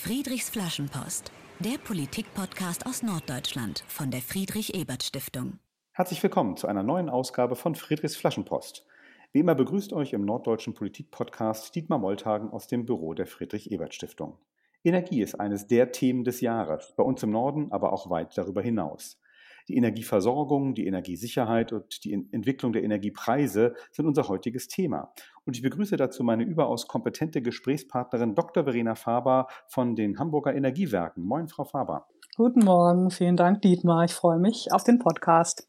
Friedrichs 0.00 0.48
Flaschenpost, 0.48 1.32
der 1.58 1.76
Politik-Podcast 1.76 2.86
aus 2.86 3.02
Norddeutschland 3.02 3.82
von 3.88 4.12
der 4.12 4.20
Friedrich-Ebert-Stiftung. 4.20 5.58
Herzlich 5.90 6.22
willkommen 6.22 6.56
zu 6.56 6.68
einer 6.68 6.84
neuen 6.84 7.08
Ausgabe 7.10 7.56
von 7.56 7.74
Friedrichs 7.74 8.14
Flaschenpost. 8.14 8.86
Wie 9.32 9.40
immer 9.40 9.56
begrüßt 9.56 9.92
euch 9.92 10.12
im 10.12 10.24
Norddeutschen 10.24 10.72
Politik-Podcast 10.72 11.74
Dietmar 11.74 11.98
Molltagen 11.98 12.48
aus 12.50 12.68
dem 12.68 12.86
Büro 12.86 13.12
der 13.12 13.26
Friedrich-Ebert-Stiftung. 13.26 14.38
Energie 14.84 15.20
ist 15.20 15.34
eines 15.34 15.66
der 15.66 15.90
Themen 15.90 16.22
des 16.22 16.40
Jahres, 16.40 16.94
bei 16.96 17.02
uns 17.02 17.24
im 17.24 17.30
Norden, 17.30 17.72
aber 17.72 17.92
auch 17.92 18.08
weit 18.08 18.38
darüber 18.38 18.62
hinaus. 18.62 19.20
Die 19.68 19.76
Energieversorgung, 19.76 20.74
die 20.74 20.86
Energiesicherheit 20.86 21.72
und 21.72 22.04
die 22.04 22.14
Entwicklung 22.14 22.72
der 22.72 22.82
Energiepreise 22.82 23.74
sind 23.92 24.06
unser 24.06 24.28
heutiges 24.28 24.66
Thema. 24.68 25.12
Und 25.44 25.56
ich 25.56 25.62
begrüße 25.62 25.96
dazu 25.96 26.24
meine 26.24 26.44
überaus 26.44 26.88
kompetente 26.88 27.42
Gesprächspartnerin 27.42 28.34
Dr. 28.34 28.64
Verena 28.64 28.94
Faber 28.94 29.46
von 29.66 29.94
den 29.94 30.18
Hamburger 30.18 30.54
Energiewerken. 30.54 31.22
Moin, 31.22 31.48
Frau 31.48 31.64
Faber. 31.64 32.06
Guten 32.36 32.60
Morgen, 32.64 33.10
vielen 33.10 33.36
Dank, 33.36 33.62
Dietmar. 33.62 34.04
Ich 34.04 34.14
freue 34.14 34.38
mich 34.38 34.72
auf 34.72 34.84
den 34.84 34.98
Podcast. 34.98 35.68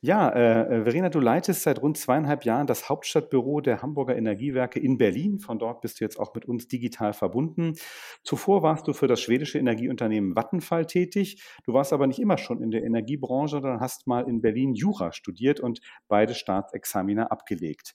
Ja, 0.00 0.28
äh, 0.28 0.80
äh, 0.80 0.84
Verena, 0.84 1.08
du 1.08 1.20
leitest 1.20 1.62
seit 1.62 1.80
rund 1.80 1.96
zweieinhalb 1.96 2.44
Jahren 2.44 2.66
das 2.66 2.88
Hauptstadtbüro 2.88 3.60
der 3.60 3.82
Hamburger 3.82 4.16
Energiewerke 4.16 4.78
in 4.80 4.98
Berlin. 4.98 5.38
Von 5.38 5.58
dort 5.58 5.80
bist 5.80 6.00
du 6.00 6.04
jetzt 6.04 6.18
auch 6.18 6.34
mit 6.34 6.44
uns 6.44 6.68
digital 6.68 7.12
verbunden. 7.12 7.74
Zuvor 8.24 8.62
warst 8.62 8.86
du 8.88 8.92
für 8.92 9.06
das 9.06 9.20
schwedische 9.20 9.58
Energieunternehmen 9.58 10.34
Vattenfall 10.34 10.86
tätig. 10.86 11.42
Du 11.64 11.72
warst 11.72 11.92
aber 11.92 12.06
nicht 12.06 12.18
immer 12.18 12.38
schon 12.38 12.62
in 12.62 12.70
der 12.70 12.84
Energiebranche, 12.84 13.60
sondern 13.60 13.80
hast 13.80 14.06
mal 14.06 14.28
in 14.28 14.40
Berlin 14.40 14.74
Jura 14.74 15.12
studiert 15.12 15.60
und 15.60 15.80
beide 16.08 16.34
Staatsexamina 16.34 17.26
abgelegt. 17.26 17.94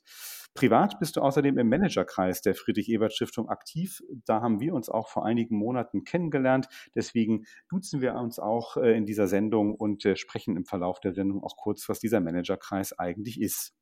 Privat 0.53 0.99
bist 0.99 1.15
du 1.15 1.21
außerdem 1.21 1.57
im 1.57 1.69
Managerkreis 1.69 2.41
der 2.41 2.55
Friedrich-Ebert-Stiftung 2.55 3.47
aktiv. 3.47 4.01
Da 4.25 4.41
haben 4.41 4.59
wir 4.59 4.73
uns 4.73 4.89
auch 4.89 5.07
vor 5.07 5.25
einigen 5.25 5.55
Monaten 5.55 6.03
kennengelernt. 6.03 6.67
Deswegen 6.95 7.45
duzen 7.69 8.01
wir 8.01 8.15
uns 8.15 8.39
auch 8.39 8.77
äh, 8.77 8.97
in 8.97 9.05
dieser 9.05 9.27
Sendung 9.27 9.75
und 9.75 10.03
äh, 10.05 10.15
sprechen 10.15 10.57
im 10.57 10.65
Verlauf 10.65 10.99
der 10.99 11.13
Sendung 11.13 11.43
auch 11.43 11.57
kurz, 11.57 11.87
was 11.89 11.99
dieser 11.99 12.21
Managerkreis 12.21 12.97
eigentlich 12.97 13.39
ist. 13.39 13.75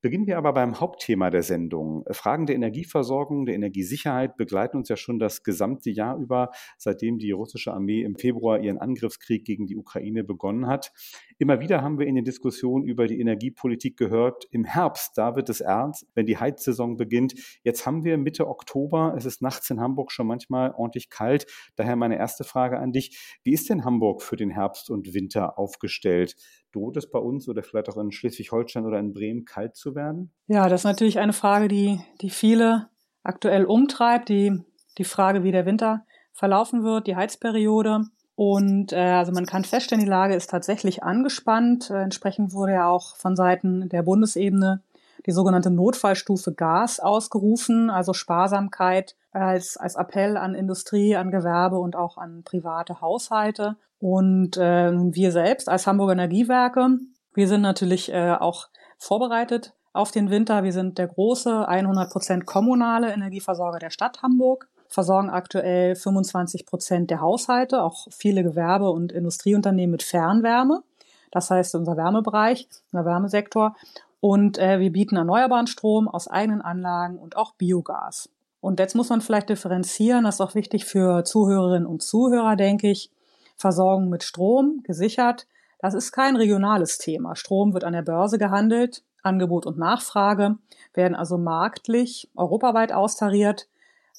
Beginnen 0.00 0.28
wir 0.28 0.38
aber 0.38 0.52
beim 0.52 0.78
Hauptthema 0.78 1.28
der 1.28 1.42
Sendung. 1.42 2.04
Fragen 2.12 2.46
der 2.46 2.54
Energieversorgung, 2.54 3.46
der 3.46 3.56
Energiesicherheit 3.56 4.36
begleiten 4.36 4.76
uns 4.76 4.88
ja 4.88 4.96
schon 4.96 5.18
das 5.18 5.42
gesamte 5.42 5.90
Jahr 5.90 6.16
über, 6.18 6.50
seitdem 6.76 7.18
die 7.18 7.32
russische 7.32 7.72
Armee 7.72 8.02
im 8.02 8.14
Februar 8.14 8.60
ihren 8.60 8.78
Angriffskrieg 8.78 9.44
gegen 9.44 9.66
die 9.66 9.76
Ukraine 9.76 10.22
begonnen 10.22 10.68
hat. 10.68 10.92
Immer 11.38 11.58
wieder 11.58 11.82
haben 11.82 11.98
wir 11.98 12.06
in 12.06 12.14
den 12.14 12.24
Diskussionen 12.24 12.84
über 12.84 13.08
die 13.08 13.18
Energiepolitik 13.18 13.96
gehört, 13.96 14.46
im 14.52 14.62
Herbst, 14.62 15.18
da 15.18 15.34
wird 15.34 15.48
es 15.48 15.60
ernst, 15.60 16.06
wenn 16.14 16.26
die 16.26 16.38
Heizsaison 16.38 16.96
beginnt. 16.96 17.34
Jetzt 17.64 17.84
haben 17.84 18.04
wir 18.04 18.18
Mitte 18.18 18.46
Oktober, 18.46 19.14
es 19.16 19.24
ist 19.24 19.42
nachts 19.42 19.68
in 19.68 19.80
Hamburg 19.80 20.12
schon 20.12 20.28
manchmal 20.28 20.74
ordentlich 20.76 21.10
kalt. 21.10 21.46
Daher 21.74 21.96
meine 21.96 22.18
erste 22.18 22.44
Frage 22.44 22.78
an 22.78 22.92
dich. 22.92 23.38
Wie 23.42 23.52
ist 23.52 23.68
denn 23.68 23.84
Hamburg 23.84 24.22
für 24.22 24.36
den 24.36 24.50
Herbst 24.50 24.90
und 24.90 25.12
Winter 25.12 25.58
aufgestellt? 25.58 26.36
Droht 26.72 26.96
es 26.96 27.10
bei 27.10 27.18
uns 27.18 27.48
oder 27.48 27.62
vielleicht 27.62 27.88
auch 27.88 27.96
in 27.96 28.12
Schleswig-Holstein 28.12 28.84
oder 28.84 28.98
in 28.98 29.12
Bremen 29.12 29.44
kalt 29.44 29.76
zu 29.76 29.94
werden? 29.94 30.32
Ja, 30.46 30.68
das 30.68 30.82
ist 30.82 30.84
natürlich 30.84 31.18
eine 31.18 31.32
Frage, 31.32 31.68
die, 31.68 32.00
die 32.20 32.30
viele 32.30 32.88
aktuell 33.22 33.64
umtreibt. 33.64 34.28
Die, 34.28 34.62
die 34.98 35.04
Frage, 35.04 35.42
wie 35.44 35.52
der 35.52 35.66
Winter 35.66 36.04
verlaufen 36.32 36.84
wird, 36.84 37.06
die 37.06 37.16
Heizperiode. 37.16 38.02
Und 38.34 38.92
äh, 38.92 38.96
also 38.96 39.32
man 39.32 39.46
kann 39.46 39.64
feststellen, 39.64 40.04
die 40.04 40.10
Lage 40.10 40.34
ist 40.34 40.50
tatsächlich 40.50 41.02
angespannt. 41.02 41.90
Äh, 41.90 42.02
entsprechend 42.02 42.52
wurde 42.52 42.74
ja 42.74 42.88
auch 42.88 43.16
von 43.16 43.34
Seiten 43.34 43.88
der 43.88 44.02
Bundesebene 44.02 44.82
die 45.26 45.32
sogenannte 45.32 45.70
Notfallstufe 45.70 46.52
Gas 46.52 47.00
ausgerufen, 47.00 47.90
also 47.90 48.12
Sparsamkeit 48.12 49.16
als, 49.32 49.76
als 49.76 49.96
Appell 49.96 50.36
an 50.36 50.54
Industrie, 50.54 51.16
an 51.16 51.30
Gewerbe 51.30 51.78
und 51.78 51.96
auch 51.96 52.16
an 52.16 52.42
private 52.44 53.00
Haushalte. 53.00 53.76
Und 53.98 54.56
äh, 54.56 54.92
wir 54.92 55.32
selbst 55.32 55.68
als 55.68 55.86
Hamburger 55.86 56.12
Energiewerke, 56.12 56.98
wir 57.34 57.48
sind 57.48 57.62
natürlich 57.62 58.12
äh, 58.12 58.32
auch 58.32 58.68
vorbereitet 58.98 59.74
auf 59.92 60.10
den 60.10 60.30
Winter. 60.30 60.62
Wir 60.62 60.72
sind 60.72 60.98
der 60.98 61.08
große 61.08 61.66
100 61.66 62.10
Prozent 62.10 62.46
kommunale 62.46 63.12
Energieversorger 63.12 63.78
der 63.78 63.90
Stadt 63.90 64.22
Hamburg, 64.22 64.68
versorgen 64.88 65.30
aktuell 65.30 65.94
25 65.94 66.66
Prozent 66.66 67.10
der 67.10 67.20
Haushalte, 67.20 67.82
auch 67.82 68.06
viele 68.10 68.42
Gewerbe- 68.42 68.90
und 68.90 69.12
Industrieunternehmen 69.12 69.92
mit 69.92 70.02
Fernwärme. 70.02 70.82
Das 71.30 71.50
heißt, 71.50 71.74
unser 71.74 71.96
Wärmebereich, 71.96 72.68
unser 72.92 73.04
Wärmesektor. 73.04 73.76
Und 74.20 74.58
äh, 74.58 74.80
wir 74.80 74.92
bieten 74.92 75.16
erneuerbaren 75.16 75.66
Strom 75.66 76.08
aus 76.08 76.28
eigenen 76.28 76.60
Anlagen 76.60 77.18
und 77.18 77.36
auch 77.36 77.54
Biogas. 77.54 78.30
Und 78.60 78.80
jetzt 78.80 78.96
muss 78.96 79.08
man 79.08 79.20
vielleicht 79.20 79.48
differenzieren, 79.48 80.24
das 80.24 80.36
ist 80.36 80.40
auch 80.40 80.54
wichtig 80.54 80.84
für 80.84 81.24
Zuhörerinnen 81.24 81.86
und 81.86 82.02
Zuhörer, 82.02 82.56
denke 82.56 82.90
ich. 82.90 83.10
Versorgung 83.56 84.08
mit 84.08 84.22
Strom 84.22 84.82
gesichert. 84.84 85.46
Das 85.80 85.94
ist 85.94 86.12
kein 86.12 86.36
regionales 86.36 86.98
Thema. 86.98 87.36
Strom 87.36 87.72
wird 87.72 87.84
an 87.84 87.92
der 87.92 88.02
Börse 88.02 88.38
gehandelt. 88.38 89.02
Angebot 89.22 89.66
und 89.66 89.78
Nachfrage 89.78 90.58
werden 90.94 91.16
also 91.16 91.38
marktlich 91.38 92.30
europaweit 92.36 92.92
austariert. 92.92 93.68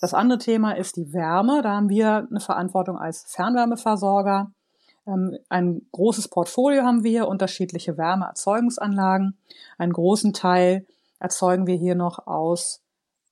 Das 0.01 0.13
andere 0.13 0.39
Thema 0.39 0.73
ist 0.73 0.97
die 0.97 1.13
Wärme. 1.13 1.61
Da 1.61 1.75
haben 1.75 1.89
wir 1.89 2.27
eine 2.29 2.39
Verantwortung 2.39 2.97
als 2.97 3.23
Fernwärmeversorger. 3.27 4.51
Ähm, 5.09 5.37
ein 5.49 5.81
großes 5.91 6.27
Portfolio 6.27 6.83
haben 6.83 7.03
wir, 7.03 7.27
unterschiedliche 7.27 7.97
Wärmeerzeugungsanlagen. 7.97 9.37
Einen 9.77 9.93
großen 9.93 10.33
Teil 10.33 10.85
erzeugen 11.19 11.67
wir 11.67 11.75
hier 11.75 11.95
noch 11.95 12.27
aus 12.27 12.81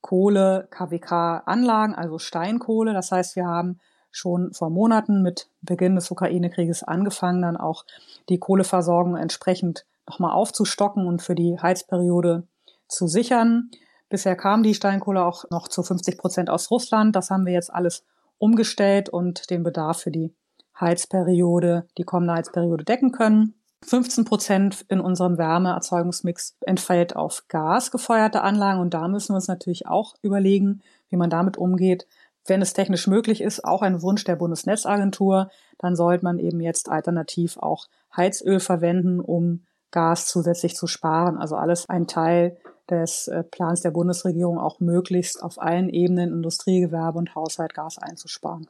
Kohle, 0.01 0.67
KWK-Anlagen, 0.71 1.95
also 1.95 2.17
Steinkohle. 2.17 2.93
Das 2.93 3.11
heißt, 3.11 3.35
wir 3.35 3.45
haben 3.45 3.79
schon 4.11 4.53
vor 4.53 4.69
Monaten 4.69 5.21
mit 5.21 5.49
Beginn 5.61 5.95
des 5.95 6.09
Ukraine-Krieges 6.09 6.83
angefangen, 6.83 7.41
dann 7.41 7.57
auch 7.57 7.85
die 8.29 8.39
Kohleversorgung 8.39 9.15
entsprechend 9.15 9.85
nochmal 10.07 10.31
aufzustocken 10.31 11.05
und 11.05 11.21
für 11.21 11.35
die 11.35 11.59
Heizperiode 11.59 12.47
zu 12.87 13.07
sichern. 13.07 13.69
Bisher 14.09 14.35
kam 14.35 14.63
die 14.63 14.73
Steinkohle 14.73 15.23
auch 15.23 15.43
noch 15.51 15.67
zu 15.67 15.83
50 15.83 16.17
Prozent 16.17 16.49
aus 16.49 16.71
Russland. 16.71 17.15
Das 17.15 17.29
haben 17.29 17.45
wir 17.45 17.53
jetzt 17.53 17.73
alles 17.73 18.05
umgestellt 18.37 19.09
und 19.09 19.49
den 19.49 19.63
Bedarf 19.63 19.99
für 19.99 20.11
die 20.11 20.33
Heizperiode, 20.79 21.87
die 21.97 22.03
kommende 22.03 22.33
Heizperiode 22.33 22.83
decken 22.83 23.11
können. 23.11 23.53
15 23.85 24.25
Prozent 24.25 24.85
in 24.89 24.99
unserem 24.99 25.37
Wärmeerzeugungsmix 25.37 26.57
entfällt 26.61 27.15
auf 27.15 27.43
gasgefeuerte 27.47 28.41
Anlagen 28.41 28.79
und 28.79 28.93
da 28.93 29.07
müssen 29.07 29.33
wir 29.33 29.35
uns 29.35 29.47
natürlich 29.47 29.87
auch 29.87 30.15
überlegen, 30.21 30.81
wie 31.09 31.15
man 31.15 31.29
damit 31.29 31.57
umgeht, 31.57 32.07
wenn 32.47 32.61
es 32.61 32.73
technisch 32.73 33.07
möglich 33.07 33.41
ist, 33.41 33.63
auch 33.65 33.81
ein 33.81 34.01
Wunsch 34.01 34.23
der 34.23 34.35
Bundesnetzagentur, 34.35 35.49
dann 35.77 35.95
sollte 35.95 36.23
man 36.23 36.39
eben 36.39 36.61
jetzt 36.61 36.89
alternativ 36.89 37.57
auch 37.57 37.87
Heizöl 38.15 38.59
verwenden, 38.59 39.19
um 39.19 39.65
Gas 39.91 40.27
zusätzlich 40.27 40.75
zu 40.75 40.87
sparen. 40.87 41.37
Also 41.37 41.55
alles 41.55 41.87
ein 41.89 42.07
Teil 42.07 42.57
des 42.89 43.27
äh, 43.27 43.43
Plans 43.43 43.81
der 43.81 43.91
Bundesregierung, 43.91 44.59
auch 44.59 44.79
möglichst 44.79 45.43
auf 45.43 45.61
allen 45.61 45.89
Ebenen 45.89 46.31
Industrie, 46.31 46.79
Gewerbe 46.79 47.17
und 47.19 47.35
Haushalt 47.35 47.73
Gas 47.73 47.97
einzusparen. 47.97 48.67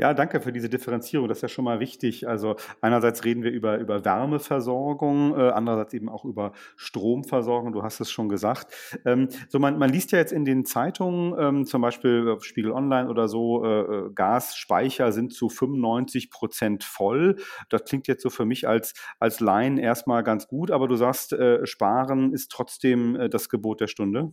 Ja, 0.00 0.14
danke 0.14 0.40
für 0.40 0.52
diese 0.52 0.68
Differenzierung. 0.68 1.26
Das 1.26 1.38
ist 1.38 1.42
ja 1.42 1.48
schon 1.48 1.64
mal 1.64 1.80
wichtig. 1.80 2.28
Also 2.28 2.54
einerseits 2.80 3.24
reden 3.24 3.42
wir 3.42 3.50
über, 3.50 3.78
über 3.78 4.04
Wärmeversorgung, 4.04 5.36
äh, 5.36 5.50
andererseits 5.50 5.92
eben 5.92 6.08
auch 6.08 6.24
über 6.24 6.52
Stromversorgung. 6.76 7.72
Du 7.72 7.82
hast 7.82 7.98
es 7.98 8.08
schon 8.08 8.28
gesagt. 8.28 8.72
Ähm, 9.04 9.28
so 9.48 9.58
man, 9.58 9.76
man 9.76 9.90
liest 9.90 10.12
ja 10.12 10.18
jetzt 10.18 10.30
in 10.32 10.44
den 10.44 10.64
Zeitungen, 10.64 11.34
ähm, 11.36 11.66
zum 11.66 11.82
Beispiel 11.82 12.28
auf 12.28 12.44
Spiegel 12.44 12.70
Online 12.70 13.08
oder 13.08 13.26
so, 13.26 13.64
äh, 13.64 13.80
äh 13.80 14.10
Gasspeicher 14.14 15.10
sind 15.10 15.34
zu 15.34 15.48
95 15.48 16.30
Prozent 16.30 16.84
voll. 16.84 17.34
Das 17.68 17.82
klingt 17.84 18.06
jetzt 18.06 18.22
so 18.22 18.30
für 18.30 18.44
mich 18.44 18.68
als, 18.68 18.94
als 19.18 19.40
Laien 19.40 19.78
erstmal 19.78 20.22
ganz 20.22 20.46
gut, 20.46 20.70
aber 20.70 20.86
du 20.86 20.94
sagst, 20.94 21.32
äh, 21.32 21.66
sparen 21.66 22.32
ist 22.32 22.52
trotzdem 22.52 23.16
äh, 23.16 23.28
das 23.28 23.48
Gebot 23.48 23.80
der 23.80 23.88
Stunde. 23.88 24.32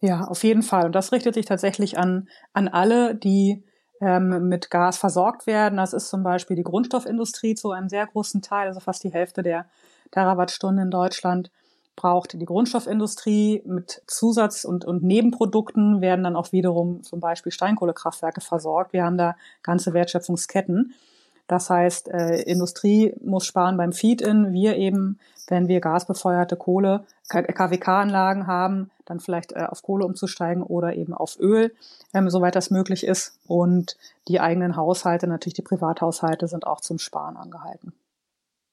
Ja, 0.00 0.22
auf 0.22 0.42
jeden 0.42 0.62
Fall. 0.62 0.86
Und 0.86 0.96
das 0.96 1.12
richtet 1.12 1.34
sich 1.34 1.46
tatsächlich 1.46 1.96
an, 1.96 2.28
an 2.52 2.66
alle, 2.66 3.14
die 3.14 3.62
ähm, 4.02 4.48
mit 4.48 4.68
Gas 4.68 4.98
versorgt 4.98 5.46
werden. 5.46 5.76
Das 5.76 5.92
ist 5.92 6.10
zum 6.10 6.24
Beispiel 6.24 6.56
die 6.56 6.64
Grundstoffindustrie 6.64 7.54
zu 7.54 7.70
einem 7.70 7.88
sehr 7.88 8.06
großen 8.06 8.42
Teil, 8.42 8.66
also 8.66 8.80
fast 8.80 9.04
die 9.04 9.12
Hälfte 9.12 9.42
der 9.42 9.66
Terawattstunden 10.10 10.84
in 10.86 10.90
Deutschland 10.90 11.50
braucht 11.94 12.32
die 12.32 12.44
Grundstoffindustrie 12.44 13.62
mit 13.66 14.02
Zusatz- 14.06 14.64
und, 14.64 14.84
und 14.84 15.02
Nebenprodukten 15.02 16.00
werden 16.00 16.24
dann 16.24 16.36
auch 16.36 16.50
wiederum 16.52 17.02
zum 17.02 17.20
Beispiel 17.20 17.52
Steinkohlekraftwerke 17.52 18.40
versorgt. 18.40 18.92
Wir 18.92 19.04
haben 19.04 19.18
da 19.18 19.36
ganze 19.62 19.92
Wertschöpfungsketten. 19.92 20.94
Das 21.52 21.68
heißt, 21.68 22.08
äh, 22.08 22.40
Industrie 22.44 23.14
muss 23.22 23.44
sparen 23.44 23.76
beim 23.76 23.92
Feed-in. 23.92 24.54
Wir 24.54 24.78
eben, 24.78 25.18
wenn 25.48 25.68
wir 25.68 25.82
gasbefeuerte 25.82 26.56
Kohle, 26.56 27.04
KWK-Anlagen 27.28 28.46
haben, 28.46 28.90
dann 29.04 29.20
vielleicht 29.20 29.52
äh, 29.52 29.66
auf 29.68 29.82
Kohle 29.82 30.06
umzusteigen 30.06 30.62
oder 30.62 30.94
eben 30.94 31.12
auf 31.12 31.38
Öl, 31.38 31.74
ähm, 32.14 32.30
soweit 32.30 32.56
das 32.56 32.70
möglich 32.70 33.04
ist. 33.04 33.38
Und 33.46 33.98
die 34.28 34.40
eigenen 34.40 34.76
Haushalte, 34.76 35.26
natürlich 35.26 35.52
die 35.52 35.60
Privathaushalte, 35.60 36.48
sind 36.48 36.66
auch 36.66 36.80
zum 36.80 36.98
Sparen 36.98 37.36
angehalten. 37.36 37.92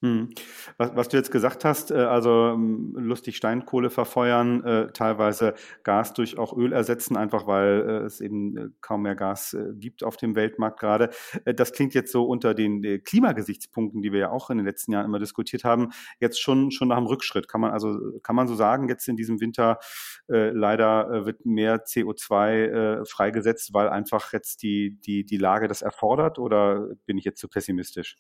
Hm. 0.02 0.30
Was, 0.78 0.96
was, 0.96 1.10
du 1.10 1.18
jetzt 1.18 1.30
gesagt 1.30 1.66
hast, 1.66 1.92
äh, 1.92 1.96
also 1.96 2.52
ähm, 2.54 2.96
lustig 2.98 3.36
Steinkohle 3.36 3.90
verfeuern, 3.90 4.64
äh, 4.64 4.92
teilweise 4.94 5.56
Gas 5.84 6.14
durch 6.14 6.38
auch 6.38 6.56
Öl 6.56 6.72
ersetzen, 6.72 7.18
einfach 7.18 7.48
weil 7.48 7.82
äh, 7.82 8.06
es 8.06 8.22
eben 8.22 8.78
kaum 8.80 9.02
mehr 9.02 9.16
Gas 9.16 9.58
gibt 9.74 10.06
auf 10.06 10.16
dem 10.16 10.36
Weltmarkt 10.36 10.80
gerade. 10.80 11.10
Das 11.44 11.74
klingt 11.74 11.94
jetzt 11.94 12.14
so 12.14 12.24
unter 12.26 12.54
den 12.54 13.04
Klimagesichtspunkten, 13.04 14.02
die 14.02 14.14
wir 14.14 14.20
ja 14.20 14.30
auch 14.32 14.50
in 14.50 14.58
den 14.58 14.66
letzten 14.66 14.94
Jahren 14.94 15.06
immer 15.06 15.20
diskutiert 15.20 15.66
haben, 15.66 15.90
jetzt 16.22 16.40
schon 16.40 16.72
schon 16.72 16.88
nach 16.88 16.98
dem 16.98 17.08
Rückschritt. 17.08 17.50
Kann 17.50 17.60
man 17.60 17.72
also 17.72 18.00
kann 18.24 18.38
man 18.38 18.48
so 18.48 18.56
sagen, 18.56 18.88
jetzt 18.88 19.08
in 19.10 19.18
diesem 19.18 19.42
Winter 19.42 19.80
leider 20.28 21.26
wird 21.26 21.46
mehr 21.46 21.84
CO2 21.86 23.06
freigesetzt, 23.06 23.74
weil 23.74 23.90
einfach 23.90 24.32
jetzt 24.34 24.64
die 24.64 24.98
die 25.06 25.26
die 25.26 25.38
Lage 25.38 25.68
das 25.68 25.82
erfordert, 25.82 26.40
oder 26.40 26.88
bin 27.06 27.18
ich 27.18 27.26
jetzt 27.26 27.40
zu 27.40 27.50
pessimistisch? 27.50 28.16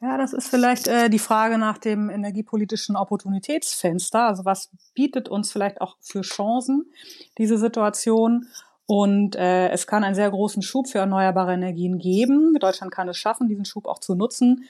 Ja, 0.00 0.16
das 0.16 0.32
ist 0.32 0.48
vielleicht 0.48 0.86
äh, 0.86 1.10
die 1.10 1.18
Frage 1.18 1.58
nach 1.58 1.76
dem 1.78 2.08
energiepolitischen 2.08 2.94
Opportunitätsfenster. 2.94 4.28
Also 4.28 4.44
was 4.44 4.70
bietet 4.94 5.28
uns 5.28 5.50
vielleicht 5.50 5.80
auch 5.80 5.96
für 6.00 6.20
Chancen 6.20 6.92
diese 7.36 7.58
Situation? 7.58 8.46
Und 8.86 9.34
äh, 9.34 9.70
es 9.70 9.86
kann 9.86 10.04
einen 10.04 10.14
sehr 10.14 10.30
großen 10.30 10.62
Schub 10.62 10.88
für 10.88 10.98
erneuerbare 10.98 11.52
Energien 11.52 11.98
geben. 11.98 12.54
Deutschland 12.60 12.92
kann 12.92 13.08
es 13.08 13.16
schaffen, 13.16 13.48
diesen 13.48 13.64
Schub 13.64 13.86
auch 13.86 13.98
zu 13.98 14.14
nutzen. 14.14 14.64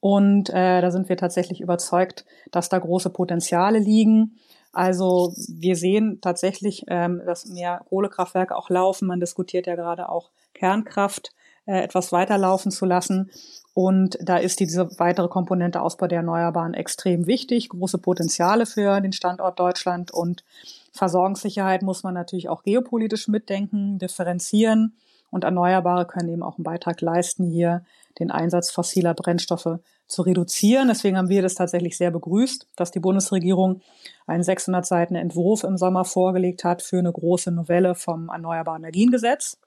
Und 0.00 0.48
äh, 0.48 0.80
da 0.80 0.90
sind 0.90 1.10
wir 1.10 1.18
tatsächlich 1.18 1.60
überzeugt, 1.60 2.24
dass 2.50 2.70
da 2.70 2.78
große 2.78 3.10
Potenziale 3.10 3.78
liegen. 3.78 4.36
Also 4.72 5.34
wir 5.46 5.76
sehen 5.76 6.20
tatsächlich, 6.22 6.84
ähm, 6.88 7.20
dass 7.26 7.46
mehr 7.46 7.84
Kohlekraftwerke 7.88 8.56
auch 8.56 8.70
laufen. 8.70 9.06
Man 9.06 9.20
diskutiert 9.20 9.66
ja 9.66 9.76
gerade 9.76 10.08
auch 10.08 10.30
Kernkraft 10.54 11.32
äh, 11.66 11.82
etwas 11.82 12.12
weiterlaufen 12.12 12.72
zu 12.72 12.86
lassen. 12.86 13.30
Und 13.72 14.18
da 14.20 14.36
ist 14.36 14.60
diese 14.60 14.98
weitere 14.98 15.28
Komponente 15.28 15.80
Ausbau 15.80 16.06
der 16.06 16.18
Erneuerbaren 16.18 16.74
extrem 16.74 17.26
wichtig. 17.26 17.68
Große 17.68 17.98
Potenziale 17.98 18.66
für 18.66 19.00
den 19.00 19.12
Standort 19.12 19.58
Deutschland 19.60 20.10
und 20.10 20.44
Versorgungssicherheit 20.92 21.82
muss 21.82 22.02
man 22.02 22.14
natürlich 22.14 22.48
auch 22.48 22.62
geopolitisch 22.62 23.28
mitdenken, 23.28 23.98
differenzieren. 23.98 24.96
Und 25.30 25.44
Erneuerbare 25.44 26.06
können 26.06 26.28
eben 26.28 26.42
auch 26.42 26.58
einen 26.58 26.64
Beitrag 26.64 27.00
leisten, 27.00 27.44
hier 27.44 27.84
den 28.18 28.32
Einsatz 28.32 28.72
fossiler 28.72 29.14
Brennstoffe 29.14 29.78
zu 30.08 30.22
reduzieren. 30.22 30.88
Deswegen 30.88 31.16
haben 31.16 31.28
wir 31.28 31.42
das 31.42 31.54
tatsächlich 31.54 31.96
sehr 31.96 32.10
begrüßt, 32.10 32.66
dass 32.74 32.90
die 32.90 32.98
Bundesregierung 32.98 33.80
einen 34.26 34.42
600 34.42 34.84
Seiten 34.84 35.14
Entwurf 35.14 35.62
im 35.62 35.76
Sommer 35.76 36.04
vorgelegt 36.04 36.64
hat 36.64 36.82
für 36.82 36.98
eine 36.98 37.12
große 37.12 37.52
Novelle 37.52 37.94
vom 37.94 38.28
Erneuerbaren 38.28 38.82
Energiengesetz. 38.82 39.58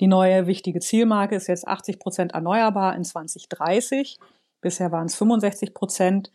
Die 0.00 0.06
neue 0.06 0.46
wichtige 0.46 0.80
Zielmarke 0.80 1.36
ist 1.36 1.46
jetzt 1.46 1.68
80 1.68 1.98
Prozent 1.98 2.32
erneuerbar 2.32 2.96
in 2.96 3.04
2030. 3.04 4.18
Bisher 4.60 4.90
waren 4.92 5.06
es 5.06 5.14
65 5.14 5.74
Prozent. 5.74 6.32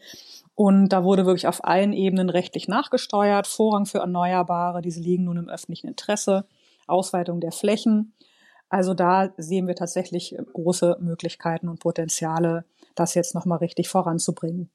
Und 0.54 0.90
da 0.90 1.04
wurde 1.04 1.26
wirklich 1.26 1.48
auf 1.48 1.66
allen 1.66 1.92
Ebenen 1.92 2.30
rechtlich 2.30 2.68
nachgesteuert. 2.68 3.48
Vorrang 3.48 3.86
für 3.86 3.98
Erneuerbare, 4.00 4.82
diese 4.82 5.02
liegen 5.02 5.26
nun 5.26 5.38
im 5.38 5.50
öffentlichen 5.50 5.88
Interesse. 5.88 6.46
Ausweitung 6.88 7.42
der 7.42 7.52
Flächen. 7.52 8.14
Also 8.70 8.94
da 8.94 9.34
sehen 9.38 9.68
wir 9.68 9.76
tatsächlich 9.76 10.36
große 10.54 10.98
Möglichkeiten 11.00 11.68
und 11.68 11.80
Potenziale, 11.80 12.66
das 12.96 13.16
jetzt 13.16 13.36
nochmal 13.36 13.58
richtig 13.58 13.90
voranzubringen. 13.90 14.70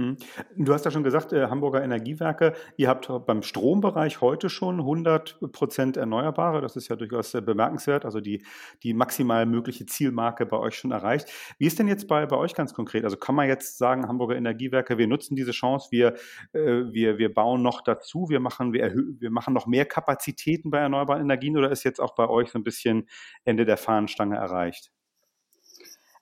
Mhm. 0.00 0.16
Du 0.56 0.72
hast 0.72 0.86
ja 0.86 0.90
schon 0.90 1.04
gesagt, 1.04 1.32
äh, 1.34 1.48
Hamburger 1.48 1.82
Energiewerke, 1.82 2.54
ihr 2.78 2.88
habt 2.88 3.10
beim 3.26 3.42
Strombereich 3.42 4.22
heute 4.22 4.48
schon 4.48 4.80
100 4.80 5.52
Prozent 5.52 5.98
Erneuerbare. 5.98 6.62
Das 6.62 6.74
ist 6.74 6.88
ja 6.88 6.96
durchaus 6.96 7.34
äh, 7.34 7.42
bemerkenswert, 7.42 8.06
also 8.06 8.20
die, 8.20 8.42
die 8.82 8.94
maximal 8.94 9.44
mögliche 9.44 9.84
Zielmarke 9.84 10.46
bei 10.46 10.56
euch 10.56 10.74
schon 10.76 10.90
erreicht. 10.90 11.28
Wie 11.58 11.66
ist 11.66 11.78
denn 11.78 11.86
jetzt 11.86 12.08
bei, 12.08 12.24
bei 12.24 12.36
euch 12.36 12.54
ganz 12.54 12.72
konkret? 12.72 13.04
Also 13.04 13.18
kann 13.18 13.34
man 13.34 13.46
jetzt 13.46 13.76
sagen, 13.76 14.08
Hamburger 14.08 14.36
Energiewerke, 14.36 14.96
wir 14.96 15.06
nutzen 15.06 15.36
diese 15.36 15.52
Chance, 15.52 15.88
wir, 15.90 16.14
äh, 16.52 16.84
wir, 16.90 17.18
wir 17.18 17.34
bauen 17.34 17.60
noch 17.60 17.82
dazu, 17.82 18.30
wir 18.30 18.40
machen, 18.40 18.72
wir, 18.72 18.94
wir 18.94 19.30
machen 19.30 19.52
noch 19.52 19.66
mehr 19.66 19.84
Kapazitäten 19.84 20.70
bei 20.70 20.78
erneuerbaren 20.78 21.20
Energien 21.22 21.58
oder 21.58 21.70
ist 21.70 21.84
jetzt 21.84 22.00
auch 22.00 22.14
bei 22.14 22.26
euch 22.26 22.50
so 22.50 22.58
ein 22.58 22.64
bisschen 22.64 23.06
Ende 23.44 23.66
der 23.66 23.76
Fahnenstange 23.76 24.36
erreicht? 24.36 24.92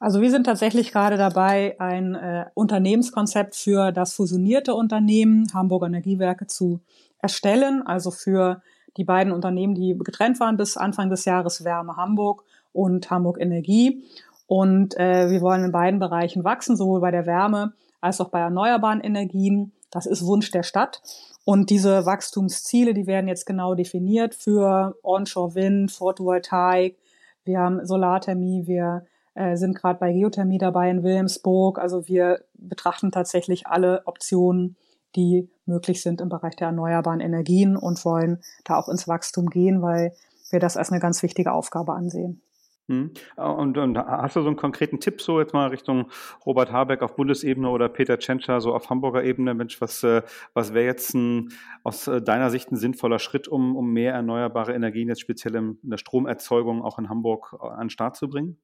Also 0.01 0.21
wir 0.21 0.31
sind 0.31 0.45
tatsächlich 0.45 0.93
gerade 0.93 1.17
dabei, 1.17 1.75
ein 1.81 2.15
äh, 2.15 2.47
Unternehmenskonzept 2.55 3.57
für 3.57 3.91
das 3.91 4.15
fusionierte 4.15 4.75
Unternehmen 4.75 5.53
Hamburger 5.53 5.87
Energiewerke 5.89 6.47
zu 6.47 6.81
erstellen. 7.21 7.83
Also 7.85 8.13
für 8.13 8.63
die 8.97 9.05
beiden 9.05 9.33
Unternehmen, 9.33 9.75
die 9.75 9.99
getrennt 9.99 10.39
waren 10.39 10.57
bis 10.57 10.77
Anfang 10.77 11.11
des 11.11 11.25
Jahres, 11.25 11.65
Wärme 11.65 11.97
Hamburg 11.97 12.45
und 12.73 13.11
Hamburg 13.11 13.41
Energie. 13.41 14.05
Und 14.47 14.97
äh, 14.97 15.31
wir 15.31 15.41
wollen 15.41 15.65
in 15.65 15.73
beiden 15.73 15.99
Bereichen 15.99 16.45
wachsen, 16.45 16.77
sowohl 16.77 17.01
bei 17.01 17.11
der 17.11 17.27
Wärme 17.27 17.73
als 18.01 18.21
auch 18.21 18.29
bei 18.29 18.39
erneuerbaren 18.39 19.01
Energien. 19.01 19.73
Das 19.91 20.07
ist 20.07 20.25
Wunsch 20.25 20.51
der 20.53 20.63
Stadt. 20.63 21.03
Und 21.45 21.71
diese 21.71 22.07
Wachstumsziele, 22.07 22.95
die 22.95 23.07
werden 23.07 23.27
jetzt 23.27 23.47
genau 23.47 23.75
definiert 23.75 24.35
für 24.35 24.97
Onshore 25.03 25.55
Wind, 25.55 25.91
Photovoltaik. 25.91 26.97
Wir 27.45 27.59
haben 27.59 27.85
Solarthermie, 27.85 28.67
wir 28.67 29.07
äh, 29.39 29.57
sind 29.57 29.77
gerade 29.77 30.01
bei 30.01 30.13
Geothermie 30.13 30.59
dabei 30.59 30.91
in 30.91 31.05
Wilhelmsburg. 31.05 31.79
Also 31.79 32.09
wir 32.09 32.45
betrachten 32.55 33.13
tatsächlich 33.13 33.69
alle 33.69 34.03
Optionen, 34.05 34.77
die 35.15 35.49
möglich 35.65 36.03
sind 36.03 36.21
im 36.21 36.29
Bereich 36.29 36.57
der 36.57 36.67
erneuerbaren 36.69 37.21
Energien 37.21 37.77
und 37.77 38.05
wollen 38.05 38.41
da 38.65 38.77
auch 38.77 38.89
ins 38.89 39.07
Wachstum 39.07 39.47
gehen, 39.47 39.81
weil 39.81 40.13
wir 40.51 40.59
das 40.59 40.77
als 40.77 40.91
eine 40.91 41.01
ganz 41.01 41.23
wichtige 41.23 41.53
Aufgabe 41.53 41.93
ansehen. 41.93 42.43
Hm. 42.89 43.13
Und, 43.37 43.79
und, 43.79 43.99
hast 43.99 44.35
du 44.35 44.41
so 44.41 44.49
einen 44.49 44.57
konkreten 44.57 44.99
Tipp 44.99 45.21
so 45.21 45.39
jetzt 45.39 45.53
mal 45.53 45.69
Richtung 45.69 46.11
Robert 46.45 46.73
Habeck 46.73 47.03
auf 47.03 47.15
Bundesebene 47.15 47.69
oder 47.69 47.89
Peter 47.89 48.19
Tschentscher 48.19 48.61
so 48.61 48.75
auf 48.75 48.91
Hamburger 48.91 49.23
Ebene? 49.23 49.55
Mensch, 49.55 49.81
was, 49.81 50.03
äh, 50.03 50.23
was 50.55 50.75
wäre 50.75 50.87
jetzt 50.87 51.15
ein, 51.15 51.53
aus 51.85 52.09
äh, 52.09 52.23
deiner 52.23 52.51
Sicht 52.51 52.73
ein 52.73 52.77
sinnvoller 52.77 53.19
Schritt, 53.19 53.47
um, 53.47 53.77
um 53.77 53.93
mehr 53.93 54.15
erneuerbare 54.15 54.73
Energien 54.73 55.09
jetzt 55.09 55.21
speziell 55.21 55.55
in 55.55 55.79
der 55.83 55.99
Stromerzeugung 55.99 56.83
auch 56.83 56.99
in 56.99 57.09
Hamburg 57.09 57.55
an 57.61 57.83
den 57.83 57.91
Start 57.91 58.17
zu 58.17 58.29
bringen? 58.29 58.59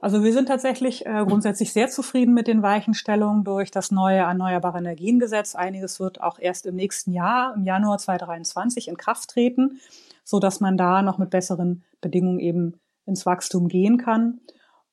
Also 0.00 0.22
wir 0.22 0.32
sind 0.32 0.48
tatsächlich 0.48 1.06
äh, 1.06 1.24
grundsätzlich 1.26 1.72
sehr 1.72 1.88
zufrieden 1.88 2.34
mit 2.34 2.46
den 2.46 2.62
Weichenstellungen 2.62 3.44
durch 3.44 3.70
das 3.70 3.90
neue 3.90 4.18
Erneuerbare 4.18 4.78
Energiengesetz. 4.78 5.54
Einiges 5.54 6.00
wird 6.00 6.20
auch 6.20 6.38
erst 6.38 6.66
im 6.66 6.76
nächsten 6.76 7.12
Jahr, 7.12 7.54
im 7.54 7.64
Januar 7.64 7.98
2023, 7.98 8.88
in 8.88 8.96
Kraft 8.96 9.30
treten, 9.30 9.80
so 10.24 10.40
dass 10.40 10.60
man 10.60 10.76
da 10.76 11.02
noch 11.02 11.18
mit 11.18 11.30
besseren 11.30 11.84
Bedingungen 12.00 12.38
eben 12.38 12.74
ins 13.06 13.26
Wachstum 13.26 13.68
gehen 13.68 13.98
kann. 13.98 14.40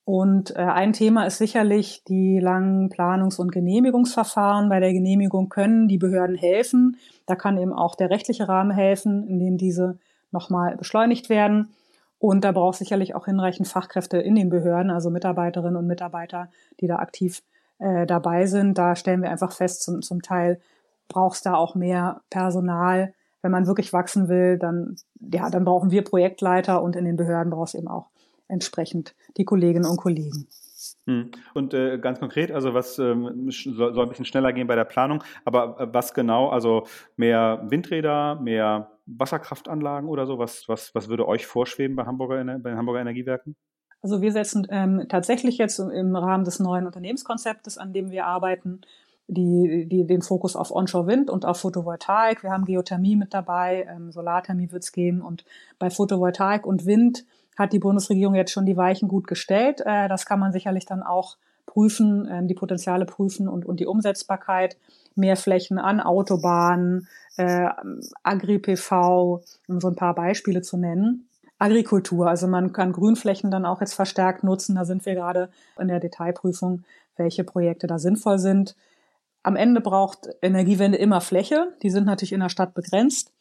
Und 0.03 0.55
äh, 0.55 0.59
ein 0.59 0.93
Thema 0.93 1.25
ist 1.25 1.37
sicherlich 1.37 2.03
die 2.05 2.39
langen 2.39 2.89
Planungs- 2.89 3.39
und 3.39 3.51
Genehmigungsverfahren. 3.51 4.67
Bei 4.67 4.79
der 4.79 4.93
Genehmigung 4.93 5.49
können 5.49 5.87
die 5.87 5.99
Behörden 5.99 6.35
helfen. 6.35 6.97
Da 7.27 7.35
kann 7.35 7.57
eben 7.57 7.73
auch 7.73 7.95
der 7.95 8.09
rechtliche 8.09 8.47
Rahmen 8.47 8.71
helfen, 8.71 9.27
indem 9.27 9.57
diese 9.57 9.99
nochmal 10.31 10.75
beschleunigt 10.75 11.29
werden. 11.29 11.69
Und 12.21 12.43
da 12.43 12.51
braucht 12.51 12.77
sicherlich 12.77 13.15
auch 13.15 13.25
hinreichend 13.25 13.67
Fachkräfte 13.67 14.17
in 14.19 14.35
den 14.35 14.51
Behörden, 14.51 14.91
also 14.91 15.09
Mitarbeiterinnen 15.09 15.75
und 15.75 15.87
Mitarbeiter, 15.87 16.51
die 16.79 16.85
da 16.85 16.97
aktiv 16.97 17.41
äh, 17.79 18.05
dabei 18.05 18.45
sind. 18.45 18.77
Da 18.77 18.95
stellen 18.95 19.23
wir 19.23 19.31
einfach 19.31 19.51
fest, 19.51 19.81
zum, 19.81 20.03
zum 20.03 20.21
Teil 20.21 20.61
braucht 21.07 21.37
es 21.37 21.41
da 21.41 21.55
auch 21.55 21.73
mehr 21.73 22.21
Personal. 22.29 23.15
Wenn 23.41 23.49
man 23.49 23.65
wirklich 23.65 23.91
wachsen 23.91 24.29
will, 24.29 24.59
dann, 24.59 24.97
ja, 25.19 25.49
dann 25.49 25.65
brauchen 25.65 25.89
wir 25.89 26.03
Projektleiter 26.03 26.83
und 26.83 26.95
in 26.95 27.05
den 27.05 27.15
Behörden 27.15 27.49
braucht 27.49 27.69
es 27.69 27.73
eben 27.73 27.87
auch 27.87 28.11
entsprechend 28.47 29.15
die 29.37 29.45
Kolleginnen 29.45 29.89
und 29.89 29.97
Kollegen. 29.97 30.47
Hm. 31.07 31.31
Und 31.55 31.73
äh, 31.73 31.97
ganz 31.97 32.19
konkret, 32.19 32.51
also 32.51 32.75
was 32.75 32.99
ähm, 32.99 33.49
soll, 33.49 33.95
soll, 33.95 34.05
ein 34.05 34.09
bisschen 34.09 34.25
schneller 34.25 34.53
gehen 34.53 34.67
bei 34.67 34.75
der 34.75 34.85
Planung, 34.85 35.23
aber 35.43 35.79
äh, 35.79 35.87
was 35.91 36.13
genau, 36.13 36.49
also 36.49 36.85
mehr 37.15 37.63
Windräder, 37.63 38.35
mehr 38.35 38.91
Wasserkraftanlagen 39.17 40.09
oder 40.09 40.25
so, 40.25 40.37
was, 40.37 40.67
was, 40.67 40.93
was 40.95 41.09
würde 41.09 41.27
euch 41.27 41.45
vorschweben 41.45 41.95
bei 41.95 42.05
Hamburger, 42.05 42.43
bei 42.59 42.69
den 42.69 42.77
Hamburger 42.77 43.01
Energiewerken? 43.01 43.55
Also 44.01 44.21
wir 44.21 44.31
setzen 44.31 44.67
ähm, 44.69 45.05
tatsächlich 45.09 45.57
jetzt 45.57 45.79
im 45.79 46.15
Rahmen 46.15 46.43
des 46.43 46.59
neuen 46.59 46.85
Unternehmenskonzeptes, 46.85 47.77
an 47.77 47.93
dem 47.93 48.09
wir 48.09 48.25
arbeiten, 48.25 48.81
die, 49.27 49.87
die, 49.87 50.05
den 50.05 50.21
Fokus 50.21 50.55
auf 50.55 50.71
Onshore-Wind 50.71 51.29
und 51.29 51.45
auf 51.45 51.59
Photovoltaik. 51.59 52.43
Wir 52.43 52.51
haben 52.51 52.65
Geothermie 52.65 53.15
mit 53.15 53.33
dabei, 53.33 53.87
ähm, 53.89 54.11
Solarthermie 54.11 54.71
wird 54.71 54.83
es 54.83 54.91
geben 54.91 55.21
und 55.21 55.45
bei 55.79 55.89
Photovoltaik 55.89 56.65
und 56.65 56.85
Wind 56.85 57.25
hat 57.57 57.73
die 57.73 57.79
Bundesregierung 57.79 58.35
jetzt 58.35 58.51
schon 58.51 58.65
die 58.65 58.77
Weichen 58.77 59.07
gut 59.07 59.27
gestellt. 59.27 59.81
Äh, 59.85 60.07
das 60.07 60.25
kann 60.25 60.39
man 60.39 60.51
sicherlich 60.51 60.85
dann 60.85 61.03
auch 61.03 61.37
prüfen, 61.65 62.27
äh, 62.27 62.45
die 62.45 62.55
Potenziale 62.55 63.05
prüfen 63.05 63.47
und, 63.47 63.65
und 63.65 63.79
die 63.79 63.85
Umsetzbarkeit. 63.85 64.77
Mehr 65.15 65.35
Flächen 65.35 65.77
an 65.77 65.99
Autobahnen, 65.99 67.07
äh, 67.37 67.69
Agri-PV, 68.23 69.43
um 69.67 69.81
so 69.81 69.87
ein 69.87 69.95
paar 69.95 70.15
Beispiele 70.15 70.61
zu 70.61 70.77
nennen. 70.77 71.27
Agrikultur, 71.59 72.27
also 72.27 72.47
man 72.47 72.73
kann 72.73 72.91
Grünflächen 72.91 73.51
dann 73.51 73.65
auch 73.65 73.81
jetzt 73.81 73.93
verstärkt 73.93 74.43
nutzen. 74.43 74.75
Da 74.75 74.85
sind 74.85 75.05
wir 75.05 75.13
gerade 75.13 75.49
in 75.79 75.87
der 75.87 75.99
Detailprüfung, 75.99 76.83
welche 77.17 77.43
Projekte 77.43 77.85
da 77.85 77.99
sinnvoll 77.99 78.39
sind. 78.39 78.75
Am 79.43 79.55
Ende 79.55 79.79
braucht 79.81 80.29
Energiewende 80.41 80.97
immer 80.97 81.21
Fläche. 81.21 81.67
Die 81.83 81.91
sind 81.91 82.05
natürlich 82.05 82.33
in 82.33 82.39
der 82.39 82.49
Stadt 82.49 82.73
begrenzt. 82.73 83.31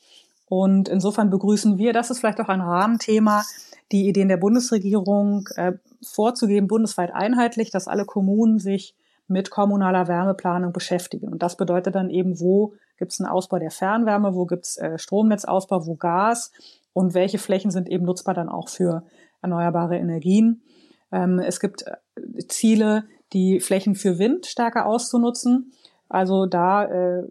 Und 0.50 0.88
insofern 0.88 1.30
begrüßen 1.30 1.78
wir, 1.78 1.92
das 1.92 2.10
ist 2.10 2.18
vielleicht 2.18 2.40
auch 2.40 2.48
ein 2.48 2.60
Rahmenthema, 2.60 3.44
die 3.92 4.08
Ideen 4.08 4.28
der 4.28 4.36
Bundesregierung 4.36 5.48
äh, 5.56 5.72
vorzugeben, 6.02 6.68
bundesweit 6.68 7.14
einheitlich, 7.14 7.70
dass 7.70 7.88
alle 7.88 8.04
Kommunen 8.04 8.58
sich 8.58 8.94
mit 9.30 9.50
kommunaler 9.50 10.08
Wärmeplanung 10.08 10.72
beschäftigen. 10.72 11.28
Und 11.28 11.42
das 11.42 11.56
bedeutet 11.56 11.94
dann 11.94 12.10
eben, 12.10 12.40
wo 12.40 12.74
gibt 12.98 13.12
es 13.12 13.20
einen 13.20 13.30
Ausbau 13.30 13.58
der 13.58 13.70
Fernwärme, 13.70 14.34
wo 14.34 14.46
gibt 14.46 14.66
es 14.66 14.76
äh, 14.76 14.98
Stromnetzausbau, 14.98 15.86
wo 15.86 15.94
Gas 15.94 16.52
und 16.92 17.14
welche 17.14 17.38
Flächen 17.38 17.70
sind 17.70 17.88
eben 17.88 18.04
nutzbar 18.04 18.34
dann 18.34 18.48
auch 18.48 18.68
für 18.68 19.04
erneuerbare 19.40 19.96
Energien. 19.96 20.62
Ähm, 21.12 21.38
es 21.38 21.60
gibt 21.60 21.84
äh, 21.86 22.46
Ziele, 22.48 23.04
die 23.32 23.60
Flächen 23.60 23.94
für 23.94 24.18
Wind 24.18 24.46
stärker 24.46 24.86
auszunutzen. 24.86 25.72
Also 26.08 26.46
da 26.46 26.84
äh, 26.84 27.22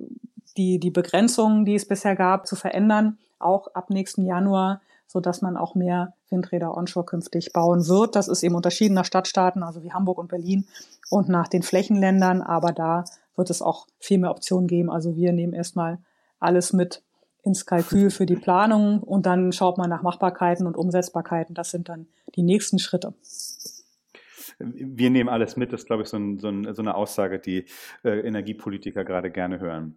die, 0.58 0.80
die 0.80 0.92
Begrenzungen, 0.92 1.66
die 1.66 1.76
es 1.76 1.88
bisher 1.88 2.16
gab, 2.16 2.48
zu 2.48 2.56
verändern, 2.56 3.18
auch 3.38 3.68
ab 3.74 3.90
nächsten 3.90 4.26
Januar, 4.26 4.82
so 5.08 5.20
dass 5.20 5.42
man 5.42 5.58
auch 5.58 5.76
mehr 5.76 6.14
Windräder 6.30 6.76
onshore 6.76 7.06
künftig 7.06 7.52
bauen 7.54 7.88
wird. 7.88 8.16
Das 8.16 8.28
ist 8.28 8.44
eben 8.44 8.56
unterschieden 8.56 8.94
nach 8.94 9.06
Stadtstaaten, 9.06 9.64
also 9.64 9.84
wie 9.84 9.92
Hamburg 9.92 10.18
und 10.18 10.30
Berlin 10.30 10.68
und 11.10 11.30
nach 11.30 11.48
den 11.48 11.64
Flächenländern. 11.64 12.42
Aber 12.42 12.72
da 12.72 13.06
wird 13.36 13.50
es 13.50 13.62
auch 13.62 13.88
viel 14.00 14.20
mehr 14.20 14.32
Optionen 14.32 14.68
geben. 14.68 14.90
Also 14.90 15.16
wir 15.16 15.34
nehmen 15.34 15.54
erstmal 15.54 16.00
alles 16.40 16.74
mit 16.74 17.04
ins 17.42 17.66
Kalkül 17.66 18.10
für 18.10 18.26
die 18.26 18.36
Planung 18.36 19.02
und 19.02 19.26
dann 19.26 19.52
schaut 19.52 19.78
man 19.78 19.90
nach 19.90 20.02
Machbarkeiten 20.02 20.68
und 20.68 20.78
Umsetzbarkeiten. 20.78 21.56
Das 21.56 21.72
sind 21.72 21.90
dann 21.90 22.08
die 22.36 22.44
nächsten 22.44 22.80
Schritte 22.80 23.14
wir 24.60 25.10
nehmen 25.10 25.30
alles 25.30 25.56
mit, 25.56 25.72
das 25.72 25.82
ist, 25.82 25.88
glaube 25.88 26.04
ich, 26.04 26.10
so, 26.10 26.18
ein, 26.18 26.38
so, 26.38 26.50
ein, 26.50 26.74
so 26.74 26.82
eine 26.82 26.96
Aussage, 26.96 27.40
die 27.40 27.66
äh, 28.04 28.20
Energiepolitiker 28.20 29.06
gerade 29.06 29.32
gerne 29.32 29.60
hören. 29.60 29.96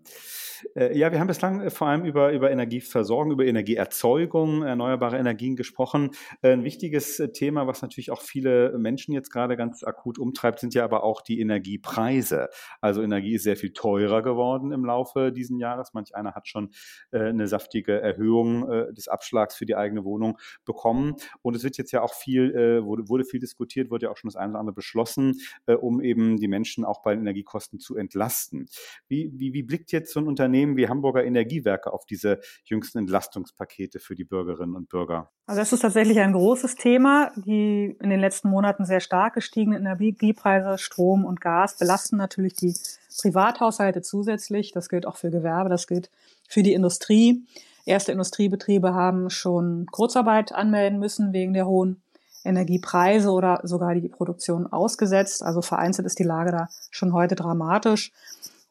Äh, 0.74 0.96
ja, 0.96 1.12
wir 1.12 1.20
haben 1.20 1.26
bislang 1.26 1.60
äh, 1.60 1.70
vor 1.70 1.88
allem 1.88 2.04
über, 2.04 2.32
über 2.32 2.50
Energieversorgung, 2.50 3.32
über 3.32 3.44
Energieerzeugung, 3.44 4.62
erneuerbare 4.62 5.18
Energien 5.18 5.56
gesprochen. 5.56 6.10
Äh, 6.42 6.52
ein 6.52 6.64
wichtiges 6.64 7.22
Thema, 7.32 7.66
was 7.66 7.82
natürlich 7.82 8.10
auch 8.10 8.20
viele 8.20 8.76
Menschen 8.78 9.12
jetzt 9.12 9.30
gerade 9.30 9.56
ganz 9.56 9.84
akut 9.84 10.18
umtreibt, 10.18 10.60
sind 10.60 10.74
ja 10.74 10.84
aber 10.84 11.04
auch 11.04 11.22
die 11.22 11.40
Energiepreise. 11.40 12.48
Also 12.80 13.02
Energie 13.02 13.34
ist 13.34 13.44
sehr 13.44 13.56
viel 13.56 13.72
teurer 13.72 14.22
geworden 14.22 14.72
im 14.72 14.84
Laufe 14.84 15.32
dieses 15.32 15.58
Jahres. 15.58 15.92
Manch 15.92 16.14
einer 16.14 16.34
hat 16.34 16.48
schon 16.48 16.70
eine 17.10 17.46
saftige 17.46 18.00
Erhöhung 18.00 18.66
des 18.94 19.08
Abschlags 19.08 19.54
für 19.54 19.66
die 19.66 19.76
eigene 19.76 20.04
Wohnung 20.04 20.38
bekommen. 20.64 21.16
Und 21.42 21.56
es 21.56 21.64
wird 21.64 21.76
jetzt 21.76 21.92
ja 21.92 22.02
auch 22.02 22.14
viel, 22.14 22.54
wurde, 22.84 23.08
wurde 23.08 23.24
viel 23.24 23.40
diskutiert, 23.40 23.90
wurde 23.90 24.06
ja 24.06 24.12
auch 24.12 24.16
schon 24.16 24.28
das 24.28 24.36
eine 24.36 24.52
oder 24.52 24.60
andere 24.60 24.74
beschlossen, 24.74 25.40
um 25.66 26.00
eben 26.00 26.38
die 26.38 26.48
Menschen 26.48 26.84
auch 26.84 27.02
bei 27.02 27.14
den 27.14 27.20
Energiekosten 27.20 27.78
zu 27.80 27.96
entlasten. 27.96 28.68
Wie, 29.08 29.30
wie, 29.34 29.52
wie 29.52 29.62
blickt 29.62 29.92
jetzt 29.92 30.12
so 30.12 30.20
ein 30.20 30.26
Unternehmen 30.26 30.51
Unternehmen 30.52 30.76
wie 30.76 30.86
Hamburger 30.86 31.24
Energiewerke 31.24 31.90
auf 31.90 32.04
diese 32.04 32.38
jüngsten 32.64 32.98
Entlastungspakete 32.98 34.00
für 34.00 34.14
die 34.14 34.24
Bürgerinnen 34.24 34.76
und 34.76 34.90
Bürger? 34.90 35.30
Also 35.46 35.62
das 35.62 35.72
ist 35.72 35.80
tatsächlich 35.80 36.20
ein 36.20 36.34
großes 36.34 36.74
Thema. 36.74 37.32
Die 37.36 37.96
in 37.98 38.10
den 38.10 38.20
letzten 38.20 38.50
Monaten 38.50 38.84
sehr 38.84 39.00
stark 39.00 39.32
gestiegenen 39.32 39.80
Energiepreise, 39.80 40.76
Strom 40.76 41.24
und 41.24 41.40
Gas 41.40 41.78
belasten 41.78 42.18
natürlich 42.18 42.52
die 42.52 42.74
Privathaushalte 43.18 44.02
zusätzlich. 44.02 44.72
Das 44.72 44.90
gilt 44.90 45.06
auch 45.06 45.16
für 45.16 45.30
Gewerbe, 45.30 45.70
das 45.70 45.86
gilt 45.86 46.10
für 46.46 46.62
die 46.62 46.74
Industrie. 46.74 47.46
Erste 47.86 48.12
Industriebetriebe 48.12 48.92
haben 48.92 49.30
schon 49.30 49.86
Kurzarbeit 49.90 50.52
anmelden 50.52 50.98
müssen 50.98 51.32
wegen 51.32 51.54
der 51.54 51.66
hohen 51.66 52.02
Energiepreise 52.44 53.30
oder 53.30 53.60
sogar 53.62 53.94
die 53.94 54.06
Produktion 54.08 54.70
ausgesetzt. 54.70 55.42
Also 55.42 55.62
vereinzelt 55.62 56.04
ist 56.04 56.18
die 56.18 56.24
Lage 56.24 56.52
da 56.52 56.68
schon 56.90 57.14
heute 57.14 57.36
dramatisch. 57.36 58.12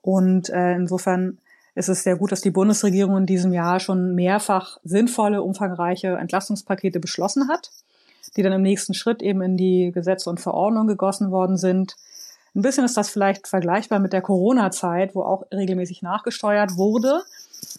Und 0.04 0.50
äh, 0.50 0.76
insofern 0.76 1.38
es 1.74 1.90
ist 1.90 2.04
sehr 2.04 2.18
gut, 2.18 2.32
dass 2.32 2.42
die 2.42 2.52
Bundesregierung 2.52 3.18
in 3.18 3.26
diesem 3.26 3.54
Jahr 3.54 3.80
schon 3.80 4.14
mehrfach 4.14 4.78
sinnvolle, 4.84 5.42
umfangreiche 5.42 6.10
Entlastungspakete 6.10 7.00
beschlossen 7.00 7.48
hat, 7.48 7.72
die 8.36 8.44
dann 8.44 8.54
im 8.54 8.62
nächsten 8.62 8.94
Schritt 8.94 9.22
eben 9.22 9.42
in 9.42 9.58
die 9.58 9.92
Gesetze 9.94 10.30
und 10.30 10.40
Verordnungen 10.40 10.88
gegossen 10.88 11.32
worden 11.32 11.58
sind. 11.58 11.96
Ein 12.54 12.62
bisschen 12.62 12.84
ist 12.84 12.98
das 12.98 13.10
vielleicht 13.10 13.48
vergleichbar 13.48 14.00
mit 14.00 14.12
der 14.12 14.22
Corona-Zeit, 14.22 15.16
wo 15.16 15.24
auch 15.24 15.44
regelmäßig 15.54 16.02
nachgesteuert 16.02 16.76
wurde. 16.76 17.22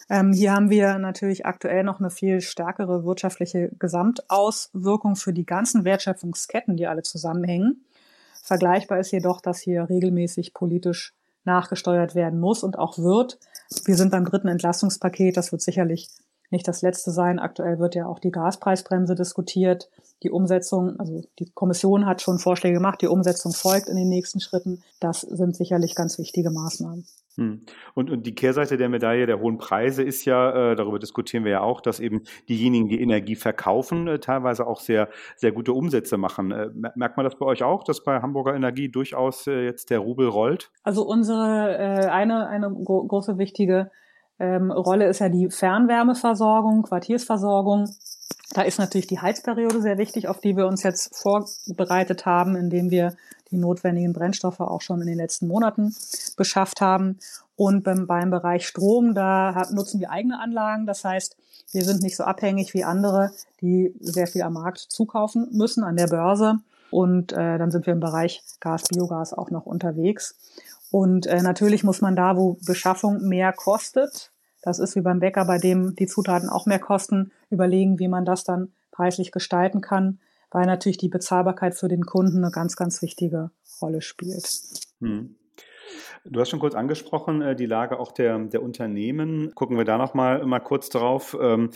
Ähm, 0.08 0.32
hier 0.32 0.52
haben 0.52 0.70
wir 0.70 0.98
natürlich 0.98 1.44
aktuell 1.44 1.84
noch 1.84 2.00
eine 2.00 2.08
viel 2.08 2.40
stärkere 2.40 3.04
wirtschaftliche 3.04 3.70
Gesamtauswirkung 3.78 5.16
für 5.16 5.34
die 5.34 5.44
ganzen 5.44 5.84
Wertschöpfungsketten, 5.84 6.76
die 6.76 6.86
alle 6.86 7.02
zusammenhängen. 7.02 7.84
Vergleichbar 8.42 8.98
ist 8.98 9.12
jedoch, 9.12 9.42
dass 9.42 9.60
hier 9.60 9.88
regelmäßig 9.90 10.54
politisch 10.54 11.12
nachgesteuert 11.44 12.14
werden 12.14 12.40
muss 12.40 12.62
und 12.62 12.78
auch 12.78 12.98
wird. 12.98 13.38
Wir 13.84 13.96
sind 13.96 14.10
beim 14.10 14.24
dritten 14.24 14.48
Entlastungspaket. 14.48 15.36
Das 15.36 15.52
wird 15.52 15.62
sicherlich 15.62 16.08
nicht 16.50 16.68
das 16.68 16.82
letzte 16.82 17.10
sein. 17.10 17.38
Aktuell 17.38 17.78
wird 17.78 17.94
ja 17.94 18.06
auch 18.06 18.18
die 18.18 18.30
Gaspreisbremse 18.30 19.14
diskutiert. 19.14 19.90
Die 20.22 20.30
Umsetzung, 20.30 21.00
also 21.00 21.22
die 21.38 21.50
Kommission 21.50 22.06
hat 22.06 22.22
schon 22.22 22.38
Vorschläge 22.38 22.74
gemacht, 22.74 23.00
die 23.02 23.08
Umsetzung 23.08 23.52
folgt 23.52 23.88
in 23.88 23.96
den 23.96 24.08
nächsten 24.08 24.40
Schritten. 24.40 24.82
Das 25.00 25.22
sind 25.22 25.56
sicherlich 25.56 25.94
ganz 25.94 26.18
wichtige 26.18 26.50
Maßnahmen. 26.50 27.06
Hm. 27.36 27.62
Und, 27.94 28.10
und 28.10 28.26
die 28.26 28.34
Kehrseite 28.34 28.76
der 28.76 28.88
Medaille 28.88 29.26
der 29.26 29.40
hohen 29.40 29.56
Preise 29.56 30.02
ist 30.02 30.24
ja, 30.24 30.72
äh, 30.72 30.76
darüber 30.76 30.98
diskutieren 30.98 31.44
wir 31.44 31.52
ja 31.52 31.60
auch, 31.62 31.80
dass 31.80 31.98
eben 31.98 32.22
diejenigen, 32.48 32.88
die 32.88 33.00
Energie 33.00 33.36
verkaufen, 33.36 34.06
äh, 34.06 34.18
teilweise 34.18 34.66
auch 34.66 34.80
sehr, 34.80 35.08
sehr 35.36 35.52
gute 35.52 35.72
Umsätze 35.72 36.18
machen. 36.18 36.52
Äh, 36.52 36.68
merkt 36.94 37.16
man 37.16 37.24
das 37.24 37.36
bei 37.36 37.46
euch 37.46 37.62
auch, 37.62 37.84
dass 37.84 38.04
bei 38.04 38.20
Hamburger 38.20 38.54
Energie 38.54 38.90
durchaus 38.90 39.46
äh, 39.46 39.64
jetzt 39.64 39.90
der 39.90 40.00
Rubel 40.00 40.28
rollt? 40.28 40.70
Also 40.82 41.06
unsere 41.06 41.76
äh, 41.78 42.06
eine, 42.08 42.48
eine 42.48 42.70
gro 42.70 43.06
große 43.06 43.38
wichtige 43.38 43.90
ähm, 44.38 44.70
Rolle 44.70 45.06
ist 45.06 45.20
ja 45.20 45.28
die 45.28 45.48
Fernwärmeversorgung, 45.50 46.82
Quartiersversorgung. 46.82 47.88
Da 48.54 48.62
ist 48.62 48.78
natürlich 48.78 49.06
die 49.06 49.20
Heizperiode 49.20 49.80
sehr 49.80 49.98
wichtig, 49.98 50.28
auf 50.28 50.40
die 50.40 50.56
wir 50.56 50.66
uns 50.66 50.82
jetzt 50.82 51.16
vorbereitet 51.16 52.26
haben, 52.26 52.56
indem 52.56 52.90
wir 52.90 53.14
die 53.52 53.58
notwendigen 53.58 54.12
Brennstoffe 54.12 54.60
auch 54.60 54.80
schon 54.80 55.00
in 55.00 55.06
den 55.06 55.18
letzten 55.18 55.46
Monaten 55.46 55.94
beschafft 56.36 56.80
haben. 56.80 57.18
Und 57.54 57.84
beim, 57.84 58.06
beim 58.06 58.30
Bereich 58.30 58.66
Strom, 58.66 59.14
da 59.14 59.68
nutzen 59.70 60.00
wir 60.00 60.10
eigene 60.10 60.40
Anlagen. 60.40 60.86
Das 60.86 61.04
heißt, 61.04 61.36
wir 61.70 61.84
sind 61.84 62.02
nicht 62.02 62.16
so 62.16 62.24
abhängig 62.24 62.74
wie 62.74 62.84
andere, 62.84 63.30
die 63.60 63.94
sehr 64.00 64.26
viel 64.26 64.42
am 64.42 64.54
Markt 64.54 64.78
zukaufen 64.78 65.48
müssen 65.52 65.84
an 65.84 65.96
der 65.96 66.08
Börse. 66.08 66.56
Und 66.90 67.32
äh, 67.32 67.58
dann 67.58 67.70
sind 67.70 67.86
wir 67.86 67.92
im 67.92 68.00
Bereich 68.00 68.42
Gas, 68.60 68.84
Biogas 68.84 69.32
auch 69.32 69.50
noch 69.50 69.66
unterwegs. 69.66 70.34
Und 70.90 71.26
äh, 71.26 71.40
natürlich 71.40 71.84
muss 71.84 72.00
man 72.00 72.16
da, 72.16 72.36
wo 72.36 72.58
Beschaffung 72.66 73.26
mehr 73.26 73.52
kostet, 73.52 74.30
das 74.62 74.78
ist 74.78 74.94
wie 74.94 75.00
beim 75.00 75.18
Bäcker, 75.18 75.44
bei 75.44 75.58
dem 75.58 75.96
die 75.96 76.06
Zutaten 76.06 76.48
auch 76.48 76.66
mehr 76.66 76.78
kosten, 76.78 77.32
überlegen, 77.50 77.98
wie 77.98 78.08
man 78.08 78.24
das 78.24 78.44
dann 78.44 78.72
preislich 78.92 79.32
gestalten 79.32 79.80
kann, 79.80 80.20
weil 80.52 80.66
natürlich 80.66 80.98
die 80.98 81.08
Bezahlbarkeit 81.08 81.74
für 81.74 81.88
den 81.88 82.04
Kunden 82.04 82.38
eine 82.38 82.52
ganz, 82.52 82.76
ganz 82.76 83.02
wichtige 83.02 83.50
Rolle 83.80 84.00
spielt. 84.00 84.48
Hm. 85.00 85.36
Du 86.24 86.40
hast 86.40 86.50
schon 86.50 86.60
kurz 86.60 86.74
angesprochen, 86.74 87.42
äh, 87.42 87.56
die 87.56 87.66
Lage 87.66 87.98
auch 87.98 88.12
der, 88.12 88.38
der 88.38 88.62
Unternehmen. 88.62 89.52
Gucken 89.54 89.76
wir 89.76 89.84
da 89.84 89.98
noch 89.98 90.14
mal, 90.14 90.46
mal 90.46 90.60
kurz 90.60 90.88
drauf. 90.88 91.36
Ähm, 91.40 91.70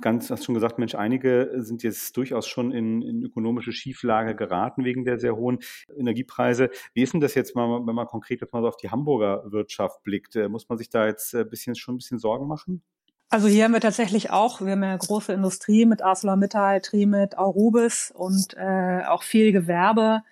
ganz, 0.00 0.30
hast 0.30 0.44
schon 0.44 0.54
gesagt, 0.54 0.78
Mensch, 0.78 0.94
einige 0.94 1.50
sind 1.56 1.82
jetzt 1.82 2.16
durchaus 2.16 2.46
schon 2.46 2.70
in, 2.70 3.02
in 3.02 3.22
ökonomische 3.24 3.72
Schieflage 3.72 4.36
geraten 4.36 4.84
wegen 4.84 5.04
der 5.04 5.18
sehr 5.18 5.34
hohen 5.34 5.58
Energiepreise. 5.96 6.70
Wie 6.94 7.02
ist 7.02 7.14
denn 7.14 7.20
das 7.20 7.34
jetzt 7.34 7.56
mal, 7.56 7.84
wenn 7.84 7.94
man 7.94 8.06
konkret 8.06 8.40
jetzt 8.40 8.52
mal 8.52 8.62
so 8.62 8.68
auf 8.68 8.76
die 8.76 8.90
Hamburger 8.90 9.42
Wirtschaft 9.50 10.02
blickt? 10.04 10.36
Äh, 10.36 10.48
muss 10.48 10.68
man 10.68 10.78
sich 10.78 10.88
da 10.88 11.06
jetzt 11.06 11.34
ein 11.34 11.42
äh, 11.42 11.44
bisschen, 11.44 11.74
schon 11.74 11.96
ein 11.96 11.98
bisschen 11.98 12.20
Sorgen 12.20 12.46
machen? 12.46 12.82
Also 13.30 13.46
hier 13.46 13.64
haben 13.64 13.72
wir 13.72 13.80
tatsächlich 13.80 14.30
auch, 14.30 14.60
wir 14.60 14.72
haben 14.72 14.82
ja 14.82 14.96
große 14.96 15.32
Industrie 15.32 15.86
mit 15.86 16.02
ArcelorMittal, 16.02 16.80
Trimit, 16.80 17.38
Aurubis 17.38 18.12
und 18.14 18.54
äh, 18.56 19.04
auch 19.06 19.22
viel 19.22 19.52
Gewerbe 19.52 20.22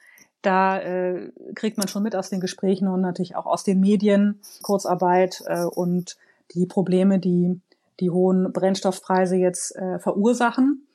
da 0.43 0.79
äh, 0.79 1.33
kriegt 1.55 1.79
man 1.79 1.89
schon 1.89 2.03
mit 2.03 2.15
aus 2.15 2.31
den 2.31 2.41
Gesprächen 2.41 2.89
und 2.89 3.01
natürlich 3.01 3.37
auch 3.37 3.47
aus 3.47 3.65
den 3.65 3.81
Medien 3.81 4.41
Kurzarbeit 4.63 5.43
äh, 5.47 5.65
und 5.65 6.17
die 6.55 6.67
Probleme, 6.67 7.19
die 7.19 7.61
die 8.01 8.11
hohen 8.11 8.53
Brennstoffpreise 8.53 9.37
jetzt 9.37 9.75
äh, 9.75 9.99
verursachen. 9.99 10.87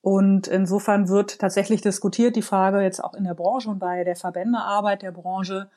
Und 0.00 0.48
insofern 0.48 1.08
wird 1.08 1.38
tatsächlich 1.38 1.82
diskutiert 1.82 2.34
die 2.34 2.42
Frage 2.42 2.80
jetzt 2.80 3.04
auch 3.04 3.14
in 3.14 3.24
der 3.24 3.34
Branche 3.34 3.68
und 3.68 3.78
bei 3.78 4.02
der 4.02 4.16
Verbändearbeit 4.16 5.02
der 5.02 5.12
Branche 5.12 5.70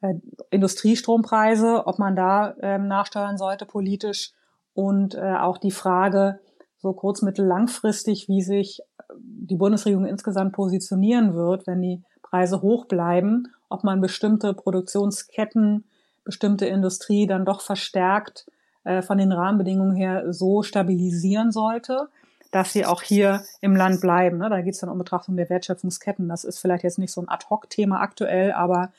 äh, 0.00 0.14
Industriestrompreise, 0.50 1.86
ob 1.86 1.98
man 1.98 2.14
da 2.14 2.50
äh, 2.62 2.78
nachsteuern 2.78 3.36
sollte 3.36 3.66
politisch 3.66 4.32
und 4.76 5.14
äh, 5.14 5.36
auch 5.36 5.58
die 5.58 5.70
Frage 5.70 6.38
so 6.78 6.92
kurz-, 6.92 7.22
mittel-, 7.22 7.46
langfristig, 7.46 8.28
wie 8.28 8.42
sich 8.42 8.82
die 9.18 9.56
Bundesregierung 9.56 10.06
insgesamt 10.06 10.52
positionieren 10.52 11.34
wird, 11.34 11.66
wenn 11.66 11.80
die 11.80 12.02
Preise 12.22 12.60
hoch 12.60 12.84
bleiben, 12.86 13.48
ob 13.68 13.84
man 13.84 14.00
bestimmte 14.00 14.52
Produktionsketten, 14.52 15.84
bestimmte 16.24 16.66
Industrie 16.66 17.26
dann 17.26 17.44
doch 17.44 17.62
verstärkt 17.62 18.46
äh, 18.84 19.00
von 19.00 19.16
den 19.16 19.32
Rahmenbedingungen 19.32 19.96
her 19.96 20.32
so 20.32 20.62
stabilisieren 20.62 21.52
sollte, 21.52 22.08
dass 22.50 22.72
sie 22.72 22.84
auch 22.84 23.02
hier 23.02 23.42
im 23.60 23.74
Land 23.74 24.00
bleiben. 24.00 24.38
Ne? 24.38 24.50
Da 24.50 24.60
geht 24.60 24.74
es 24.74 24.80
dann 24.80 24.90
um 24.90 24.98
Betrachtung 24.98 25.36
der 25.36 25.48
Wertschöpfungsketten. 25.48 26.28
Das 26.28 26.44
ist 26.44 26.58
vielleicht 26.58 26.84
jetzt 26.84 26.98
nicht 26.98 27.12
so 27.12 27.22
ein 27.22 27.28
Ad-Hoc-Thema 27.28 28.00
aktuell, 28.00 28.52
aber 28.52 28.92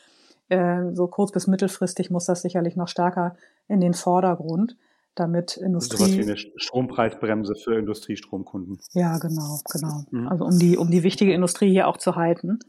äh, 0.49 0.93
so 0.93 1.07
kurz- 1.07 1.31
bis 1.31 1.45
mittelfristig 1.45 2.09
muss 2.09 2.25
das 2.25 2.41
sicherlich 2.41 2.75
noch 2.75 2.87
stärker 2.87 3.35
in 3.67 3.79
den 3.79 3.93
Vordergrund 3.93 4.75
damit 5.19 5.57
Industrie. 5.57 5.97
So 5.97 6.03
was 6.03 6.17
wie 6.17 6.21
eine 6.21 6.37
Strompreisbremse 6.37 7.55
für 7.55 7.77
Industriestromkunden. 7.77 8.79
Ja, 8.93 9.17
genau, 9.17 9.59
genau. 9.71 10.05
Mhm. 10.11 10.27
Also 10.27 10.45
um 10.45 10.59
die, 10.59 10.77
um 10.77 10.91
die 10.91 11.03
wichtige 11.03 11.33
Industrie 11.33 11.69
hier 11.69 11.87
auch 11.87 11.97
zu 11.97 12.15
halten. 12.15 12.59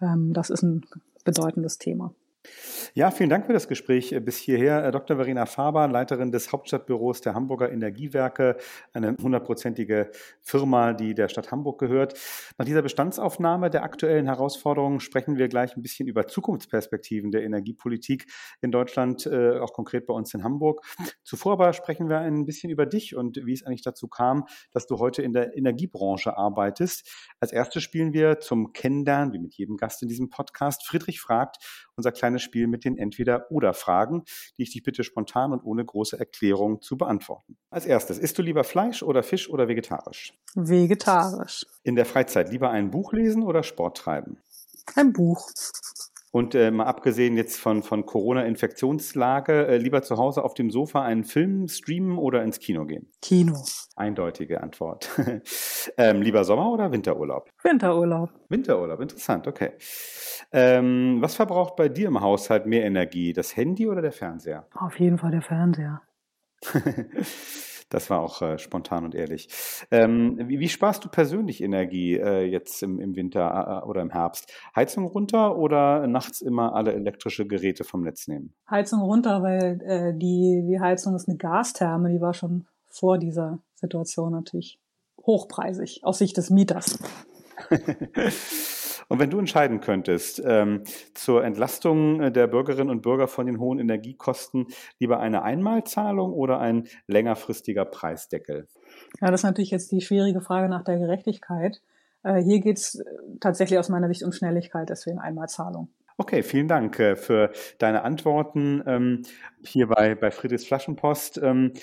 Ähm, 0.00 0.32
das 0.32 0.50
ist 0.50 0.62
ein 0.62 0.84
bedeutendes 1.24 1.78
Thema. 1.78 2.12
Ja, 2.94 3.10
vielen 3.10 3.30
Dank 3.30 3.46
für 3.46 3.52
das 3.52 3.68
Gespräch 3.68 4.12
äh, 4.12 4.20
bis 4.20 4.38
hierher. 4.38 4.84
Äh, 4.84 4.90
Dr. 4.90 5.16
Verena 5.16 5.46
Faber, 5.46 5.88
Leiterin 5.88 6.32
des 6.32 6.52
Hauptstadtbüros 6.52 7.20
der 7.20 7.34
Hamburger 7.34 7.70
Energiewerke, 7.70 8.56
eine 8.92 9.16
hundertprozentige 9.20 10.10
Firma, 10.42 10.92
die 10.92 11.14
der 11.14 11.28
Stadt 11.28 11.50
Hamburg 11.50 11.78
gehört. 11.78 12.14
Nach 12.56 12.64
dieser 12.64 12.82
Bestandsaufnahme 12.82 13.70
der 13.70 13.82
aktuellen 13.82 14.26
Herausforderungen 14.26 15.00
sprechen 15.00 15.36
wir 15.36 15.48
gleich 15.48 15.76
ein 15.76 15.82
bisschen 15.82 16.08
über 16.08 16.26
Zukunftsperspektiven 16.26 17.30
der 17.30 17.44
Energiepolitik 17.44 18.26
in 18.62 18.70
Deutschland, 18.70 19.26
äh, 19.26 19.58
auch 19.58 19.72
konkret 19.72 20.06
bei 20.06 20.14
uns 20.14 20.34
in 20.34 20.42
Hamburg. 20.42 20.84
Zuvor 21.24 21.52
aber 21.52 21.72
sprechen 21.72 22.08
wir 22.08 22.18
ein 22.18 22.46
bisschen 22.46 22.70
über 22.70 22.86
dich 22.86 23.14
und 23.14 23.44
wie 23.44 23.52
es 23.52 23.64
eigentlich 23.64 23.82
dazu 23.82 24.08
kam, 24.08 24.44
dass 24.72 24.86
du 24.86 24.98
heute 24.98 25.22
in 25.22 25.32
der 25.32 25.56
Energiebranche 25.56 26.36
arbeitest. 26.36 27.08
Als 27.40 27.52
erstes 27.52 27.82
spielen 27.82 28.12
wir 28.12 28.40
zum 28.40 28.72
Kennenlernen, 28.72 29.32
wie 29.32 29.38
mit 29.38 29.54
jedem 29.54 29.76
Gast 29.76 30.02
in 30.02 30.08
diesem 30.08 30.30
Podcast, 30.30 30.86
Friedrich 30.86 31.20
fragt, 31.20 31.58
unser 31.96 32.12
kleines 32.12 32.37
Spiel 32.38 32.66
mit 32.66 32.84
den 32.84 32.96
Entweder-Oder-Fragen, 32.96 34.24
die 34.56 34.62
ich 34.62 34.72
dich 34.72 34.82
bitte 34.82 35.04
spontan 35.04 35.52
und 35.52 35.64
ohne 35.64 35.84
große 35.84 36.18
Erklärung 36.18 36.80
zu 36.80 36.96
beantworten. 36.96 37.56
Als 37.70 37.86
erstes, 37.86 38.18
isst 38.18 38.38
du 38.38 38.42
lieber 38.42 38.64
Fleisch 38.64 39.02
oder 39.02 39.22
Fisch 39.22 39.48
oder 39.48 39.68
vegetarisch? 39.68 40.32
Vegetarisch. 40.54 41.64
In 41.82 41.96
der 41.96 42.06
Freizeit 42.06 42.50
lieber 42.50 42.70
ein 42.70 42.90
Buch 42.90 43.12
lesen 43.12 43.42
oder 43.42 43.62
Sport 43.62 43.98
treiben? 43.98 44.38
Ein 44.94 45.12
Buch. 45.12 45.50
Und 46.30 46.54
äh, 46.54 46.70
mal 46.70 46.84
abgesehen 46.84 47.36
jetzt 47.36 47.58
von, 47.58 47.82
von 47.82 48.04
Corona-Infektionslage, 48.04 49.66
äh, 49.66 49.76
lieber 49.78 50.02
zu 50.02 50.16
Hause 50.18 50.44
auf 50.44 50.54
dem 50.54 50.70
Sofa 50.70 51.02
einen 51.02 51.24
Film 51.24 51.68
streamen 51.68 52.18
oder 52.18 52.42
ins 52.42 52.58
Kino 52.58 52.84
gehen? 52.84 53.10
Kino. 53.22 53.56
Eindeutige 53.96 54.62
Antwort. 54.62 55.08
ähm, 55.96 56.20
lieber 56.22 56.44
Sommer- 56.44 56.70
oder 56.70 56.92
Winterurlaub? 56.92 57.50
Winterurlaub. 57.62 58.30
Winterurlaub, 58.48 59.00
interessant, 59.00 59.46
okay. 59.46 59.72
Ähm, 60.52 61.18
was 61.20 61.34
verbraucht 61.34 61.76
bei 61.76 61.88
dir 61.88 62.08
im 62.08 62.20
Haushalt 62.20 62.66
mehr 62.66 62.84
Energie, 62.84 63.32
das 63.32 63.56
Handy 63.56 63.88
oder 63.88 64.02
der 64.02 64.12
Fernseher? 64.12 64.66
Auf 64.74 64.98
jeden 65.00 65.18
Fall 65.18 65.30
der 65.30 65.42
Fernseher. 65.42 66.02
Das 67.88 68.10
war 68.10 68.20
auch 68.20 68.42
äh, 68.42 68.58
spontan 68.58 69.04
und 69.04 69.14
ehrlich. 69.14 69.48
Ähm, 69.90 70.38
wie, 70.46 70.60
wie, 70.60 70.68
sparst 70.68 71.04
du 71.04 71.08
persönlich 71.08 71.62
Energie 71.62 72.16
äh, 72.16 72.44
jetzt 72.44 72.82
im, 72.82 73.00
im 73.00 73.16
Winter 73.16 73.82
äh, 73.82 73.86
oder 73.88 74.02
im 74.02 74.10
Herbst? 74.10 74.52
Heizung 74.76 75.06
runter 75.06 75.56
oder 75.56 76.06
nachts 76.06 76.40
immer 76.40 76.74
alle 76.74 76.92
elektrische 76.92 77.46
Geräte 77.46 77.84
vom 77.84 78.02
Netz 78.02 78.28
nehmen? 78.28 78.54
Heizung 78.70 79.00
runter, 79.00 79.42
weil 79.42 79.80
äh, 79.82 80.12
die, 80.18 80.64
die 80.68 80.80
Heizung 80.80 81.14
ist 81.14 81.28
eine 81.28 81.38
Gastherme, 81.38 82.10
die 82.10 82.20
war 82.20 82.34
schon 82.34 82.66
vor 82.88 83.18
dieser 83.18 83.60
Situation 83.74 84.32
natürlich 84.32 84.78
hochpreisig 85.24 86.00
aus 86.04 86.18
Sicht 86.18 86.36
des 86.36 86.50
Mieters. 86.50 86.98
Und 89.08 89.18
wenn 89.20 89.30
du 89.30 89.38
entscheiden 89.38 89.80
könntest, 89.80 90.42
ähm, 90.44 90.84
zur 91.14 91.42
Entlastung 91.42 92.20
äh, 92.20 92.32
der 92.32 92.46
Bürgerinnen 92.46 92.90
und 92.90 93.02
Bürger 93.02 93.26
von 93.26 93.46
den 93.46 93.58
hohen 93.58 93.78
Energiekosten 93.78 94.66
lieber 94.98 95.18
eine 95.18 95.42
Einmalzahlung 95.42 96.32
oder 96.32 96.60
ein 96.60 96.86
längerfristiger 97.06 97.86
Preisdeckel? 97.86 98.68
Ja, 99.20 99.30
das 99.30 99.40
ist 99.40 99.44
natürlich 99.44 99.70
jetzt 99.70 99.90
die 99.92 100.02
schwierige 100.02 100.40
Frage 100.40 100.68
nach 100.68 100.84
der 100.84 100.98
Gerechtigkeit. 100.98 101.80
Äh, 102.22 102.42
hier 102.42 102.60
geht 102.60 102.76
es 102.76 102.96
äh, 102.96 103.04
tatsächlich 103.40 103.78
aus 103.78 103.88
meiner 103.88 104.08
Sicht 104.08 104.22
um 104.24 104.32
Schnelligkeit, 104.32 104.90
deswegen 104.90 105.18
Einmalzahlung. 105.18 105.88
Okay, 106.20 106.42
vielen 106.42 106.66
Dank 106.66 106.98
äh, 106.98 107.14
für 107.14 107.52
deine 107.78 108.02
Antworten 108.02 108.82
ähm, 108.86 109.22
hier 109.62 109.86
bei, 109.86 110.16
bei 110.16 110.32
Friedrichs 110.32 110.66
Flaschenpost. 110.66 111.38
Ähm, 111.40 111.74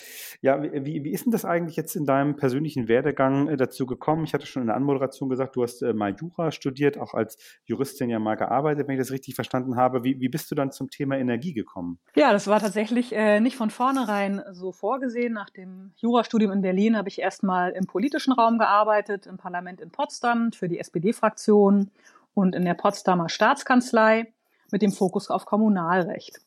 ja, 0.42 0.62
wie, 0.62 1.06
wie 1.06 1.12
ist 1.12 1.24
denn 1.24 1.32
das 1.32 1.46
eigentlich 1.46 1.77
jetzt 1.77 1.96
in 1.96 2.06
deinem 2.06 2.36
persönlichen 2.36 2.89
Werdegang 2.89 3.48
äh, 3.48 3.56
dazu 3.56 3.86
gekommen? 3.86 4.25
Ich 4.25 4.34
hatte 4.34 4.46
schon 4.46 4.63
in 4.63 4.68
der 4.68 4.75
Anmoderation 4.75 5.30
gesagt, 5.30 5.56
du 5.56 5.63
hast 5.63 5.82
äh, 5.84 5.94
mal 5.94 6.13
Jura 6.20 6.51
studiert, 6.51 6.98
auch 6.98 7.13
als 7.13 7.38
Juristin 7.63 8.10
ja 8.10 8.20
mal 8.20 8.36
gearbeitet, 8.36 8.89
wenn 8.89 8.96
ich 8.96 9.01
das 9.01 9.12
richtig 9.12 9.36
verstanden 9.36 9.77
habe. 9.77 10.04
Wie, 10.04 10.20
wie 10.20 10.27
bist 10.27 10.51
du 10.51 10.56
dann 10.56 10.74
zum 10.74 10.89
Thema 10.89 11.18
Energie 11.18 11.54
gekommen? 11.54 11.98
Ja, 12.18 12.34
das 12.34 12.48
war 12.48 12.60
tatsächlich 12.60 13.12
nicht 13.39 13.56
von 13.56 13.70
vornherein 13.70 14.42
so 14.51 14.74
vorgesehen. 14.74 15.32
Nach 15.32 15.50
dem 15.50 15.94
Jurastudium 15.96 16.51
in 16.51 16.62
Berlin 16.62 16.98
habe 16.98 17.08
ich 17.08 17.20
erstmal 17.20 17.72
im 17.72 17.86
politischen 17.86 18.34
Raum 18.34 18.58
gearbeitet, 18.58 19.27
im 19.27 19.38
Parlament 19.38 19.80
in 19.80 19.92
Potsdam 19.92 20.51
für 20.51 20.68
die 20.68 20.80
SPD-Fraktion 20.80 21.92
und 22.36 22.54
in 22.54 22.65
der 22.65 22.76
Potsdamer 22.76 23.30
Staatskanzlei 23.30 24.32
mit 24.71 24.84
dem 24.84 24.91
Fokus 24.91 25.32
auf 25.32 25.45
Kommunalrecht. 25.45 26.39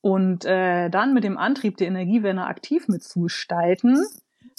Und 0.00 0.44
äh, 0.44 0.90
dann 0.90 1.14
mit 1.14 1.22
dem 1.22 1.38
Antrieb, 1.38 1.76
die 1.76 1.84
Energiewende 1.84 2.42
aktiv 2.42 2.88
mitzugestalten, 2.88 4.04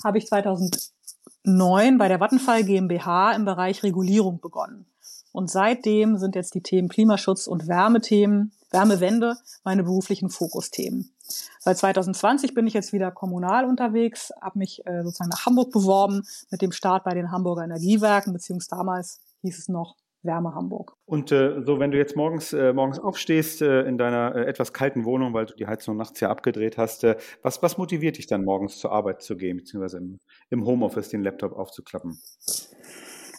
habe 0.02 0.18
ich 0.18 0.28
2009 0.28 1.98
bei 1.98 2.08
der 2.08 2.22
Vattenfall 2.22 2.64
GmbH 2.64 3.34
im 3.34 3.44
Bereich 3.44 3.84
Regulierung 3.84 4.40
begonnen. 4.40 4.86
Und 5.34 5.50
seitdem 5.50 6.18
sind 6.18 6.36
jetzt 6.36 6.54
die 6.54 6.62
Themen 6.62 6.88
Klimaschutz 6.88 7.48
und 7.48 7.68
Wärmethemen, 7.68 8.54
Wärmewende 8.70 9.36
meine 9.64 9.84
beruflichen 9.84 10.30
Fokusthemen. 10.30 11.12
Seit 11.60 11.78
2020 11.78 12.54
bin 12.54 12.68
ich 12.68 12.74
jetzt 12.74 12.94
wieder 12.94 13.12
kommunal 13.12 13.66
unterwegs, 13.66 14.32
habe 14.42 14.60
mich 14.60 14.86
äh, 14.86 15.04
sozusagen 15.04 15.30
nach 15.30 15.46
Hamburg 15.46 15.72
beworben 15.72 16.24
mit 16.52 16.62
dem 16.62 16.72
Start 16.72 17.04
bei 17.04 17.14
den 17.14 17.32
Hamburger 17.32 17.64
Energiewerken, 17.64 18.34
beziehungsweise 18.34 18.78
damals 18.78 19.20
hieß 19.42 19.58
es 19.58 19.70
noch 19.70 19.96
Wärme 20.24 20.56
Hamburg. 20.56 20.96
Und 21.06 21.32
äh, 21.32 21.62
so, 21.66 21.80
wenn 21.80 21.92
du 21.92 21.98
jetzt 21.98 22.16
morgens, 22.16 22.54
äh, 22.54 22.74
morgens 22.74 23.00
aufstehst 23.00 23.62
äh, 23.62 23.82
in 23.82 23.98
deiner 23.98 24.36
äh, 24.36 24.46
etwas 24.46 24.74
kalten 24.74 25.06
Wohnung, 25.06 25.34
weil 25.34 25.46
du 25.46 25.54
die 25.56 25.68
Heizung 25.68 25.98
nachts 25.98 26.20
ja 26.22 26.30
abgedreht 26.30 26.78
hast, 26.78 27.04
äh, 27.04 27.18
was, 27.42 27.62
was 27.62 27.78
motiviert 27.78 28.18
dich 28.18 28.28
dann 28.28 28.44
morgens 28.44 28.80
zur 28.80 28.92
Arbeit 28.92 29.22
zu 29.22 29.36
gehen, 29.36 29.58
beziehungsweise 29.58 29.98
im, 29.98 30.20
im 30.50 30.66
Homeoffice 30.66 31.10
den 31.10 31.24
Laptop 31.24 31.54
aufzuklappen? 31.54 32.20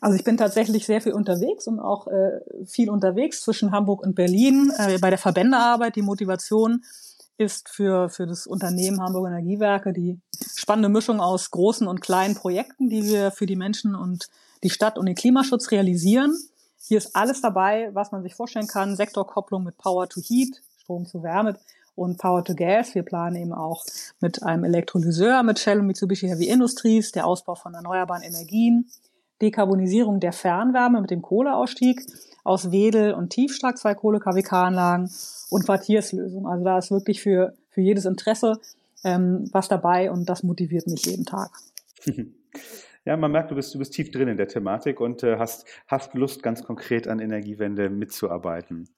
Also 0.01 0.17
ich 0.17 0.25
bin 0.25 0.37
tatsächlich 0.37 0.85
sehr 0.85 1.01
viel 1.01 1.15
unterwegs 1.15 1.67
und 1.67 1.81
auch 1.81 2.07
äh, 2.07 2.41
viel 2.67 2.91
unterwegs 2.91 3.43
zwischen 3.43 3.73
Hamburg 3.73 4.03
und 4.03 4.15
Berlin 4.15 4.71
äh, 4.77 4.99
bei 4.99 5.09
der 5.09 5.19
Verbändearbeit. 5.19 5.97
Die 5.97 6.03
Motivation 6.03 6.83
ist 7.39 7.69
für, 7.69 8.09
für 8.11 8.27
das 8.27 8.47
Unternehmen 8.47 9.01
Hamburg 9.01 9.29
Energiewerke 9.29 9.93
die 9.93 10.21
spannende 10.57 10.89
Mischung 10.89 11.21
aus 11.21 11.51
großen 11.51 11.87
und 11.87 12.01
kleinen 12.01 12.35
Projekten, 12.35 12.89
die 12.89 13.05
wir 13.05 13.31
für 13.31 13.47
die 13.47 13.57
Menschen 13.57 13.95
und 13.95 14.29
die 14.63 14.71
Stadt 14.71 14.99
und 14.99 15.07
den 15.07 15.15
Klimaschutz 15.15 15.71
realisieren. 15.71 16.37
Hier 16.87 16.99
ist 16.99 17.17
alles 17.17 17.41
dabei, 17.41 17.91
was 17.95 18.13
man 18.13 18.23
sich 18.23 18.35
vorstellen 18.35 18.67
kann. 18.67 18.95
Sektorkopplung 18.95 19.65
mit 19.65 19.79
Power 19.79 20.09
to 20.09 20.21
Heat, 20.21 20.63
Strom 20.83 21.07
zu 21.07 21.23
Wärme 21.23 21.59
und 21.95 22.19
Power 22.19 22.45
to 22.45 22.55
Gas. 22.55 22.95
Wir 22.95 23.03
planen 23.03 23.37
eben 23.37 23.53
auch 23.53 23.85
mit 24.21 24.43
einem 24.43 24.65
Elektrolyseur 24.65 25.43
mit 25.43 25.59
Shell 25.59 25.81
und 25.81 25.87
Mitsubishi 25.87 26.29
Heavy 26.29 26.49
Industries, 26.49 27.13
der 27.13 27.27
Ausbau 27.27 27.55
von 27.55 27.73
erneuerbaren 27.73 28.23
Energien, 28.23 28.91
Dekarbonisierung 29.41 30.21
der 30.21 30.33
Fernwärme 30.33 31.01
mit 31.01 31.11
dem 31.11 31.23
Kohleausstieg 31.23 32.05
aus 32.45 32.71
Wedel 32.71 33.15
und 33.15 33.31
Tiefschlag, 33.31 33.79
zwei 33.79 33.95
Kohle-KWK-Anlagen 33.95 35.11
und 35.51 35.65
Quartierslösung. 35.65 36.47
Also 36.47 36.65
da 36.65 36.79
ist 36.79 36.91
wirklich 36.91 37.23
für, 37.23 37.55
für 37.71 37.81
jedes 37.81 38.05
Interesse 38.05 38.61
ähm, 39.05 39.49
was 39.53 39.69
dabei 39.69 40.11
und 40.11 40.29
das 40.29 40.43
motiviert 40.43 40.87
mich 40.87 41.07
jeden 41.07 41.25
Tag. 41.25 41.51
Ja, 43.07 43.19
man 43.19 43.33
merkt, 43.33 43.51
du 43.51 43.55
bist, 43.55 43.75
du 43.75 43.79
bist 43.79 43.93
tief 43.93 44.11
drin 44.11 44.29
in 44.29 44.39
der 44.39 44.49
Thematik 44.49 44.99
und 44.99 45.23
äh, 45.23 45.37
hast, 45.37 45.67
hast 45.87 46.15
Lust, 46.15 46.43
ganz 46.43 46.65
konkret 46.65 47.07
an 47.07 47.21
Energiewende 47.21 47.91
mitzuarbeiten. 47.91 48.89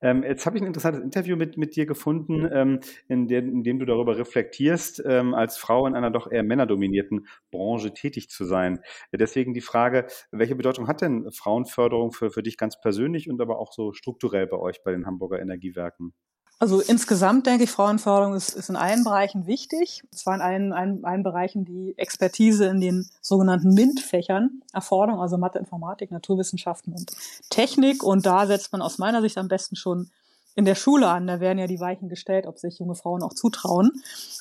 Ähm, 0.00 0.22
jetzt 0.22 0.46
habe 0.46 0.56
ich 0.56 0.62
ein 0.62 0.66
interessantes 0.66 1.02
Interview 1.02 1.36
mit, 1.36 1.58
mit 1.58 1.76
dir 1.76 1.84
gefunden, 1.84 2.48
ähm, 2.52 2.80
in, 3.08 3.26
der, 3.28 3.40
in 3.40 3.64
dem 3.64 3.80
du 3.80 3.84
darüber 3.84 4.16
reflektierst, 4.16 5.02
ähm, 5.04 5.34
als 5.34 5.58
Frau 5.58 5.86
in 5.86 5.94
einer 5.94 6.10
doch 6.10 6.30
eher 6.30 6.42
männerdominierten 6.42 7.26
Branche 7.50 7.92
tätig 7.92 8.30
zu 8.30 8.44
sein. 8.44 8.80
Deswegen 9.12 9.54
die 9.54 9.60
Frage, 9.60 10.06
welche 10.30 10.54
Bedeutung 10.54 10.86
hat 10.88 11.02
denn 11.02 11.30
Frauenförderung 11.32 12.12
für, 12.12 12.30
für 12.30 12.42
dich 12.42 12.56
ganz 12.56 12.80
persönlich 12.80 13.28
und 13.28 13.40
aber 13.40 13.58
auch 13.58 13.72
so 13.72 13.92
strukturell 13.92 14.46
bei 14.46 14.56
euch 14.56 14.82
bei 14.84 14.92
den 14.92 15.04
Hamburger 15.04 15.40
Energiewerken? 15.40 16.14
Also 16.60 16.80
insgesamt 16.80 17.46
denke 17.46 17.64
ich, 17.64 17.70
Frauenförderung 17.70 18.34
ist, 18.34 18.56
ist 18.56 18.68
in 18.68 18.74
allen 18.74 19.04
Bereichen 19.04 19.46
wichtig. 19.46 20.02
Zwar 20.12 20.34
in 20.34 20.40
allen, 20.40 20.72
allen, 20.72 21.04
allen 21.04 21.22
Bereichen, 21.22 21.64
die 21.64 21.96
Expertise 21.96 22.66
in 22.66 22.80
den 22.80 23.08
sogenannten 23.20 23.74
MINT-Fächern 23.74 24.62
erfordern, 24.72 25.20
also 25.20 25.38
Mathe, 25.38 25.60
Informatik, 25.60 26.10
Naturwissenschaften 26.10 26.94
und 26.94 27.12
Technik. 27.48 28.02
Und 28.02 28.26
da 28.26 28.46
setzt 28.46 28.72
man 28.72 28.82
aus 28.82 28.98
meiner 28.98 29.22
Sicht 29.22 29.38
am 29.38 29.46
besten 29.46 29.76
schon 29.76 30.10
in 30.56 30.64
der 30.64 30.74
Schule 30.74 31.08
an. 31.08 31.28
Da 31.28 31.38
werden 31.38 31.58
ja 31.58 31.68
die 31.68 31.78
Weichen 31.78 32.08
gestellt, 32.08 32.48
ob 32.48 32.58
sich 32.58 32.80
junge 32.80 32.96
Frauen 32.96 33.22
auch 33.22 33.34
zutrauen, 33.34 33.92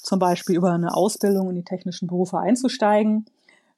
zum 0.02 0.18
Beispiel 0.18 0.56
über 0.56 0.72
eine 0.72 0.96
Ausbildung 0.96 1.52
in 1.52 1.56
die 1.56 1.64
technischen 1.64 2.08
Berufe 2.08 2.40
einzusteigen. 2.40 3.28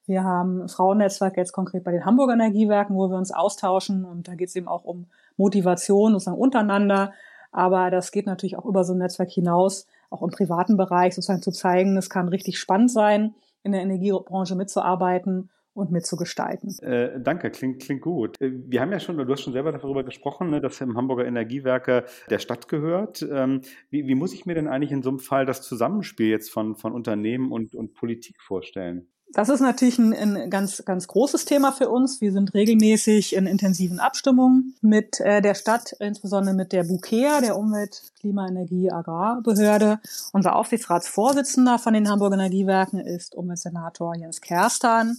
Wir 0.06 0.23
haben 0.23 0.62
ein 0.62 0.69
Frauennetzwerk 0.69 1.36
jetzt 1.36 1.52
konkret 1.52 1.84
bei 1.84 1.91
den 1.91 2.06
Hamburger 2.06 2.34
Energiewerken, 2.34 2.95
wo 2.95 3.10
wir 3.10 3.17
uns 3.17 3.32
austauschen. 3.32 4.06
Und 4.06 4.30
da 4.30 4.36
geht 4.36 4.47
es 4.47 4.56
eben 4.56 4.69
auch 4.69 4.86
um 4.86 5.08
Motivation 5.36 6.13
sozusagen 6.13 6.38
untereinander, 6.38 7.12
aber 7.52 7.90
das 7.92 8.12
geht 8.12 8.26
natürlich 8.26 8.58
auch 8.58 8.66
über 8.66 8.84
so 8.84 8.94
ein 8.94 9.00
Netzwerk 9.00 9.30
hinaus, 9.30 9.88
auch 10.10 10.22
im 10.22 10.30
privaten 10.30 10.78
Bereich 10.78 11.16
sozusagen 11.16 11.42
zu 11.42 11.52
zeigen, 11.52 11.98
es 11.98 12.10
kann 12.10 12.28
richtig 12.28 12.58
spannend 12.58 12.92
sein, 12.92 13.36
in 13.64 13.72
der 13.72 13.82
Energiebranche 13.82 14.56
mitzuarbeiten 14.56 15.50
und 15.74 15.92
mitzugestalten. 15.92 16.78
Äh, 16.80 17.20
danke, 17.22 17.50
klingt, 17.52 17.82
klingt 17.82 18.02
gut. 18.02 18.40
Äh, 18.42 18.52
wir 18.68 18.82
haben 18.82 18.92
ja 18.92 19.00
schon, 19.00 19.18
du 19.18 19.32
hast 19.32 19.42
schon 19.42 19.54
selber 19.54 19.72
darüber 19.72 20.04
gesprochen, 20.04 20.50
ne, 20.50 20.62
dass 20.62 20.82
im 20.82 20.98
Hamburger 20.98 21.26
Energiewerke 21.26 22.06
der 22.30 22.40
Stadt 22.40 22.68
gehört. 22.68 23.26
Ähm, 23.30 23.62
wie, 23.90 24.08
wie 24.08 24.16
muss 24.16 24.34
ich 24.34 24.46
mir 24.46 24.56
denn 24.56 24.68
eigentlich 24.68 24.92
in 24.92 25.04
so 25.04 25.10
einem 25.10 25.20
Fall 25.20 25.46
das 25.46 25.62
Zusammenspiel 25.62 26.28
jetzt 26.28 26.52
von, 26.52 26.76
von 26.76 26.94
Unternehmen 26.94 27.52
und, 27.52 27.76
und 27.76 27.94
Politik 27.94 28.42
vorstellen? 28.42 29.08
Das 29.32 29.50
ist 29.50 29.60
natürlich 29.60 30.00
ein, 30.00 30.13
ein, 30.13 30.50
ganz, 30.50 30.84
ganz 30.86 31.08
großes 31.08 31.46
Thema 31.46 31.72
für 31.72 31.89
uns. 31.89 32.20
Wir 32.20 32.32
sind 32.32 32.56
regelmäßig 32.56 33.36
in 33.36 33.46
intensiven 33.46 34.00
Abstimmungen 34.00 34.76
mit 34.82 35.20
äh, 35.20 35.42
der 35.42 35.54
Stadt, 35.54 35.96
insbesondere 36.00 36.56
mit 36.56 36.72
der 36.72 36.84
BUKEA, 36.84 37.39
der 37.42 37.56
Umwelt-, 37.56 38.02
Klima-, 38.20 38.48
Energie-, 38.48 38.92
Agrarbehörde. 38.92 40.00
Unser 40.34 40.56
Aufsichtsratsvorsitzender 40.56 41.78
von 41.78 41.94
den 41.94 42.10
Hamburger 42.10 42.36
Energiewerken 42.36 43.00
ist 43.00 43.36
Umweltsenator 43.36 44.15
Jens 44.15 44.42
Kerstan. 44.42 45.18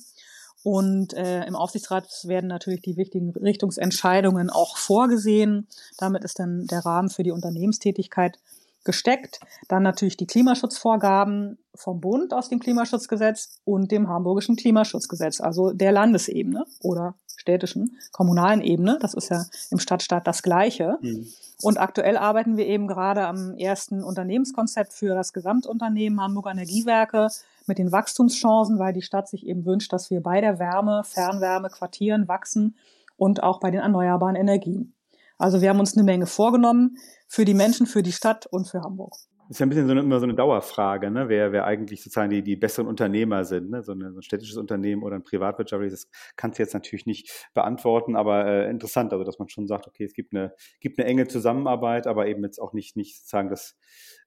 Und 0.62 1.14
äh, 1.14 1.44
im 1.46 1.54
Aufsichtsrat 1.54 2.06
werden 2.24 2.48
natürlich 2.48 2.82
die 2.82 2.96
wichtigen 2.96 3.30
Richtungsentscheidungen 3.30 4.50
auch 4.50 4.76
vorgesehen. 4.76 5.68
Damit 5.98 6.24
ist 6.24 6.38
dann 6.38 6.66
der 6.66 6.84
Rahmen 6.84 7.10
für 7.10 7.22
die 7.22 7.30
Unternehmenstätigkeit 7.30 8.38
gesteckt. 8.84 9.40
Dann 9.68 9.82
natürlich 9.82 10.16
die 10.16 10.26
Klimaschutzvorgaben 10.26 11.58
vom 11.74 12.00
Bund 12.00 12.32
aus 12.32 12.48
dem 12.48 12.58
Klimaschutzgesetz 12.58 13.60
und 13.64 13.90
dem 13.92 14.08
Hamburgischen 14.08 14.56
Klimaschutzgesetz, 14.56 15.40
also 15.40 15.72
der 15.72 15.92
Landesebene 15.92 16.64
oder 16.82 17.14
städtischen, 17.36 17.96
kommunalen 18.12 18.60
Ebene. 18.60 18.98
Das 19.00 19.14
ist 19.14 19.30
ja 19.30 19.44
im 19.70 19.78
Stadtstaat 19.78 20.26
das 20.26 20.42
Gleiche. 20.42 20.98
Mhm. 21.00 21.26
Und 21.62 21.78
aktuell 21.78 22.16
arbeiten 22.16 22.56
wir 22.56 22.66
eben 22.66 22.86
gerade 22.86 23.26
am 23.26 23.54
ersten 23.56 24.02
Unternehmenskonzept 24.02 24.92
für 24.92 25.14
das 25.14 25.32
Gesamtunternehmen 25.32 26.20
Hamburger 26.20 26.50
Energiewerke 26.50 27.28
mit 27.66 27.78
den 27.78 27.92
Wachstumschancen, 27.92 28.78
weil 28.78 28.92
die 28.92 29.02
Stadt 29.02 29.28
sich 29.28 29.46
eben 29.46 29.64
wünscht, 29.64 29.92
dass 29.92 30.10
wir 30.10 30.22
bei 30.22 30.40
der 30.40 30.58
Wärme, 30.58 31.02
Fernwärme, 31.04 31.68
Quartieren 31.68 32.28
wachsen 32.28 32.76
und 33.16 33.42
auch 33.42 33.60
bei 33.60 33.70
den 33.70 33.80
erneuerbaren 33.80 34.36
Energien. 34.36 34.94
Also 35.38 35.62
wir 35.62 35.70
haben 35.70 35.80
uns 35.80 35.96
eine 35.96 36.04
Menge 36.04 36.26
vorgenommen 36.26 36.96
für 37.30 37.44
die 37.44 37.54
Menschen, 37.54 37.86
für 37.86 38.02
die 38.02 38.12
Stadt 38.12 38.46
und 38.46 38.68
für 38.68 38.82
Hamburg. 38.82 39.14
Das 39.50 39.56
ist 39.56 39.60
ja 39.60 39.66
ein 39.66 39.68
bisschen 39.68 39.86
so 39.86 39.92
eine, 39.92 40.00
immer 40.00 40.18
so 40.20 40.26
eine 40.26 40.34
Dauerfrage, 40.34 41.10
ne? 41.10 41.28
wer, 41.28 41.50
wer 41.50 41.64
eigentlich 41.64 42.02
sozusagen 42.02 42.30
die, 42.30 42.42
die 42.42 42.54
besseren 42.56 42.86
Unternehmer 42.86 43.44
sind. 43.44 43.70
Ne? 43.70 43.82
So, 43.82 43.92
eine, 43.92 44.12
so 44.12 44.18
ein 44.18 44.22
städtisches 44.22 44.56
Unternehmen 44.56 45.02
oder 45.02 45.16
ein 45.16 45.24
privatwirtschaftliches, 45.24 46.02
das 46.02 46.10
kannst 46.36 46.58
du 46.58 46.62
jetzt 46.62 46.74
natürlich 46.74 47.06
nicht 47.06 47.48
beantworten, 47.52 48.14
aber 48.14 48.46
äh, 48.46 48.70
interessant, 48.70 49.12
also 49.12 49.24
dass 49.24 49.40
man 49.40 49.48
schon 49.48 49.66
sagt, 49.66 49.88
okay, 49.88 50.04
es 50.04 50.12
gibt 50.12 50.34
eine, 50.34 50.54
gibt 50.80 51.00
eine 51.00 51.08
enge 51.08 51.26
Zusammenarbeit, 51.26 52.06
aber 52.06 52.26
eben 52.26 52.44
jetzt 52.44 52.60
auch 52.60 52.72
nicht, 52.72 52.96
nicht 52.96 53.18
sozusagen, 53.18 53.48
dass, 53.48 53.76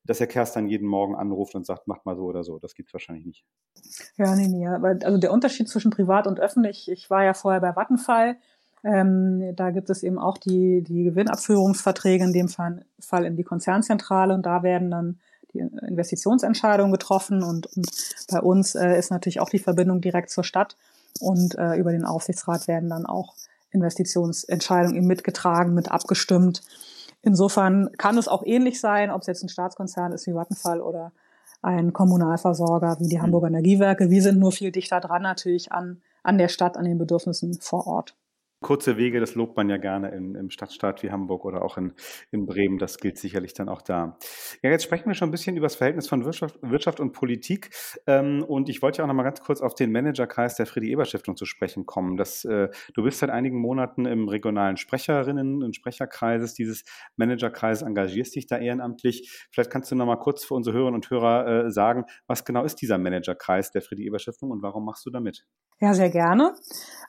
dass 0.03 0.19
Herr 0.19 0.27
Kerst 0.27 0.57
dann 0.57 0.67
jeden 0.67 0.87
Morgen 0.87 1.15
anruft 1.15 1.55
und 1.55 1.65
sagt, 1.65 1.87
macht 1.87 2.05
mal 2.05 2.17
so 2.17 2.23
oder 2.23 2.43
so. 2.43 2.59
Das 2.59 2.73
gibt 2.73 2.89
es 2.89 2.93
wahrscheinlich 2.93 3.25
nicht. 3.25 3.45
Ja, 4.17 4.35
nee, 4.35 4.47
nee. 4.47 4.67
Also 4.67 5.17
der 5.17 5.31
Unterschied 5.31 5.69
zwischen 5.69 5.91
privat 5.91 6.27
und 6.27 6.41
öffentlich, 6.41 6.89
ich 6.89 7.09
war 7.09 7.23
ja 7.23 7.33
vorher 7.33 7.61
bei 7.61 7.75
Vattenfall, 7.75 8.37
ähm, 8.83 9.55
da 9.55 9.71
gibt 9.71 9.89
es 9.89 10.03
eben 10.03 10.19
auch 10.19 10.37
die, 10.37 10.81
die 10.81 11.03
Gewinnabführungsverträge, 11.03 12.23
in 12.23 12.33
dem 12.33 12.49
Fall, 12.49 12.85
Fall 12.99 13.25
in 13.25 13.37
die 13.37 13.43
Konzernzentrale. 13.43 14.33
Und 14.33 14.45
da 14.45 14.61
werden 14.61 14.91
dann 14.91 15.19
die 15.53 15.59
Investitionsentscheidungen 15.59 16.91
getroffen. 16.91 17.43
Und, 17.43 17.67
und 17.77 17.87
bei 18.29 18.41
uns 18.41 18.75
äh, 18.75 18.97
ist 18.97 19.11
natürlich 19.11 19.39
auch 19.39 19.49
die 19.49 19.59
Verbindung 19.59 20.01
direkt 20.01 20.31
zur 20.31 20.43
Stadt. 20.43 20.75
Und 21.21 21.57
äh, 21.57 21.75
über 21.75 21.91
den 21.91 22.05
Aufsichtsrat 22.05 22.67
werden 22.67 22.89
dann 22.89 23.05
auch 23.05 23.35
Investitionsentscheidungen 23.71 24.95
eben 24.95 25.07
mitgetragen, 25.07 25.73
mit 25.73 25.89
abgestimmt. 25.91 26.61
Insofern 27.21 27.89
kann 27.97 28.17
es 28.17 28.27
auch 28.27 28.43
ähnlich 28.45 28.81
sein, 28.81 29.11
ob 29.11 29.21
es 29.21 29.27
jetzt 29.27 29.43
ein 29.43 29.49
Staatskonzern 29.49 30.11
ist 30.11 30.27
wie 30.27 30.33
Vattenfall 30.33 30.81
oder 30.81 31.13
ein 31.61 31.93
Kommunalversorger 31.93 32.97
wie 32.99 33.07
die 33.07 33.21
Hamburger 33.21 33.47
Energiewerke. 33.47 34.09
Wir 34.09 34.21
sind 34.21 34.39
nur 34.39 34.51
viel 34.51 34.71
dichter 34.71 34.99
dran 34.99 35.21
natürlich 35.21 35.71
an, 35.71 36.01
an 36.21 36.37
der 36.37 36.49
Stadt, 36.49 36.75
an 36.75 36.83
den 36.83 36.97
Bedürfnissen 36.97 37.53
vor 37.61 37.87
Ort 37.87 38.15
kurze 38.63 38.97
Wege, 38.97 39.19
das 39.19 39.35
lobt 39.35 39.55
man 39.55 39.69
ja 39.69 39.77
gerne 39.77 40.09
in, 40.09 40.33
im 40.33 40.49
Stadtstaat 40.49 41.03
wie 41.03 41.11
Hamburg 41.11 41.45
oder 41.45 41.63
auch 41.63 41.77
in, 41.77 41.93
in 42.31 42.47
Bremen. 42.47 42.79
Das 42.79 42.97
gilt 42.97 43.19
sicherlich 43.19 43.53
dann 43.53 43.69
auch 43.69 43.83
da. 43.83 44.17
Ja, 44.63 44.71
jetzt 44.71 44.83
sprechen 44.83 45.07
wir 45.07 45.13
schon 45.13 45.29
ein 45.29 45.31
bisschen 45.31 45.55
über 45.55 45.67
das 45.67 45.75
Verhältnis 45.75 46.07
von 46.07 46.25
Wirtschaft, 46.25 46.57
Wirtschaft 46.63 46.99
und 46.99 47.11
Politik. 47.11 47.69
Ähm, 48.07 48.43
und 48.43 48.69
ich 48.69 48.81
wollte 48.81 48.97
ja 48.97 49.03
auch 49.03 49.07
noch 49.07 49.13
mal 49.13 49.21
ganz 49.21 49.41
kurz 49.41 49.61
auf 49.61 49.75
den 49.75 49.91
Managerkreis 49.91 50.55
der 50.55 50.65
Friedrich-Ebert-Stiftung 50.65 51.37
zu 51.37 51.45
sprechen 51.45 51.85
kommen. 51.85 52.17
Das, 52.17 52.43
äh, 52.45 52.69
du 52.95 53.03
bist 53.03 53.19
seit 53.19 53.29
einigen 53.29 53.59
Monaten 53.59 54.05
im 54.05 54.27
regionalen 54.27 54.77
Sprecherinnen- 54.77 55.63
und 55.63 55.75
Sprecherkreises 55.75 56.55
dieses 56.55 56.83
Managerkreises, 57.17 57.83
engagierst 57.83 58.35
dich 58.35 58.47
da 58.47 58.57
ehrenamtlich. 58.57 59.47
Vielleicht 59.51 59.69
kannst 59.69 59.91
du 59.91 59.95
noch 59.95 60.05
mal 60.05 60.15
kurz 60.15 60.43
für 60.43 60.55
unsere 60.55 60.75
Hörerinnen 60.75 60.95
und 60.95 61.09
Hörer 61.09 61.65
äh, 61.65 61.71
sagen, 61.71 62.05
was 62.25 62.45
genau 62.45 62.63
ist 62.63 62.81
dieser 62.81 62.97
Managerkreis 62.97 63.71
der 63.71 63.83
Friedrich-Ebert-Stiftung 63.83 64.49
und 64.49 64.63
warum 64.63 64.85
machst 64.85 65.05
du 65.05 65.09
da 65.09 65.19
mit? 65.19 65.45
Ja, 65.79 65.93
sehr 65.93 66.09
gerne. 66.09 66.53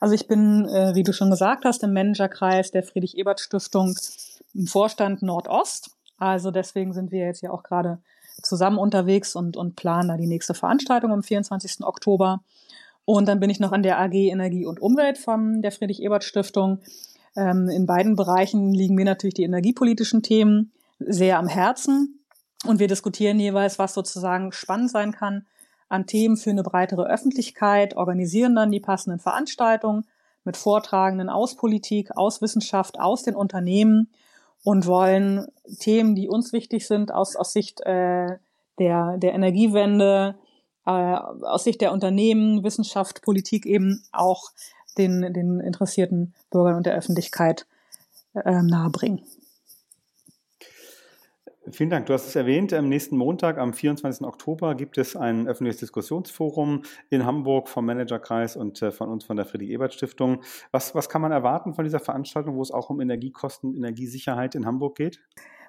Also 0.01 0.15
ich 0.15 0.27
bin, 0.27 0.67
äh, 0.67 0.95
wie 0.97 1.05
du 1.05 1.13
schon 1.13 1.31
gesagt 1.31 1.44
hast, 1.65 1.83
im 1.83 1.93
Managerkreis 1.93 2.71
der 2.71 2.83
Friedrich-Ebert-Stiftung 2.83 3.95
im 4.55 4.67
Vorstand 4.67 5.23
Nordost. 5.23 5.91
Also 6.19 6.51
deswegen 6.51 6.93
sind 6.93 7.11
wir 7.11 7.27
jetzt 7.27 7.43
ja 7.43 7.51
auch 7.51 7.63
gerade 7.63 7.99
zusammen 8.43 8.79
unterwegs 8.79 9.37
und, 9.37 9.57
und 9.57 9.77
planen 9.77 10.09
da 10.09 10.17
die 10.17 10.27
nächste 10.27 10.55
Veranstaltung 10.55 11.13
am 11.13 11.23
24. 11.23 11.85
Oktober. 11.85 12.41
Und 13.05 13.29
dann 13.29 13.41
bin 13.41 13.51
ich 13.51 13.61
noch 13.61 13.73
an 13.73 13.83
der 13.83 14.01
AG 14.01 14.15
Energie 14.15 14.67
und 14.67 14.81
Umwelt 14.81 15.19
von 15.19 15.61
der 15.61 15.73
Friedrich-Ebert-Stiftung. 15.73 16.81
Ähm, 17.37 17.69
in 17.69 17.87
beiden 17.87 18.17
Bereichen 18.17 18.73
liegen 18.73 18.95
mir 18.95 19.05
natürlich 19.05 19.35
die 19.35 19.45
energiepolitischen 19.45 20.23
Themen 20.23 20.73
sehr 20.99 21.39
am 21.39 21.49
Herzen. 21.49 22.21
Und 22.65 22.79
wir 22.79 22.89
diskutieren 22.89 23.39
jeweils, 23.39 23.79
was 23.79 23.93
sozusagen 23.93 24.53
spannend 24.53 24.91
sein 24.91 25.13
kann 25.13 25.47
an 25.89 26.07
Themen 26.07 26.37
für 26.37 26.51
eine 26.51 26.63
breitere 26.63 27.07
Öffentlichkeit, 27.07 27.95
organisieren 27.97 28.57
dann 28.57 28.73
die 28.73 28.81
passenden 28.81 29.21
Veranstaltungen 29.21 30.07
mit 30.45 30.57
Vortragenden 30.57 31.29
aus 31.29 31.57
Politik, 31.57 32.17
aus 32.17 32.43
Wissenschaft, 32.43 33.01
aus 33.01 33.23
den 33.23 33.35
Unternehmen 33.35 34.11
und 34.63 34.87
wollen 34.87 35.47
Themen, 35.79 36.15
die 36.15 36.29
uns 36.29 36.53
wichtig 36.53 36.87
sind, 36.87 37.13
aus, 37.13 37.37
aus 37.37 37.53
Sicht 37.53 37.81
äh, 37.83 38.39
der, 38.79 39.19
der 39.19 39.35
Energiewende, 39.35 40.37
äh, 40.87 40.91
aus 40.91 41.65
Sicht 41.65 41.81
der 41.81 41.93
Unternehmen, 41.93 42.65
Wissenschaft, 42.65 43.23
Politik 43.23 43.67
eben 43.67 44.03
auch 44.13 44.51
den, 44.97 45.33
den 45.33 45.61
interessierten 45.61 46.35
Bürgern 46.51 46.77
und 46.77 46.87
der 46.87 46.95
Öffentlichkeit 46.95 47.67
äh, 48.35 48.63
nahebringen. 48.63 49.23
Vielen 51.71 51.89
Dank. 51.89 52.07
Du 52.07 52.13
hast 52.13 52.27
es 52.27 52.37
erwähnt. 52.37 52.75
Am 52.75 52.91
nächsten 52.91 53.17
Montag, 53.17 53.57
am 53.57 53.73
24. 53.73 54.27
Oktober, 54.27 54.75
gibt 54.75 54.99
es 54.99 55.17
ein 55.17 55.49
öffentliches 55.49 55.81
Diskussionsforum 55.81 56.83
in 57.09 57.25
Hamburg 57.25 57.69
vom 57.69 57.87
Managerkreis 57.87 58.55
und 58.55 58.83
äh, 58.83 58.93
von 58.93 59.09
uns 59.09 59.25
von 59.25 59.37
der 59.37 59.47
Friedrich-Ebert-Stiftung. 59.47 60.43
Was, 60.73 60.95
was 60.95 61.09
kann 61.09 61.23
man 61.23 61.33
erwarten 61.33 61.73
von 61.73 61.85
dieser 61.85 62.01
Veranstaltung, 62.01 62.57
wo 62.57 62.63
es 62.63 62.71
auch 62.71 62.91
um 62.91 63.01
Energiekosten, 63.01 63.75
Energiesicherheit 63.75 64.55
in 64.55 64.67
Hamburg 64.67 64.97
geht? 64.97 65.21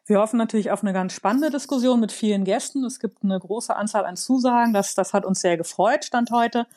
Wir 0.05 0.19
hoffen 0.19 0.37
natürlich 0.37 0.69
auf 0.69 0.83
eine 0.83 0.91
ganz 0.91 1.13
spannende 1.13 1.49
Diskussion 1.49 2.01
mit 2.01 2.11
vielen 2.11 2.43
Gästen. 2.43 2.83
Es 2.83 2.99
gibt 2.99 3.23
eine 3.23 3.39
große 3.39 3.73
Anzahl 3.73 4.05
an 4.05 4.17
Zusagen. 4.17 4.73
Das, 4.73 4.95
das 4.95 5.13
hat 5.13 5.23
uns 5.25 5.39
sehr 5.39 5.55
gefreut, 5.55 6.03
Stand 6.03 6.29
heute. 6.31 6.67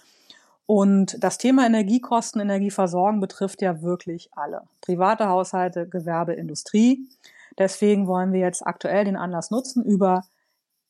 Und 0.64 1.22
das 1.24 1.38
Thema 1.38 1.66
Energiekosten, 1.66 2.40
Energieversorgung 2.40 3.20
betrifft 3.20 3.62
ja 3.62 3.82
wirklich 3.82 4.30
alle. 4.36 4.62
Private 4.80 5.28
Haushalte, 5.28 5.88
Gewerbe, 5.88 6.34
Industrie. 6.34 7.08
Deswegen 7.58 8.06
wollen 8.06 8.32
wir 8.32 8.40
jetzt 8.40 8.66
aktuell 8.66 9.04
den 9.04 9.16
Anlass 9.16 9.50
nutzen, 9.50 9.84
über 9.84 10.24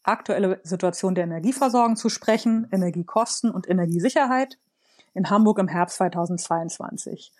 aktuelle 0.03 0.61
Situation 0.63 1.15
der 1.15 1.25
Energieversorgung 1.25 1.97
zu 1.97 2.09
sprechen, 2.09 2.69
Energiekosten 2.71 3.51
und 3.51 3.69
Energiesicherheit 3.69 4.59
in 5.15 5.31
Hamburg 5.31 5.59
im 5.59 5.69
Herbst 5.69 5.97
2022. 5.97 7.33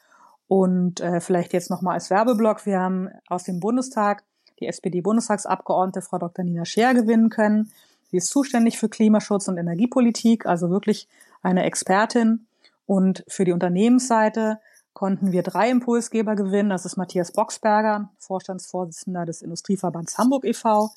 Und 0.49 1.01
äh, 1.01 1.21
vielleicht 1.21 1.53
jetzt 1.53 1.71
nochmal 1.71 1.95
als 1.95 2.11
Werbeblock, 2.11 2.65
wir 2.67 2.81
haben 2.81 3.11
aus 3.29 3.45
dem 3.45 3.61
Bundestag 3.61 4.25
die 4.61 4.67
SPD-Bundestagsabgeordnete 4.67 6.03
Frau 6.03 6.19
Dr. 6.19 6.45
Nina 6.45 6.65
Scheer 6.65 6.95
gewinnen 6.95 7.29
können. 7.29 7.71
Sie 8.11 8.17
ist 8.17 8.29
zuständig 8.29 8.79
für 8.79 8.89
Klimaschutz 8.89 9.49
und 9.49 9.59
Energiepolitik, 9.59 10.47
also 10.47 10.71
wirklich 10.71 11.09
eine 11.43 11.65
Expertin. 11.65 12.47
Und 12.87 13.23
für 13.29 13.45
die 13.45 13.53
Unternehmensseite 13.53 14.61
konnten 14.99 15.31
wir 15.31 15.45
drei 15.45 15.71
Impulsgeber 15.71 16.35
gewinnen. 16.35 16.71
Das 16.71 16.85
ist 16.85 16.97
Matthias 16.97 17.31
Boxberger, 17.31 18.11
Vorstandsvorsitzender 18.19 19.27
des 19.27 19.43
Industrieverbands 19.43 20.19
Hamburg 20.19 20.45
e.V. 20.45 20.91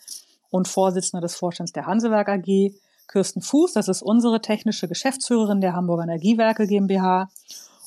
und 0.49 0.67
Vorsitzender 0.67 1.21
des 1.21 1.35
Vorstands 1.35 1.71
der 1.71 1.85
Hansewerk 1.85 2.27
AG. 2.27 2.73
Kirsten 3.07 3.43
Fuß, 3.43 3.73
das 3.73 3.89
ist 3.89 4.01
unsere 4.01 4.41
technische 4.41 4.87
Geschäftsführerin 4.87 5.61
der 5.61 5.75
Hamburger 5.75 6.05
Energiewerke 6.05 6.65
GmbH. 6.65 7.29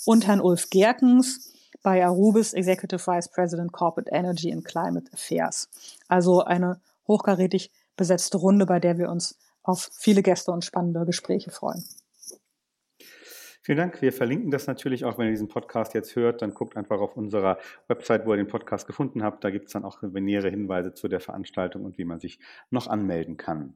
Und 0.05 0.29
Herrn 0.29 0.40
Ulf 0.40 0.70
Gerkens 0.70 1.53
bei 1.83 2.07
Arubis, 2.07 2.53
Executive 2.53 3.05
Vice 3.05 3.27
President 3.27 3.72
Corporate 3.72 4.12
Energy 4.12 4.53
and 4.53 4.64
Climate 4.64 5.11
Affairs. 5.12 5.68
Also 6.07 6.44
eine 6.44 6.79
hochkarätig 7.09 7.72
besetzte 7.96 8.37
Runde, 8.37 8.66
bei 8.66 8.79
der 8.79 8.98
wir 8.98 9.11
uns 9.11 9.37
auf 9.64 9.90
viele 9.92 10.22
Gäste 10.22 10.53
und 10.53 10.64
spannende 10.64 11.05
Gespräche 11.07 11.50
freuen. 11.50 11.83
Vielen 13.64 13.79
Dank. 13.79 14.03
Wir 14.03 14.12
verlinken 14.12 14.50
das 14.50 14.66
natürlich 14.66 15.07
auch, 15.07 15.16
wenn 15.16 15.24
ihr 15.24 15.31
diesen 15.31 15.48
Podcast 15.48 15.94
jetzt 15.94 16.16
hört, 16.16 16.42
dann 16.42 16.53
guckt 16.53 16.77
einfach 16.77 17.00
auf 17.00 17.16
unserer 17.16 17.57
Website, 17.88 18.27
wo 18.27 18.33
ihr 18.33 18.37
den 18.37 18.46
Podcast 18.46 18.87
gefunden 18.87 19.22
habt. 19.22 19.42
Da 19.42 19.48
gibt 19.48 19.68
es 19.68 19.72
dann 19.72 19.87
auch 19.87 20.03
nähere 20.03 20.50
Hinweise 20.50 20.92
zu 20.92 21.09
der 21.09 21.20
Veranstaltung 21.20 21.87
und 21.87 21.96
wie 21.96 22.05
man 22.05 22.20
sich 22.20 22.38
noch 22.68 22.88
anmelden 22.88 23.38
kann. 23.38 23.72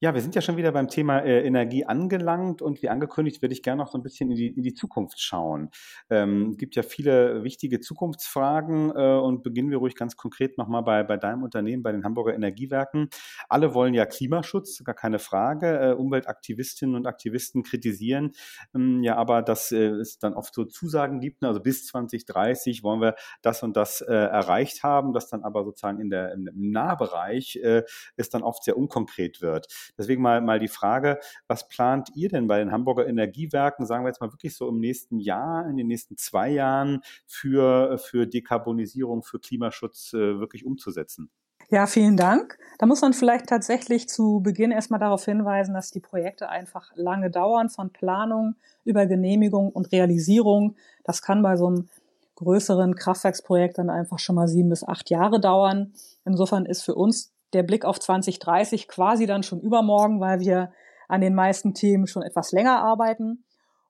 Ja, 0.00 0.14
wir 0.14 0.20
sind 0.20 0.36
ja 0.36 0.40
schon 0.40 0.56
wieder 0.56 0.70
beim 0.70 0.86
Thema 0.86 1.18
äh, 1.24 1.44
Energie 1.44 1.84
angelangt 1.84 2.62
und 2.62 2.82
wie 2.82 2.88
angekündigt 2.88 3.42
würde 3.42 3.52
ich 3.52 3.64
gerne 3.64 3.82
noch 3.82 3.90
so 3.90 3.98
ein 3.98 4.04
bisschen 4.04 4.30
in 4.30 4.36
die, 4.36 4.46
in 4.46 4.62
die 4.62 4.72
Zukunft 4.72 5.20
schauen. 5.20 5.70
Ähm, 6.08 6.50
es 6.52 6.56
gibt 6.58 6.76
ja 6.76 6.84
viele 6.84 7.42
wichtige 7.42 7.80
Zukunftsfragen 7.80 8.92
äh, 8.94 9.18
und 9.18 9.42
beginnen 9.42 9.70
wir 9.70 9.78
ruhig 9.78 9.96
ganz 9.96 10.16
konkret 10.16 10.56
nochmal 10.56 10.84
bei, 10.84 11.02
bei 11.02 11.16
deinem 11.16 11.42
Unternehmen, 11.42 11.82
bei 11.82 11.90
den 11.90 12.04
Hamburger 12.04 12.32
Energiewerken. 12.32 13.08
Alle 13.48 13.74
wollen 13.74 13.92
ja 13.92 14.06
Klimaschutz, 14.06 14.84
gar 14.84 14.94
keine 14.94 15.18
Frage. 15.18 15.66
Äh, 15.66 15.92
Umweltaktivistinnen 15.94 16.94
und 16.94 17.06
Aktivisten 17.08 17.64
kritisieren 17.64 18.30
ähm, 18.76 19.02
ja 19.02 19.16
aber, 19.16 19.42
dass 19.42 19.72
äh, 19.72 19.88
es 19.88 20.18
dann 20.20 20.34
oft 20.34 20.54
so 20.54 20.64
Zusagen 20.64 21.18
gibt, 21.18 21.42
ne, 21.42 21.48
also 21.48 21.60
bis 21.60 21.86
2030 21.86 22.84
wollen 22.84 23.00
wir 23.00 23.16
das 23.42 23.64
und 23.64 23.76
das 23.76 24.00
äh, 24.00 24.12
erreicht 24.14 24.84
haben, 24.84 25.12
dass 25.12 25.28
dann 25.28 25.42
aber 25.42 25.64
sozusagen 25.64 26.00
in 26.00 26.10
der, 26.10 26.32
im 26.34 26.48
Nahbereich 26.54 27.56
äh, 27.56 27.82
es 28.16 28.30
dann 28.30 28.42
oft 28.44 28.62
sehr 28.62 28.76
unkonkret 28.76 29.40
wird. 29.40 29.66
Deswegen 29.96 30.22
mal, 30.22 30.40
mal 30.40 30.58
die 30.58 30.68
Frage, 30.68 31.18
was 31.46 31.68
plant 31.68 32.10
ihr 32.14 32.28
denn 32.28 32.46
bei 32.46 32.58
den 32.58 32.72
Hamburger 32.72 33.06
Energiewerken, 33.06 33.86
sagen 33.86 34.04
wir 34.04 34.08
jetzt 34.08 34.20
mal 34.20 34.32
wirklich 34.32 34.56
so 34.56 34.68
im 34.68 34.80
nächsten 34.80 35.18
Jahr, 35.18 35.68
in 35.68 35.76
den 35.76 35.86
nächsten 35.86 36.16
zwei 36.16 36.50
Jahren 36.50 37.00
für, 37.26 37.98
für 37.98 38.26
Dekarbonisierung, 38.26 39.22
für 39.22 39.38
Klimaschutz 39.38 40.12
äh, 40.12 40.38
wirklich 40.38 40.64
umzusetzen? 40.64 41.30
Ja, 41.70 41.86
vielen 41.86 42.16
Dank. 42.16 42.58
Da 42.78 42.86
muss 42.86 43.02
man 43.02 43.12
vielleicht 43.12 43.46
tatsächlich 43.46 44.08
zu 44.08 44.40
Beginn 44.40 44.70
erstmal 44.70 45.00
darauf 45.00 45.26
hinweisen, 45.26 45.74
dass 45.74 45.90
die 45.90 46.00
Projekte 46.00 46.48
einfach 46.48 46.90
lange 46.94 47.30
dauern, 47.30 47.68
von 47.68 47.90
Planung 47.90 48.54
über 48.84 49.04
Genehmigung 49.04 49.70
und 49.70 49.92
Realisierung. 49.92 50.76
Das 51.04 51.20
kann 51.20 51.42
bei 51.42 51.56
so 51.56 51.66
einem 51.66 51.88
größeren 52.36 52.94
Kraftwerksprojekt 52.94 53.76
dann 53.76 53.90
einfach 53.90 54.18
schon 54.18 54.36
mal 54.36 54.48
sieben 54.48 54.70
bis 54.70 54.82
acht 54.82 55.10
Jahre 55.10 55.40
dauern. 55.40 55.92
Insofern 56.24 56.64
ist 56.64 56.82
für 56.82 56.94
uns 56.94 57.32
der 57.52 57.62
Blick 57.62 57.84
auf 57.84 57.98
2030 57.98 58.88
quasi 58.88 59.26
dann 59.26 59.42
schon 59.42 59.60
übermorgen, 59.60 60.20
weil 60.20 60.40
wir 60.40 60.72
an 61.08 61.20
den 61.20 61.34
meisten 61.34 61.74
Themen 61.74 62.06
schon 62.06 62.22
etwas 62.22 62.52
länger 62.52 62.80
arbeiten. 62.80 63.44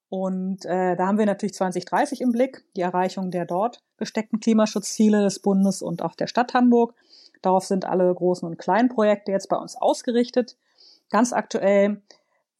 Und 0.08 0.64
äh, 0.64 0.96
da 0.96 1.06
haben 1.06 1.18
wir 1.18 1.26
natürlich 1.26 1.54
2030 1.54 2.22
im 2.22 2.32
Blick, 2.32 2.64
die 2.76 2.80
Erreichung 2.80 3.30
der 3.30 3.44
dort 3.44 3.82
gesteckten 3.98 4.40
Klimaschutzziele 4.40 5.22
des 5.22 5.40
Bundes 5.40 5.82
und 5.82 6.02
auch 6.02 6.14
der 6.14 6.28
Stadt 6.28 6.54
Hamburg. 6.54 6.94
Darauf 7.42 7.64
sind 7.64 7.84
alle 7.84 8.12
großen 8.14 8.48
und 8.48 8.58
kleinen 8.58 8.88
Projekte 8.88 9.32
jetzt 9.32 9.48
bei 9.48 9.56
uns 9.56 9.76
ausgerichtet. 9.76 10.56
Ganz 11.10 11.32
aktuell 11.32 12.00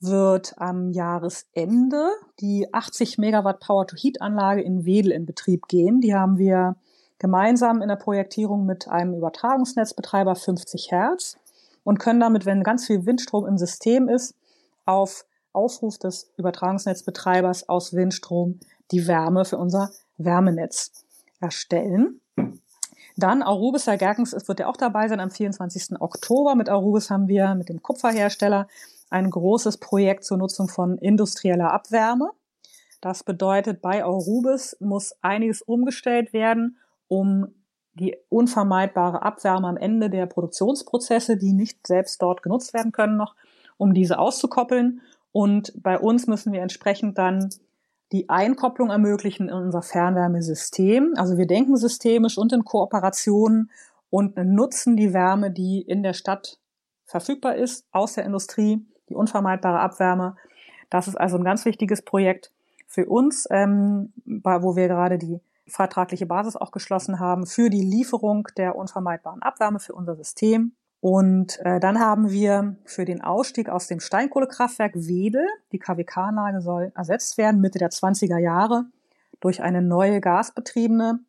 wird 0.01 0.55
am 0.59 0.91
Jahresende 0.93 2.11
die 2.41 2.73
80 2.73 3.19
Megawatt 3.19 3.61
Power-to-Heat-Anlage 3.61 4.63
in 4.63 4.85
Wedel 4.85 5.13
in 5.13 5.27
Betrieb 5.27 5.69
gehen. 5.69 6.01
Die 6.01 6.15
haben 6.15 6.39
wir 6.39 6.77
gemeinsam 7.19 7.83
in 7.83 7.89
der 7.89 7.97
Projektierung 7.97 8.67
mit 8.67 8.89
einem 8.89 9.15
Übertragungsnetzbetreiber 9.15 10.35
50 10.37 10.91
Hertz 10.91 11.37
und 11.85 11.99
können 11.99 12.21
damit, 12.21 12.47
wenn 12.47 12.63
ganz 12.63 12.87
viel 12.87 13.07
Windstrom 13.07 13.47
im 13.47 13.59
System 13.59 14.09
ist, 14.09 14.35
auf 14.85 15.25
Aufruf 15.53 15.99
des 15.99 16.31
Übertragungsnetzbetreibers 16.37 17.69
aus 17.69 17.93
Windstrom 17.95 18.61
die 18.91 19.07
Wärme 19.07 19.45
für 19.45 19.59
unser 19.59 19.91
Wärmenetz 20.17 21.05
erstellen. 21.41 22.21
Dann 23.17 23.43
Arubis 23.43 23.87
Herr 23.87 23.97
Gerkens 23.97 24.33
wird 24.47 24.61
ja 24.61 24.69
auch 24.69 24.77
dabei 24.77 25.09
sein 25.09 25.19
am 25.19 25.31
24. 25.31 26.01
Oktober. 26.01 26.55
Mit 26.55 26.69
Arubis 26.69 27.11
haben 27.11 27.27
wir 27.27 27.55
mit 27.57 27.69
dem 27.69 27.83
Kupferhersteller 27.83 28.69
ein 29.11 29.31
großes 29.31 29.79
Projekt 29.79 30.25
zur 30.25 30.39
Nutzung 30.39 30.69
von 30.69 30.99
industrieller 30.99 31.73
Abwärme. 31.73 32.31
Das 33.01 33.25
bedeutet, 33.25 33.81
bei 33.81 34.05
Arubis 34.05 34.77
muss 34.81 35.15
einiges 35.21 35.63
umgestellt 35.63 36.33
werden, 36.33 36.79
um 37.09 37.49
die 37.95 38.17
unvermeidbare 38.29 39.23
Abwärme 39.23 39.67
am 39.67 39.77
Ende 39.77 40.09
der 40.09 40.27
Produktionsprozesse, 40.27 41.37
die 41.37 41.53
nicht 41.53 41.87
selbst 41.87 42.23
dort 42.23 42.43
genutzt 42.43 42.73
werden 42.73 42.93
können, 42.93 43.17
noch, 43.17 43.35
um 43.77 43.93
diese 43.93 44.19
auszukoppeln. 44.19 45.01
Und 45.33 45.73
bei 45.83 45.99
uns 45.99 46.27
müssen 46.27 46.53
wir 46.53 46.63
entsprechend 46.63 47.19
dann 47.19 47.51
die 48.13 48.29
Einkopplung 48.29 48.91
ermöglichen 48.91 49.49
in 49.49 49.55
unser 49.55 49.83
Fernwärmesystem. 49.83 51.15
Also 51.17 51.37
wir 51.37 51.47
denken 51.47 51.77
systemisch 51.77 52.39
und 52.39 52.53
in 52.53 52.65
Kooperation 52.65 53.71
und 54.11 54.37
nutzen 54.37 54.97
die 54.97 55.13
Wärme, 55.13 55.51
die 55.51 55.83
in 55.83 56.03
der 56.03 56.15
Stadt 56.15 56.59
verfügbar 57.05 57.57
ist, 57.57 57.87
aus 57.93 58.15
der 58.15 58.25
Industrie, 58.25 58.87
die 59.09 59.15
unvermeidbare 59.15 59.81
Abwärme. 59.81 60.37
Das 60.91 61.09
ist 61.09 61.17
also 61.17 61.37
ein 61.37 61.45
ganz 61.45 61.65
wichtiges 61.65 62.03
Projekt 62.03 62.53
für 62.87 63.07
uns, 63.07 63.47
ähm, 63.51 64.13
wo 64.25 64.77
wir 64.77 64.89
gerade 64.89 65.19
die 65.19 65.41
vertragliche 65.69 66.27
Basis 66.27 66.57
auch 66.57 66.71
geschlossen 66.71 67.21
haben 67.21 67.47
für 67.47 67.71
die 67.71 67.83
Lieferung 67.83 68.49
der 68.57 68.77
unvermeidbaren 68.77 69.43
Abwärme 69.43 69.81
für 69.81 69.95
unser 69.95 70.17
System. 70.17 70.73
Und 71.01 71.61
äh, 71.61 71.79
dann 71.79 72.01
haben 72.01 72.31
wir 72.31 72.77
für 72.85 73.05
den 73.05 73.23
Ausstieg 73.23 73.69
aus 73.69 73.87
dem 73.87 74.01
Steinkohlekraftwerk 74.01 74.95
Wedel, 74.97 75.47
die 75.71 75.79
KWK-Anlage 75.79 76.61
soll 76.61 76.93
ersetzt 76.97 77.39
werden, 77.39 77.61
Mitte 77.61 77.79
der 77.79 77.91
20er 77.91 78.39
Jahre, 78.39 78.87
durch 79.41 79.63
eine 79.63 79.81
neue 79.81 80.21
gasbetriebene 80.21 81.21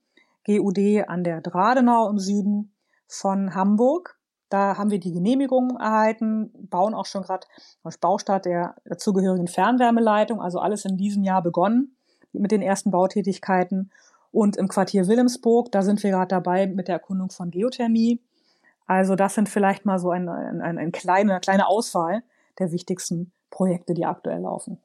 GUD 0.45 1.07
an 1.07 1.23
der 1.23 1.41
Dradenau 1.41 2.09
im 2.09 2.17
Süden 2.17 2.73
von 3.07 3.53
Hamburg. 3.53 4.17
Da 4.49 4.77
haben 4.77 4.89
wir 4.89 4.99
die 4.99 5.13
Genehmigung 5.13 5.77
erhalten, 5.77 6.51
bauen 6.71 6.95
auch 6.95 7.05
schon 7.05 7.21
gerade 7.21 7.45
Baustart 8.01 8.45
der 8.45 8.75
dazugehörigen 8.85 9.47
Fernwärmeleitung, 9.47 10.41
also 10.41 10.57
alles 10.57 10.85
in 10.85 10.97
diesem 10.97 11.23
Jahr 11.23 11.43
begonnen 11.43 11.95
mit 12.33 12.51
den 12.51 12.63
ersten 12.63 12.89
Bautätigkeiten. 12.89 13.91
Und 14.31 14.57
im 14.57 14.67
Quartier 14.67 15.07
Wilhelmsburg, 15.07 15.71
da 15.71 15.81
sind 15.81 16.03
wir 16.03 16.11
gerade 16.11 16.27
dabei 16.27 16.67
mit 16.67 16.87
der 16.87 16.95
Erkundung 16.95 17.31
von 17.31 17.51
Geothermie. 17.51 18.21
Also 18.85 19.15
das 19.15 19.35
sind 19.35 19.49
vielleicht 19.49 19.85
mal 19.85 19.99
so 19.99 20.11
ein, 20.11 20.27
ein, 20.29 20.61
ein, 20.61 20.77
ein 20.77 20.91
kleine, 20.91 21.39
kleine 21.39 21.67
Auswahl 21.67 22.23
der 22.59 22.71
wichtigsten 22.71 23.31
Projekte, 23.49 23.93
die 23.93 24.05
aktuell 24.05 24.41
laufen. 24.41 24.79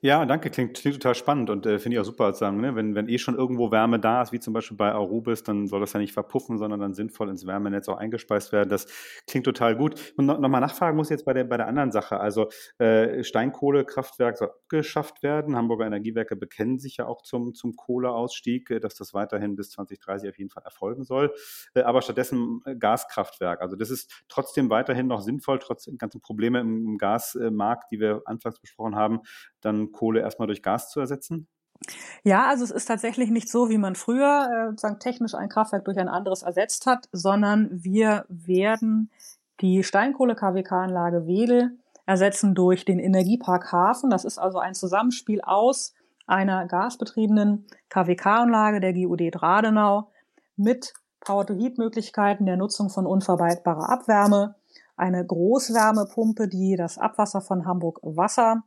Ja, 0.00 0.24
danke, 0.24 0.48
klingt, 0.48 0.74
klingt 0.78 0.96
total 0.96 1.14
spannend 1.14 1.50
und 1.50 1.66
äh, 1.66 1.78
finde 1.78 1.96
ich 1.96 2.00
auch 2.00 2.04
super 2.04 2.32
sagen, 2.32 2.60
ne? 2.60 2.74
wenn, 2.74 2.94
wenn 2.94 3.08
eh 3.08 3.18
schon 3.18 3.34
irgendwo 3.34 3.70
Wärme 3.70 4.00
da 4.00 4.22
ist, 4.22 4.32
wie 4.32 4.40
zum 4.40 4.54
Beispiel 4.54 4.78
bei 4.78 4.92
Arubis, 4.92 5.42
dann 5.42 5.66
soll 5.66 5.80
das 5.80 5.92
ja 5.92 6.00
nicht 6.00 6.14
verpuffen, 6.14 6.56
sondern 6.56 6.80
dann 6.80 6.94
sinnvoll 6.94 7.28
ins 7.28 7.46
Wärmenetz 7.46 7.88
auch 7.88 7.98
eingespeist 7.98 8.50
werden. 8.52 8.70
Das 8.70 8.86
klingt 9.26 9.44
total 9.44 9.76
gut. 9.76 10.14
Und 10.16 10.24
noch, 10.24 10.38
noch 10.38 10.48
mal 10.48 10.60
nachfragen 10.60 10.96
muss 10.96 11.08
ich 11.08 11.16
jetzt 11.16 11.26
bei 11.26 11.34
der, 11.34 11.44
bei 11.44 11.58
der 11.58 11.66
anderen 11.66 11.92
Sache. 11.92 12.18
Also 12.18 12.48
äh, 12.78 13.22
Steinkohlekraftwerk 13.22 14.38
soll 14.38 14.48
abgeschafft 14.48 15.22
werden. 15.22 15.54
Hamburger 15.54 15.86
Energiewerke 15.86 16.34
bekennen 16.34 16.78
sich 16.78 16.96
ja 16.96 17.06
auch 17.06 17.20
zum, 17.22 17.52
zum 17.52 17.76
Kohleausstieg, 17.76 18.70
äh, 18.70 18.80
dass 18.80 18.94
das 18.94 19.12
weiterhin 19.12 19.54
bis 19.54 19.70
2030 19.70 20.30
auf 20.30 20.38
jeden 20.38 20.50
Fall 20.50 20.62
erfolgen 20.64 21.04
soll. 21.04 21.34
Äh, 21.74 21.82
aber 21.82 22.00
stattdessen 22.00 22.62
äh, 22.64 22.74
Gaskraftwerk. 22.74 23.60
Also 23.60 23.76
das 23.76 23.90
ist 23.90 24.24
trotzdem 24.28 24.70
weiterhin 24.70 25.08
noch 25.08 25.20
sinnvoll, 25.20 25.58
trotz 25.58 25.90
ganzen 25.98 26.22
Probleme 26.22 26.60
im, 26.60 26.86
im 26.86 26.98
Gasmarkt, 26.98 27.90
die 27.92 28.00
wir 28.00 28.22
anfangs 28.24 28.60
besprochen 28.60 28.96
haben 28.96 29.20
dann 29.60 29.92
Kohle 29.92 30.20
erstmal 30.20 30.46
durch 30.46 30.62
Gas 30.62 30.90
zu 30.90 31.00
ersetzen? 31.00 31.48
Ja, 32.24 32.46
also 32.46 32.64
es 32.64 32.70
ist 32.70 32.86
tatsächlich 32.86 33.30
nicht 33.30 33.48
so, 33.48 33.70
wie 33.70 33.78
man 33.78 33.94
früher 33.94 34.48
äh, 34.50 34.70
sozusagen 34.70 34.98
technisch 34.98 35.34
ein 35.34 35.48
Kraftwerk 35.48 35.84
durch 35.84 35.98
ein 35.98 36.08
anderes 36.08 36.42
ersetzt 36.42 36.86
hat, 36.86 37.08
sondern 37.12 37.68
wir 37.70 38.24
werden 38.28 39.10
die 39.60 39.82
Steinkohle-KWK-Anlage 39.82 41.26
Wedel 41.26 41.78
ersetzen 42.06 42.54
durch 42.54 42.84
den 42.84 42.98
Energiepark 42.98 43.70
Hafen. 43.72 44.10
Das 44.10 44.24
ist 44.24 44.38
also 44.38 44.58
ein 44.58 44.74
Zusammenspiel 44.74 45.40
aus 45.42 45.94
einer 46.26 46.66
gasbetriebenen 46.66 47.66
KWK-Anlage 47.88 48.80
der 48.80 48.92
GUD 48.92 49.30
Dradenau 49.32 50.10
mit 50.56 50.94
Power-to-Heat-Möglichkeiten 51.20 52.46
der 52.46 52.56
Nutzung 52.56 52.90
von 52.90 53.06
unvermeidbarer 53.06 53.88
Abwärme, 53.88 54.54
eine 54.96 55.24
Großwärmepumpe, 55.24 56.48
die 56.48 56.76
das 56.76 56.98
Abwasser 56.98 57.40
von 57.40 57.66
Hamburg 57.66 58.00
Wasser 58.02 58.64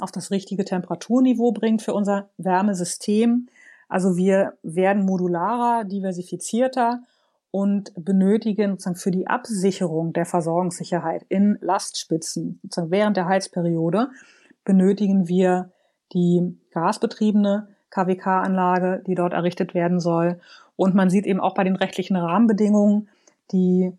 auf 0.00 0.12
das 0.12 0.30
richtige 0.30 0.64
Temperaturniveau 0.64 1.52
bringt 1.52 1.82
für 1.82 1.94
unser 1.94 2.30
Wärmesystem. 2.38 3.48
Also 3.88 4.16
wir 4.16 4.54
werden 4.62 5.04
modularer, 5.04 5.84
diversifizierter 5.84 7.02
und 7.50 7.92
benötigen 7.96 8.72
sozusagen 8.72 8.96
für 8.96 9.10
die 9.10 9.26
Absicherung 9.26 10.12
der 10.12 10.26
Versorgungssicherheit 10.26 11.24
in 11.28 11.58
Lastspitzen, 11.60 12.60
sozusagen 12.62 12.90
während 12.90 13.16
der 13.16 13.26
Heizperiode, 13.26 14.10
benötigen 14.64 15.28
wir 15.28 15.70
die 16.12 16.58
gasbetriebene 16.72 17.68
KWK-Anlage, 17.90 19.02
die 19.06 19.14
dort 19.14 19.32
errichtet 19.32 19.74
werden 19.74 20.00
soll. 20.00 20.40
Und 20.76 20.94
man 20.94 21.10
sieht 21.10 21.26
eben 21.26 21.40
auch 21.40 21.54
bei 21.54 21.64
den 21.64 21.76
rechtlichen 21.76 22.16
Rahmenbedingungen, 22.16 23.08
die 23.52 23.92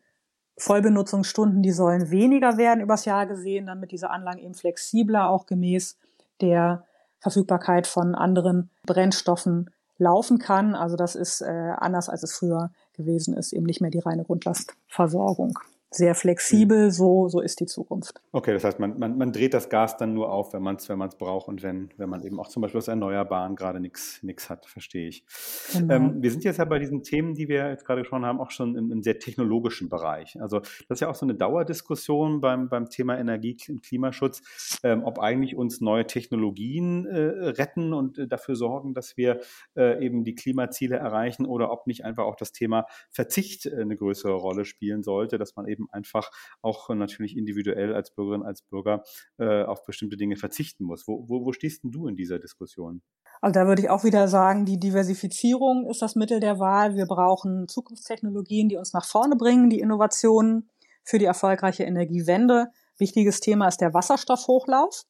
Vollbenutzungsstunden, 0.59 1.61
die 1.63 1.71
sollen 1.71 2.11
weniger 2.11 2.57
werden 2.57 2.81
übers 2.81 3.05
Jahr 3.05 3.25
gesehen, 3.25 3.67
damit 3.67 3.91
diese 3.91 4.09
Anlagen 4.09 4.39
eben 4.39 4.53
flexibler 4.53 5.29
auch 5.29 5.45
gemäß 5.45 5.97
der 6.41 6.85
Verfügbarkeit 7.19 7.87
von 7.87 8.15
anderen 8.15 8.69
Brennstoffen 8.85 9.71
laufen 9.97 10.37
kann. 10.37 10.75
Also 10.75 10.95
das 10.95 11.15
ist 11.15 11.41
äh, 11.41 11.73
anders 11.77 12.09
als 12.09 12.23
es 12.23 12.33
früher 12.33 12.71
gewesen 12.93 13.35
ist, 13.35 13.53
eben 13.53 13.65
nicht 13.65 13.81
mehr 13.81 13.91
die 13.91 13.99
reine 13.99 14.23
Grundlastversorgung. 14.23 15.57
Sehr 15.91 16.13
flexibel, 16.13 16.85
mhm. 16.85 16.91
so, 16.91 17.27
so 17.29 17.41
ist 17.41 17.59
die 17.59 17.65
Zukunft. 17.65 18.21
Okay, 18.31 18.53
das 18.53 18.63
heißt, 18.63 18.79
man, 18.79 18.99
man, 18.99 19.17
man 19.17 19.31
dreht 19.31 19.53
das 19.53 19.69
Gas 19.69 19.97
dann 19.97 20.13
nur 20.13 20.31
auf, 20.31 20.53
wenn 20.53 20.61
man 20.61 20.75
es 20.75 20.87
wenn 20.87 20.99
braucht 20.99 21.47
und 21.47 21.63
wenn, 21.63 21.89
wenn 21.97 22.09
man 22.09 22.23
eben 22.23 22.39
auch 22.39 22.47
zum 22.47 22.61
Beispiel 22.61 22.77
aus 22.77 22.87
Erneuerbaren 22.87 23.55
gerade 23.55 23.79
nichts 23.79 24.49
hat, 24.49 24.65
verstehe 24.65 25.07
ich. 25.07 25.25
Genau. 25.73 25.93
Ähm, 25.93 26.21
wir 26.21 26.31
sind 26.31 26.43
jetzt 26.43 26.57
ja 26.57 26.65
bei 26.65 26.77
diesen 26.77 27.03
Themen, 27.03 27.33
die 27.33 27.47
wir 27.47 27.69
jetzt 27.69 27.85
gerade 27.85 28.01
gesprochen 28.01 28.25
haben, 28.25 28.39
auch 28.39 28.51
schon 28.51 28.75
im, 28.75 28.91
im, 28.91 29.03
sehr 29.03 29.17
technologischen 29.17 29.89
Bereich. 29.89 30.39
Also 30.39 30.59
das 30.59 30.97
ist 30.97 30.99
ja 30.99 31.09
auch 31.09 31.15
so 31.15 31.25
eine 31.25 31.35
Dauerdiskussion 31.35 32.41
beim, 32.41 32.69
beim 32.69 32.89
Thema 32.89 33.17
Energie 33.17 33.57
und 33.69 33.81
Klimaschutz, 33.81 34.79
ähm, 34.83 35.03
ob 35.03 35.19
eigentlich 35.19 35.55
uns 35.55 35.81
neue 35.81 36.05
Technologien 36.05 37.05
äh, 37.05 37.49
retten 37.49 37.93
und 37.93 38.19
äh, 38.19 38.27
dafür 38.27 38.55
sorgen, 38.55 38.93
dass 38.93 39.17
wir 39.17 39.39
äh, 39.75 40.05
eben 40.05 40.23
die 40.23 40.35
Klimaziele 40.35 40.97
erreichen 40.97 41.45
oder 41.45 41.71
ob 41.71 41.87
nicht 41.87 42.05
einfach 42.05 42.25
auch 42.25 42.35
das 42.35 42.51
Thema 42.51 42.85
Verzicht 43.09 43.65
äh, 43.65 43.81
eine 43.81 43.97
größere 43.97 44.33
Rolle 44.33 44.65
spielen 44.65 45.03
sollte, 45.03 45.37
dass 45.37 45.55
man 45.55 45.67
eben 45.67 45.78
eben 45.79 45.87
einfach 45.91 46.31
auch 46.61 46.89
natürlich 46.89 47.37
individuell 47.37 47.93
als 47.95 48.11
Bürgerin, 48.11 48.43
als 48.43 48.61
Bürger 48.61 49.03
äh, 49.37 49.63
auf 49.63 49.85
bestimmte 49.85 50.17
Dinge 50.17 50.35
verzichten 50.35 50.83
muss. 50.83 51.07
Wo, 51.07 51.25
wo, 51.27 51.45
wo 51.45 51.53
stehst 51.53 51.83
denn 51.83 51.91
du 51.91 52.07
in 52.07 52.15
dieser 52.15 52.39
Diskussion? 52.39 53.01
Also 53.41 53.53
da 53.53 53.67
würde 53.67 53.81
ich 53.81 53.89
auch 53.89 54.03
wieder 54.03 54.27
sagen, 54.27 54.65
die 54.65 54.79
Diversifizierung 54.79 55.87
ist 55.89 56.01
das 56.01 56.15
Mittel 56.15 56.39
der 56.39 56.59
Wahl. 56.59 56.95
Wir 56.95 57.05
brauchen 57.05 57.67
Zukunftstechnologien, 57.67 58.67
die 58.67 58.77
uns 58.77 58.93
nach 58.93 59.05
vorne 59.05 59.35
bringen, 59.35 59.69
die 59.69 59.79
Innovationen 59.79 60.69
für 61.03 61.19
die 61.19 61.25
erfolgreiche 61.25 61.83
Energiewende. 61.83 62.67
Wichtiges 62.97 63.39
Thema 63.39 63.67
ist 63.67 63.79
der 63.79 63.93
Wasserstoffhochlauf. 63.93 65.05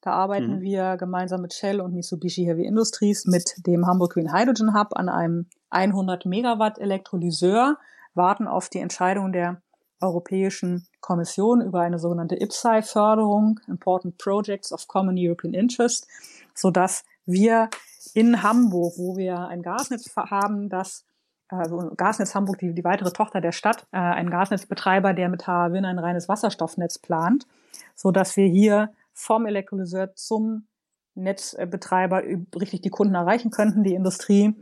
Da 0.00 0.10
arbeiten 0.12 0.56
mhm. 0.56 0.60
wir 0.62 0.96
gemeinsam 0.96 1.42
mit 1.42 1.54
Shell 1.54 1.80
und 1.80 1.94
Mitsubishi 1.94 2.44
Heavy 2.44 2.66
Industries 2.66 3.24
mit 3.26 3.54
dem 3.66 3.86
Hamburg 3.86 4.14
Green 4.14 4.32
Hydrogen 4.32 4.74
Hub 4.74 4.96
an 4.96 5.08
einem 5.08 5.46
100 5.70 6.26
Megawatt 6.26 6.78
Elektrolyseur, 6.78 7.78
warten 8.14 8.46
auf 8.46 8.68
die 8.68 8.80
Entscheidung 8.80 9.32
der 9.32 9.62
Europäischen 10.02 10.86
Kommission 11.00 11.60
über 11.60 11.80
eine 11.80 11.98
sogenannte 11.98 12.36
IPSAI-Förderung, 12.36 13.60
Important 13.68 14.18
Projects 14.18 14.72
of 14.72 14.86
Common 14.88 15.16
European 15.18 15.54
Interest, 15.54 16.06
so 16.54 16.70
dass 16.70 17.04
wir 17.24 17.70
in 18.14 18.42
Hamburg, 18.42 18.94
wo 18.98 19.16
wir 19.16 19.48
ein 19.48 19.62
Gasnetz 19.62 20.14
haben, 20.16 20.68
das 20.68 21.04
also 21.48 21.92
Gasnetz 21.96 22.34
Hamburg, 22.34 22.58
die, 22.58 22.72
die 22.72 22.84
weitere 22.84 23.12
Tochter 23.12 23.40
der 23.40 23.52
Stadt, 23.52 23.86
äh, 23.92 23.98
ein 23.98 24.30
Gasnetzbetreiber, 24.30 25.12
der 25.12 25.28
mit 25.28 25.46
HWin 25.46 25.84
ein 25.84 25.98
reines 25.98 26.28
Wasserstoffnetz 26.28 26.98
plant, 26.98 27.46
so 27.94 28.10
dass 28.10 28.36
wir 28.36 28.46
hier 28.46 28.92
vom 29.12 29.44
Elektrolyseur 29.44 30.14
zum 30.14 30.66
Netzbetreiber 31.14 32.22
richtig 32.58 32.80
die 32.80 32.90
Kunden 32.90 33.14
erreichen 33.14 33.50
könnten, 33.50 33.84
die 33.84 33.94
Industrie, 33.94 34.54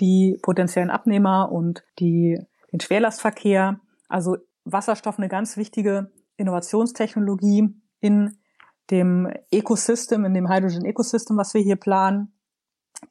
die 0.00 0.38
potenziellen 0.40 0.90
Abnehmer 0.90 1.52
und 1.52 1.84
die, 1.98 2.40
den 2.72 2.80
Schwerlastverkehr. 2.80 3.80
Also 4.08 4.38
Wasserstoff 4.72 5.18
eine 5.18 5.28
ganz 5.28 5.56
wichtige 5.56 6.10
Innovationstechnologie 6.36 7.74
in 8.00 8.38
dem 8.90 9.30
Ecosystem, 9.50 10.24
in 10.24 10.34
dem 10.34 10.48
Hydrogen 10.48 10.84
Ecosystem, 10.84 11.36
was 11.36 11.54
wir 11.54 11.60
hier 11.60 11.76
planen. 11.76 12.32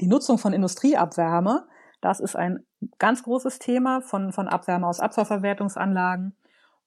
Die 0.01 0.07
Nutzung 0.07 0.37
von 0.37 0.53
Industrieabwärme, 0.53 1.67
das 2.01 2.19
ist 2.19 2.35
ein 2.35 2.65
ganz 2.99 3.23
großes 3.23 3.59
Thema 3.59 4.01
von, 4.01 4.31
von 4.31 4.47
Abwärme 4.47 4.87
aus 4.87 4.99
Abfallverwertungsanlagen 4.99 6.35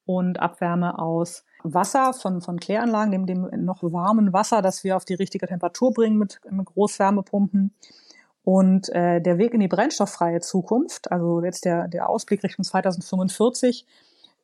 und 0.05 0.39
Abwärme 0.39 0.99
aus 0.99 1.45
Wasser 1.63 2.13
von, 2.13 2.41
von 2.41 2.59
Kläranlagen, 2.59 3.11
dem, 3.11 3.25
dem 3.25 3.65
noch 3.65 3.83
warmen 3.83 4.33
Wasser, 4.33 4.61
das 4.61 4.83
wir 4.83 4.95
auf 4.95 5.05
die 5.05 5.13
richtige 5.13 5.47
Temperatur 5.47 5.93
bringen 5.93 6.17
mit, 6.17 6.39
mit 6.49 6.65
Großwärmepumpen. 6.65 7.73
Und 8.43 8.89
äh, 8.89 9.21
der 9.21 9.37
Weg 9.37 9.53
in 9.53 9.59
die 9.59 9.67
brennstofffreie 9.67 10.39
Zukunft, 10.39 11.11
also 11.11 11.43
jetzt 11.43 11.65
der, 11.65 11.87
der 11.87 12.09
Ausblick 12.09 12.43
Richtung 12.43 12.65
2045, 12.65 13.85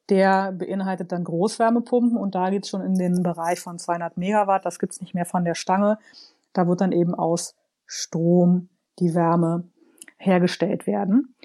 der 0.09 0.51
beinhaltet 0.53 1.11
dann 1.11 1.23
Großwärmepumpen 1.23 2.17
und 2.17 2.35
da 2.35 2.49
geht's 2.49 2.69
schon 2.69 2.81
in 2.81 2.95
den 2.95 3.23
Bereich 3.23 3.59
von 3.59 3.77
200 3.77 4.17
Megawatt. 4.17 4.65
Das 4.65 4.79
gibt's 4.79 5.01
nicht 5.01 5.13
mehr 5.13 5.25
von 5.25 5.43
der 5.43 5.55
Stange. 5.55 5.99
Da 6.53 6.67
wird 6.67 6.81
dann 6.81 6.91
eben 6.91 7.13
aus 7.13 7.55
Strom 7.85 8.69
die 8.99 9.13
Wärme 9.13 9.63
hergestellt 10.17 10.87
werden. 10.87 11.35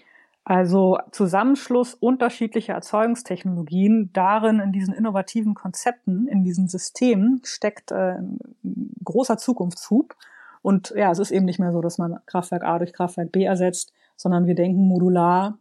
Also 0.44 0.98
Zusammenschluss 1.12 1.94
unterschiedlicher 1.94 2.74
Erzeugungstechnologien, 2.74 4.10
darin 4.12 4.58
in 4.58 4.72
diesen 4.72 4.92
innovativen 4.92 5.54
Konzepten, 5.54 6.26
in 6.26 6.42
diesen 6.42 6.66
Systemen 6.66 7.40
steckt 7.44 7.92
äh, 7.92 8.16
großer 9.04 9.38
Zukunftshub. 9.38 10.16
Und 10.60 10.92
ja, 10.96 11.12
es 11.12 11.20
ist 11.20 11.30
eben 11.30 11.44
nicht 11.44 11.60
mehr 11.60 11.72
so, 11.72 11.80
dass 11.80 11.98
man 11.98 12.18
Kraftwerk 12.26 12.64
A 12.64 12.78
durch 12.78 12.92
Kraftwerk 12.92 13.30
B 13.30 13.44
ersetzt, 13.44 13.92
sondern 14.16 14.46
wir 14.46 14.56
denken 14.56 14.86
modular 14.88 15.58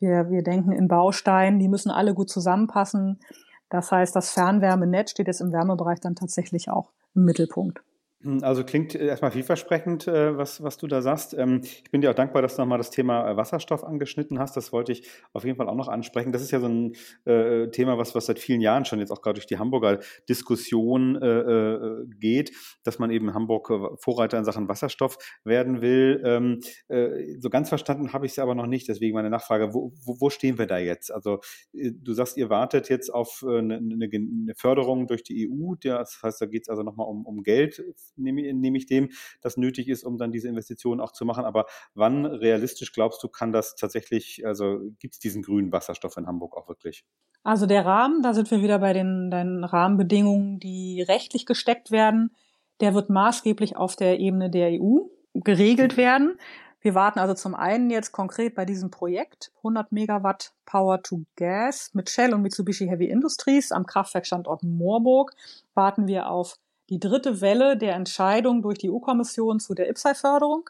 wir, 0.00 0.30
wir 0.30 0.42
denken 0.42 0.72
in 0.72 0.88
Bausteinen, 0.88 1.58
die 1.58 1.68
müssen 1.68 1.90
alle 1.90 2.14
gut 2.14 2.30
zusammenpassen. 2.30 3.20
Das 3.68 3.92
heißt, 3.92 4.16
das 4.16 4.32
Fernwärmenetz 4.32 5.12
steht 5.12 5.28
jetzt 5.28 5.40
im 5.40 5.52
Wärmebereich 5.52 6.00
dann 6.00 6.16
tatsächlich 6.16 6.70
auch 6.70 6.90
im 7.14 7.24
Mittelpunkt. 7.24 7.82
Hm, 8.22 8.44
also 8.44 8.64
klingt 8.64 8.94
erstmal 8.94 9.30
vielversprechend, 9.30 10.06
äh, 10.06 10.36
was, 10.36 10.62
was 10.62 10.76
du 10.76 10.86
da 10.86 11.00
sagst. 11.00 11.32
Ähm, 11.34 11.62
ich 11.62 11.90
bin 11.90 12.02
dir 12.02 12.10
auch 12.10 12.14
dankbar, 12.14 12.42
dass 12.42 12.56
du 12.56 12.62
nochmal 12.62 12.76
das 12.76 12.90
Thema 12.90 13.30
äh, 13.30 13.36
Wasserstoff 13.36 13.82
angeschnitten 13.82 14.38
hast. 14.38 14.56
Das 14.56 14.72
wollte 14.72 14.92
ich 14.92 15.08
auf 15.32 15.44
jeden 15.44 15.56
Fall 15.56 15.68
auch 15.68 15.74
noch 15.74 15.88
ansprechen. 15.88 16.30
Das 16.30 16.42
ist 16.42 16.50
ja 16.50 16.60
so 16.60 16.66
ein 16.66 16.94
äh, 17.24 17.68
Thema, 17.70 17.96
was, 17.96 18.14
was 18.14 18.26
seit 18.26 18.38
vielen 18.38 18.60
Jahren 18.60 18.84
schon 18.84 18.98
jetzt 18.98 19.10
auch 19.10 19.22
gerade 19.22 19.34
durch 19.34 19.46
die 19.46 19.58
Hamburger 19.58 20.00
Diskussion 20.28 21.16
äh, 21.16 22.04
geht, 22.18 22.52
dass 22.84 22.98
man 22.98 23.10
eben 23.10 23.32
Hamburg 23.32 23.72
Vorreiter 24.00 24.38
in 24.38 24.44
Sachen 24.44 24.68
Wasserstoff 24.68 25.16
werden 25.44 25.80
will. 25.80 26.20
Ähm, 26.24 26.60
äh, 26.88 27.38
so 27.38 27.48
ganz 27.48 27.70
verstanden 27.70 28.12
habe 28.12 28.26
ich 28.26 28.32
es 28.32 28.38
aber 28.38 28.54
noch 28.54 28.66
nicht. 28.66 28.88
Deswegen 28.88 29.14
meine 29.14 29.30
Nachfrage, 29.30 29.72
wo, 29.72 29.92
wo, 30.04 30.28
stehen 30.28 30.58
wir 30.58 30.66
da 30.66 30.78
jetzt? 30.78 31.10
Also 31.10 31.40
du 31.72 32.12
sagst, 32.12 32.36
ihr 32.36 32.50
wartet 32.50 32.88
jetzt 32.88 33.12
auf 33.12 33.42
eine, 33.46 33.76
eine, 33.76 34.08
eine 34.12 34.54
Förderung 34.56 35.06
durch 35.06 35.22
die 35.22 35.48
EU. 35.48 35.74
Das 35.80 36.20
heißt, 36.22 36.40
da 36.40 36.46
geht 36.46 36.62
es 36.62 36.68
also 36.68 36.82
nochmal 36.82 37.06
um, 37.06 37.24
um 37.24 37.42
Geld 37.42 37.82
nehme, 38.16 38.52
nehme 38.52 38.78
ich 38.78 38.86
dem, 38.86 39.10
das 39.40 39.56
nötig 39.56 39.88
ist, 39.88 40.04
um 40.04 40.18
dann 40.18 40.32
diese 40.32 40.48
Investitionen 40.48 41.00
auch 41.00 41.12
zu 41.12 41.24
machen. 41.24 41.44
Aber 41.44 41.66
wann 41.94 42.26
realistisch 42.26 42.92
glaubst 42.92 43.22
du, 43.22 43.28
kann 43.28 43.52
das 43.52 43.74
tatsächlich, 43.76 44.46
also 44.46 44.80
gibt 44.98 45.14
es 45.14 45.20
diesen 45.20 45.42
grünen 45.42 45.72
Wasserstoff 45.72 46.16
in 46.16 46.26
Hamburg 46.26 46.56
auch 46.56 46.68
wirklich? 46.68 47.04
Also 47.42 47.66
der 47.66 47.86
Rahmen, 47.86 48.22
da 48.22 48.34
sind 48.34 48.50
wir 48.50 48.62
wieder 48.62 48.78
bei 48.78 48.92
den, 48.92 49.30
den 49.30 49.64
Rahmenbedingungen, 49.64 50.60
die 50.60 51.02
rechtlich 51.02 51.46
gesteckt 51.46 51.90
werden. 51.90 52.34
Der 52.80 52.94
wird 52.94 53.10
maßgeblich 53.10 53.76
auf 53.76 53.96
der 53.96 54.20
Ebene 54.20 54.50
der 54.50 54.70
EU 54.72 55.00
geregelt 55.34 55.96
werden. 55.96 56.38
Wir 56.82 56.94
warten 56.94 57.18
also 57.18 57.34
zum 57.34 57.54
einen 57.54 57.90
jetzt 57.90 58.12
konkret 58.12 58.54
bei 58.54 58.64
diesem 58.64 58.90
Projekt 58.90 59.52
100 59.58 59.92
Megawatt 59.92 60.54
Power 60.64 61.02
to 61.02 61.24
Gas 61.36 61.90
mit 61.92 62.08
Shell 62.08 62.32
und 62.32 62.40
Mitsubishi 62.40 62.86
Heavy 62.86 63.06
Industries 63.06 63.70
am 63.70 63.84
Kraftwerkstandort 63.84 64.62
Moorburg 64.62 65.32
warten 65.74 66.06
wir 66.06 66.30
auf 66.30 66.56
die 66.90 66.98
dritte 67.00 67.40
Welle 67.40 67.76
der 67.76 67.94
Entscheidung 67.94 68.62
durch 68.62 68.78
die 68.78 68.90
EU-Kommission 68.90 69.60
zu 69.60 69.74
der 69.74 69.88
IPSAI-Förderung. 69.88 70.68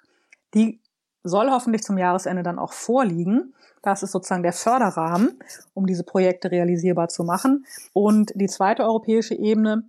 Die 0.54 0.80
soll 1.22 1.50
hoffentlich 1.50 1.82
zum 1.82 1.98
Jahresende 1.98 2.42
dann 2.42 2.58
auch 2.58 2.72
vorliegen. 2.72 3.54
Das 3.82 4.02
ist 4.02 4.12
sozusagen 4.12 4.42
der 4.42 4.52
Förderrahmen, 4.52 5.38
um 5.74 5.86
diese 5.86 6.04
Projekte 6.04 6.50
realisierbar 6.50 7.08
zu 7.08 7.24
machen. 7.24 7.64
Und 7.92 8.32
die 8.34 8.48
zweite 8.48 8.84
europäische 8.84 9.34
Ebene 9.34 9.84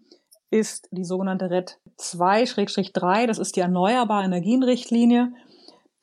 ist 0.50 0.88
die 0.91 1.06
sogenannte 1.06 1.50
RED 1.50 1.80
2-3. 2.00 3.28
Das 3.28 3.38
ist 3.38 3.56
die 3.56 3.62
Erneuerbare 3.62 4.24
Energienrichtlinie. 4.24 5.34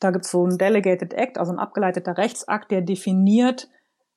Da 0.01 0.11
gibt 0.11 0.27
es 0.27 0.31
so 0.31 0.45
einen 0.45 0.59
Delegated 0.59 1.15
Act, 1.15 1.39
also 1.39 1.53
ein 1.53 1.59
abgeleiteter 1.59 2.17
Rechtsakt, 2.17 2.71
der 2.71 2.83
definiert, 2.83 3.69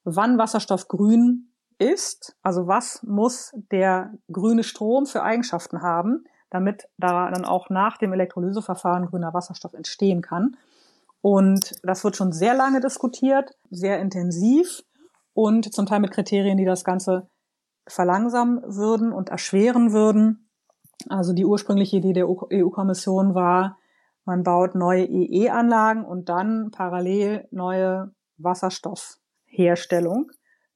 wann 0.04 0.38
Wasserstoff 0.38 0.88
grün 0.88 1.51
ist, 1.82 2.36
also 2.44 2.67
was 2.67 3.02
muss 3.04 3.52
der 3.72 4.13
grüne 4.32 4.63
Strom 4.63 5.08
für 5.08 5.24
Eigenschaften 5.24 5.82
haben, 5.82 6.26
damit 6.52 6.88
da 6.98 7.32
dann 7.32 7.44
auch 7.44 7.70
nach 7.70 7.98
dem 7.98 8.13
Elektrolyseverfahren 8.13 9.08
grüner 9.08 9.34
Wasserstoff 9.34 9.74
entstehen 9.74 10.22
kann. 10.22 10.58
Und 11.22 11.76
das 11.84 12.04
wird 12.04 12.15
schon 12.15 12.32
sehr 12.32 12.54
lange 12.54 12.82
diskutiert, 12.82 13.52
sehr 13.70 14.00
intensiv 14.00 14.84
und 15.34 15.74
zum 15.74 15.86
Teil 15.86 16.00
mit 16.00 16.12
Kriterien, 16.12 16.58
die 16.58 16.65
das 16.65 16.84
Ganze 16.84 17.28
verlangsamen 17.88 18.62
würden 18.63 19.12
und 19.12 19.30
erschweren 19.30 19.91
würden. 19.91 20.50
Also 21.10 21.34
die 21.34 21.46
ursprüngliche 21.46 21.98
Idee 21.98 22.13
der 22.13 22.30
EU-Kommission 22.30 23.34
war, 23.34 23.78
man 24.26 24.44
baut 24.44 24.76
neue 24.76 25.06
EE-Anlagen 25.06 26.06
und 26.06 26.30
dann 26.30 26.70
parallel 26.72 27.48
neue 27.52 28.13
Wasserstoffherstellung. 28.38 30.32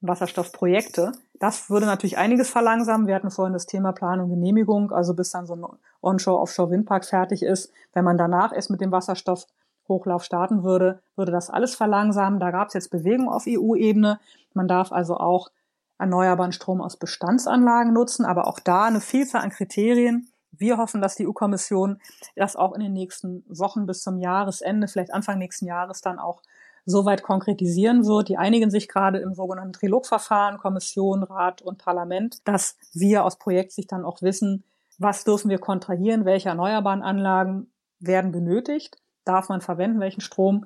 Wasserstoffprojekte. 0.08 1.12
Das 1.38 1.70
würde 1.70 1.86
natürlich 1.86 2.18
einiges 2.18 2.50
verlangsamen. 2.50 3.06
Wir 3.06 3.14
hatten 3.14 3.30
vorhin 3.30 3.52
das 3.52 3.66
Thema 3.66 3.92
Planung, 3.92 4.30
Genehmigung, 4.30 4.92
also 4.92 5.14
bis 5.14 5.30
dann 5.30 5.46
so 5.46 5.54
ein 5.54 5.64
Onshore-Offshore-Windpark 6.02 7.04
fertig 7.04 7.42
ist. 7.42 7.72
Wenn 7.92 8.04
man 8.04 8.18
danach 8.18 8.52
erst 8.52 8.70
mit 8.70 8.80
dem 8.80 8.92
Wasserstoffhochlauf 8.92 10.24
starten 10.24 10.64
würde, 10.64 11.00
würde 11.16 11.32
das 11.32 11.50
alles 11.50 11.74
verlangsamen. 11.74 12.40
Da 12.40 12.50
gab 12.50 12.68
es 12.68 12.74
jetzt 12.74 12.90
Bewegung 12.90 13.28
auf 13.28 13.44
EU-Ebene. 13.46 14.18
Man 14.54 14.68
darf 14.68 14.92
also 14.92 15.16
auch 15.16 15.50
erneuerbaren 15.98 16.52
Strom 16.52 16.80
aus 16.80 16.96
Bestandsanlagen 16.96 17.92
nutzen, 17.92 18.24
aber 18.24 18.46
auch 18.46 18.60
da 18.60 18.84
eine 18.84 19.00
Vielzahl 19.00 19.42
an 19.42 19.50
Kriterien. 19.50 20.28
Wir 20.52 20.78
hoffen, 20.78 21.02
dass 21.02 21.16
die 21.16 21.26
EU-Kommission 21.26 22.00
das 22.34 22.56
auch 22.56 22.72
in 22.74 22.80
den 22.80 22.92
nächsten 22.92 23.44
Wochen 23.48 23.86
bis 23.86 24.02
zum 24.02 24.18
Jahresende, 24.18 24.88
vielleicht 24.88 25.12
Anfang 25.12 25.38
nächsten 25.38 25.66
Jahres 25.66 26.00
dann 26.00 26.18
auch 26.18 26.42
soweit 26.86 27.22
konkretisieren 27.22 28.06
wird. 28.06 28.28
Die 28.28 28.38
einigen 28.38 28.70
sich 28.70 28.88
gerade 28.88 29.18
im 29.18 29.34
sogenannten 29.34 29.72
Trilogverfahren, 29.72 30.58
Kommission, 30.58 31.24
Rat 31.24 31.60
und 31.60 31.78
Parlament, 31.78 32.38
dass 32.46 32.76
wir 32.94 33.24
aus 33.24 33.36
Projektsicht 33.36 33.92
dann 33.92 34.04
auch 34.04 34.22
wissen, 34.22 34.64
was 34.98 35.24
dürfen 35.24 35.50
wir 35.50 35.58
kontrahieren, 35.58 36.24
welche 36.24 36.48
erneuerbaren 36.48 37.02
Anlagen 37.02 37.70
werden 37.98 38.32
benötigt, 38.32 38.96
darf 39.24 39.48
man 39.48 39.60
verwenden, 39.60 40.00
welchen 40.00 40.20
Strom, 40.20 40.64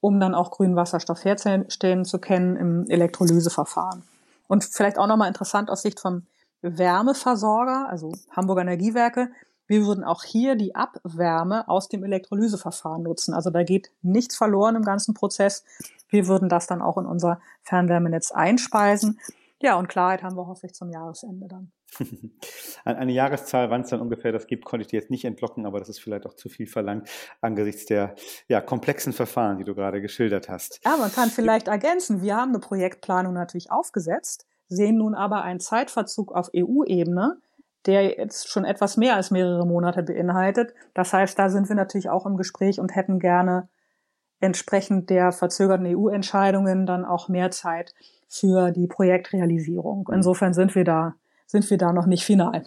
um 0.00 0.20
dann 0.20 0.34
auch 0.34 0.50
grünen 0.50 0.76
Wasserstoff 0.76 1.24
herstellen 1.24 2.04
zu 2.04 2.18
können 2.18 2.56
im 2.56 2.86
Elektrolyseverfahren. 2.88 4.02
Und 4.48 4.64
vielleicht 4.64 4.98
auch 4.98 5.06
nochmal 5.06 5.28
interessant 5.28 5.70
aus 5.70 5.82
Sicht 5.82 6.00
vom 6.00 6.26
Wärmeversorger, 6.60 7.88
also 7.88 8.12
Hamburger 8.30 8.62
Energiewerke, 8.62 9.30
wir 9.72 9.86
würden 9.86 10.04
auch 10.04 10.22
hier 10.22 10.54
die 10.54 10.74
Abwärme 10.74 11.66
aus 11.66 11.88
dem 11.88 12.04
Elektrolyseverfahren 12.04 13.02
nutzen. 13.02 13.32
Also 13.32 13.48
da 13.48 13.62
geht 13.62 13.90
nichts 14.02 14.36
verloren 14.36 14.76
im 14.76 14.82
ganzen 14.82 15.14
Prozess. 15.14 15.64
Wir 16.10 16.26
würden 16.28 16.50
das 16.50 16.66
dann 16.66 16.82
auch 16.82 16.98
in 16.98 17.06
unser 17.06 17.40
Fernwärmenetz 17.62 18.32
einspeisen. 18.32 19.18
Ja, 19.62 19.76
und 19.76 19.88
Klarheit 19.88 20.22
haben 20.22 20.36
wir 20.36 20.46
hoffentlich 20.46 20.74
zum 20.74 20.90
Jahresende 20.90 21.48
dann. 21.48 21.72
Eine 22.84 23.12
Jahreszahl, 23.12 23.70
wann 23.70 23.80
es 23.80 23.88
dann 23.88 24.02
ungefähr 24.02 24.30
das 24.30 24.46
gibt, 24.46 24.66
konnte 24.66 24.82
ich 24.82 24.88
dir 24.88 25.00
jetzt 25.00 25.10
nicht 25.10 25.24
entlocken, 25.24 25.64
aber 25.64 25.78
das 25.78 25.88
ist 25.88 26.00
vielleicht 26.00 26.26
auch 26.26 26.34
zu 26.34 26.50
viel 26.50 26.66
verlangt 26.66 27.08
angesichts 27.40 27.86
der 27.86 28.14
ja, 28.48 28.60
komplexen 28.60 29.14
Verfahren, 29.14 29.56
die 29.56 29.64
du 29.64 29.74
gerade 29.74 30.02
geschildert 30.02 30.50
hast. 30.50 30.80
Ja, 30.84 30.98
man 30.98 31.10
kann 31.10 31.30
vielleicht 31.30 31.68
ergänzen, 31.68 32.20
wir 32.20 32.36
haben 32.36 32.50
eine 32.50 32.58
Projektplanung 32.58 33.32
natürlich 33.32 33.70
aufgesetzt, 33.70 34.46
sehen 34.68 34.98
nun 34.98 35.14
aber 35.14 35.42
einen 35.42 35.60
Zeitverzug 35.60 36.32
auf 36.32 36.50
EU-Ebene, 36.54 37.40
der 37.86 38.18
jetzt 38.18 38.48
schon 38.48 38.64
etwas 38.64 38.96
mehr 38.96 39.16
als 39.16 39.30
mehrere 39.30 39.66
Monate 39.66 40.02
beinhaltet. 40.02 40.74
Das 40.94 41.12
heißt, 41.12 41.38
da 41.38 41.48
sind 41.48 41.68
wir 41.68 41.76
natürlich 41.76 42.08
auch 42.08 42.26
im 42.26 42.36
Gespräch 42.36 42.80
und 42.80 42.94
hätten 42.94 43.18
gerne 43.18 43.68
entsprechend 44.40 45.10
der 45.10 45.32
verzögerten 45.32 45.86
EU-Entscheidungen 45.86 46.86
dann 46.86 47.04
auch 47.04 47.28
mehr 47.28 47.50
Zeit 47.50 47.94
für 48.28 48.70
die 48.70 48.86
Projektrealisierung. 48.86 50.06
Mhm. 50.08 50.14
Insofern 50.14 50.54
sind 50.54 50.74
wir 50.74 50.84
da, 50.84 51.14
sind 51.46 51.68
wir 51.70 51.78
da 51.78 51.92
noch 51.92 52.06
nicht 52.06 52.24
final. 52.24 52.64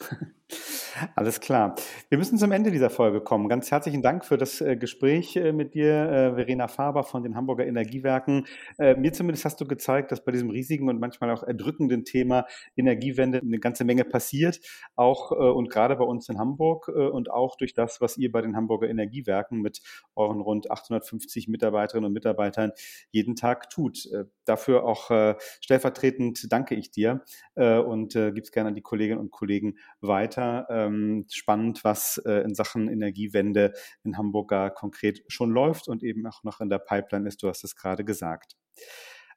Alles 1.16 1.40
klar. 1.40 1.74
Wir 2.08 2.18
müssen 2.18 2.38
zum 2.38 2.52
Ende 2.52 2.70
dieser 2.70 2.90
Folge 2.90 3.20
kommen. 3.20 3.48
Ganz 3.48 3.70
herzlichen 3.70 4.02
Dank 4.02 4.24
für 4.24 4.38
das 4.38 4.60
äh, 4.60 4.76
Gespräch 4.76 5.34
äh, 5.34 5.52
mit 5.52 5.74
dir, 5.74 5.92
äh, 5.92 6.34
Verena 6.34 6.68
Faber 6.68 7.02
von 7.02 7.22
den 7.22 7.34
Hamburger 7.34 7.66
Energiewerken. 7.66 8.46
Mir 8.78 9.12
zumindest 9.12 9.44
hast 9.44 9.60
du 9.60 9.66
gezeigt, 9.66 10.12
dass 10.12 10.24
bei 10.24 10.32
diesem 10.32 10.50
riesigen 10.50 10.88
und 10.88 11.00
manchmal 11.00 11.30
auch 11.30 11.42
erdrückenden 11.42 12.04
Thema 12.04 12.46
Energiewende 12.76 13.38
eine 13.38 13.58
ganze 13.58 13.84
Menge 13.84 14.04
passiert, 14.04 14.60
auch 14.96 15.30
und 15.30 15.70
gerade 15.70 15.96
bei 15.96 16.04
uns 16.04 16.28
in 16.28 16.38
Hamburg 16.38 16.88
und 16.88 17.30
auch 17.30 17.56
durch 17.56 17.74
das, 17.74 18.00
was 18.00 18.16
ihr 18.16 18.32
bei 18.32 18.40
den 18.42 18.56
Hamburger 18.56 18.88
Energiewerken 18.88 19.60
mit 19.60 19.80
euren 20.16 20.40
rund 20.40 20.70
850 20.70 21.48
Mitarbeiterinnen 21.48 22.06
und 22.06 22.12
Mitarbeitern 22.12 22.72
jeden 23.10 23.36
Tag 23.36 23.70
tut. 23.70 24.08
Dafür 24.44 24.84
auch 24.84 25.36
stellvertretend 25.60 26.52
danke 26.52 26.74
ich 26.74 26.90
dir 26.90 27.22
und 27.54 28.14
gebe 28.14 28.40
es 28.40 28.52
gerne 28.52 28.68
an 28.68 28.74
die 28.74 28.82
Kolleginnen 28.82 29.20
und 29.20 29.30
Kollegen 29.30 29.78
weiter 30.00 30.66
ähm, 30.84 31.26
spannend, 31.30 31.84
was 31.84 32.18
äh, 32.24 32.42
in 32.42 32.54
Sachen 32.54 32.88
Energiewende 32.88 33.72
in 34.04 34.16
Hamburg 34.16 34.50
gar 34.50 34.70
konkret 34.70 35.22
schon 35.28 35.50
läuft 35.50 35.88
und 35.88 36.02
eben 36.02 36.26
auch 36.26 36.42
noch 36.44 36.60
in 36.60 36.68
der 36.68 36.78
Pipeline 36.78 37.28
ist. 37.28 37.42
Du 37.42 37.48
hast 37.48 37.64
es 37.64 37.76
gerade 37.76 38.04
gesagt. 38.04 38.56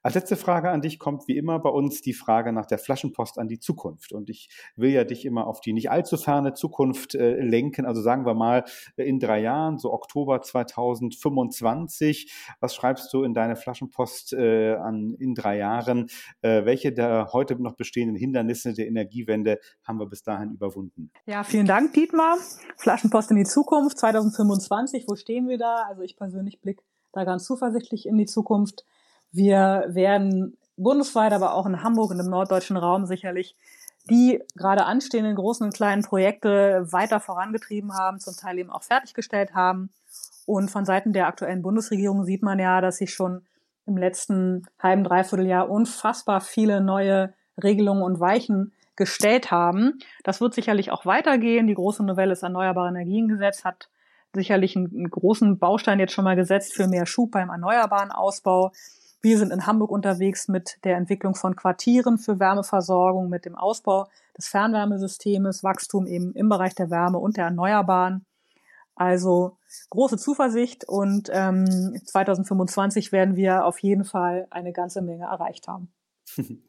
Als 0.02 0.14
letzte 0.14 0.36
Frage 0.36 0.70
an 0.70 0.80
dich 0.80 0.98
kommt 0.98 1.26
wie 1.28 1.36
immer 1.36 1.58
bei 1.58 1.70
uns 1.70 2.00
die 2.02 2.12
Frage 2.12 2.52
nach 2.52 2.66
der 2.66 2.78
Flaschenpost 2.78 3.38
an 3.38 3.48
die 3.48 3.58
Zukunft. 3.58 4.12
Und 4.12 4.30
ich 4.30 4.48
will 4.76 4.90
ja 4.90 5.04
dich 5.04 5.24
immer 5.24 5.46
auf 5.46 5.60
die 5.60 5.72
nicht 5.72 5.90
allzu 5.90 6.16
ferne 6.16 6.54
Zukunft 6.54 7.14
äh, 7.14 7.40
lenken. 7.40 7.84
Also 7.84 8.00
sagen 8.00 8.24
wir 8.24 8.34
mal 8.34 8.64
äh, 8.96 9.04
in 9.04 9.18
drei 9.18 9.40
Jahren, 9.40 9.78
so 9.78 9.92
Oktober 9.92 10.40
2025. 10.40 12.32
Was 12.60 12.74
schreibst 12.74 13.12
du 13.12 13.24
in 13.24 13.34
deine 13.34 13.56
Flaschenpost 13.56 14.32
äh, 14.34 14.74
an 14.74 15.14
in 15.18 15.34
drei 15.34 15.58
Jahren? 15.58 16.08
Äh, 16.42 16.64
welche 16.64 16.92
der 16.92 17.30
heute 17.32 17.60
noch 17.60 17.74
bestehenden 17.74 18.16
Hindernisse 18.16 18.74
der 18.74 18.86
Energiewende 18.86 19.58
haben 19.84 19.98
wir 19.98 20.06
bis 20.06 20.22
dahin 20.22 20.52
überwunden? 20.52 21.10
Ja, 21.26 21.42
vielen 21.42 21.66
Dank, 21.66 21.92
Dietmar. 21.92 22.36
Flaschenpost 22.76 23.30
in 23.30 23.36
die 23.36 23.44
Zukunft 23.44 23.98
2025. 23.98 25.06
Wo 25.08 25.16
stehen 25.16 25.48
wir 25.48 25.58
da? 25.58 25.84
Also 25.88 26.02
ich 26.02 26.16
persönlich 26.16 26.60
blicke 26.60 26.82
da 27.12 27.24
ganz 27.24 27.44
zuversichtlich 27.44 28.06
in 28.06 28.16
die 28.16 28.26
Zukunft. 28.26 28.84
Wir 29.32 29.84
werden 29.88 30.56
bundesweit, 30.76 31.32
aber 31.32 31.54
auch 31.54 31.66
in 31.66 31.82
Hamburg 31.82 32.10
und 32.10 32.20
im 32.20 32.30
norddeutschen 32.30 32.76
Raum 32.76 33.06
sicherlich 33.06 33.56
die 34.08 34.42
gerade 34.56 34.86
anstehenden 34.86 35.36
großen 35.36 35.66
und 35.66 35.74
kleinen 35.74 36.02
Projekte 36.02 36.86
weiter 36.90 37.20
vorangetrieben 37.20 37.94
haben, 37.94 38.20
zum 38.20 38.34
Teil 38.36 38.58
eben 38.58 38.70
auch 38.70 38.82
fertiggestellt 38.82 39.54
haben. 39.54 39.90
Und 40.46 40.70
von 40.70 40.84
Seiten 40.84 41.12
der 41.12 41.26
aktuellen 41.26 41.62
Bundesregierung 41.62 42.24
sieht 42.24 42.42
man 42.42 42.58
ja, 42.58 42.80
dass 42.80 42.96
sich 42.96 43.12
schon 43.12 43.42
im 43.86 43.96
letzten 43.96 44.66
halben, 44.78 45.04
dreiviertel 45.04 45.46
Jahr 45.46 45.68
unfassbar 45.68 46.40
viele 46.40 46.80
neue 46.80 47.34
Regelungen 47.62 48.02
und 48.02 48.20
Weichen 48.20 48.72
gestellt 48.96 49.50
haben. 49.50 49.98
Das 50.24 50.40
wird 50.40 50.54
sicherlich 50.54 50.90
auch 50.90 51.06
weitergehen. 51.06 51.66
Die 51.66 51.74
große 51.74 52.04
Novelle 52.04 52.30
des 52.30 52.42
Erneuerbare 52.42 52.88
Energiengesetz 52.88 53.64
hat 53.64 53.88
sicherlich 54.34 54.76
einen 54.76 55.10
großen 55.10 55.58
Baustein 55.58 56.00
jetzt 56.00 56.12
schon 56.12 56.24
mal 56.24 56.36
gesetzt 56.36 56.74
für 56.74 56.88
mehr 56.88 57.06
Schub 57.06 57.30
beim 57.30 57.48
erneuerbaren 57.48 58.10
Ausbau. 58.10 58.72
Wir 59.20 59.36
sind 59.38 59.52
in 59.52 59.66
Hamburg 59.66 59.90
unterwegs 59.90 60.46
mit 60.46 60.78
der 60.84 60.96
Entwicklung 60.96 61.34
von 61.34 61.56
Quartieren 61.56 62.18
für 62.18 62.38
Wärmeversorgung, 62.38 63.28
mit 63.28 63.44
dem 63.44 63.56
Ausbau 63.56 64.08
des 64.36 64.46
Fernwärmesystems, 64.48 65.64
Wachstum 65.64 66.06
eben 66.06 66.32
im 66.34 66.48
Bereich 66.48 66.74
der 66.74 66.90
Wärme 66.90 67.18
und 67.18 67.36
der 67.36 67.46
Erneuerbaren. 67.46 68.24
Also 68.94 69.56
große 69.90 70.18
Zuversicht 70.18 70.84
und 70.84 71.30
ähm, 71.32 71.66
2025 72.04 73.12
werden 73.12 73.36
wir 73.36 73.64
auf 73.64 73.78
jeden 73.80 74.04
Fall 74.04 74.46
eine 74.50 74.72
ganze 74.72 75.02
Menge 75.02 75.24
erreicht 75.24 75.68
haben. 75.68 75.92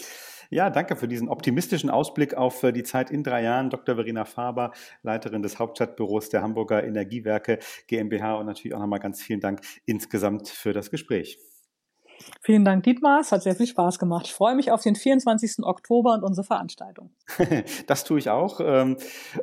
Ja, 0.52 0.72
danke 0.72 0.96
für 0.96 1.08
diesen 1.08 1.30
optimistischen 1.30 1.92
Ausblick 1.92 2.34
auf 2.34 2.64
äh, 2.64 2.72
die 2.72 2.82
Zeit 2.82 3.12
in 3.12 3.24
drei 3.24 3.44
Jahren. 3.44 3.70
Dr. 3.70 3.94
Verena 3.94 4.26
Faber, 4.26 4.72
Leiterin 5.04 5.44
des 5.44 5.60
Hauptstadtbüros 5.60 6.30
der 6.30 6.42
Hamburger 6.42 6.84
Energiewerke 6.84 7.60
GmbH 7.86 8.34
und 8.34 8.48
natürlich 8.48 8.74
auch 8.74 8.80
nochmal 8.80 8.98
ganz 8.98 9.22
vielen 9.22 9.42
Dank 9.42 9.62
insgesamt 9.86 10.50
für 10.50 10.74
das 10.74 10.90
Gespräch. 10.90 11.38
Vielen 12.42 12.66
Dank, 12.66 12.84
Dietmar. 12.84 13.22
Es 13.22 13.32
hat 13.32 13.44
sehr 13.44 13.56
viel 13.56 13.68
Spaß 13.68 14.00
gemacht. 14.00 14.28
Ich 14.28 14.34
freue 14.34 14.56
mich 14.56 14.72
auf 14.72 14.82
den 14.82 14.96
24. 14.96 15.64
Oktober 15.64 16.14
und 16.14 16.24
unsere 16.24 16.46
Veranstaltung. 16.46 17.12
das 17.88 18.04
tue 18.04 18.20
ich 18.20 18.30
auch. 18.30 18.60
Ähm, 18.64 18.98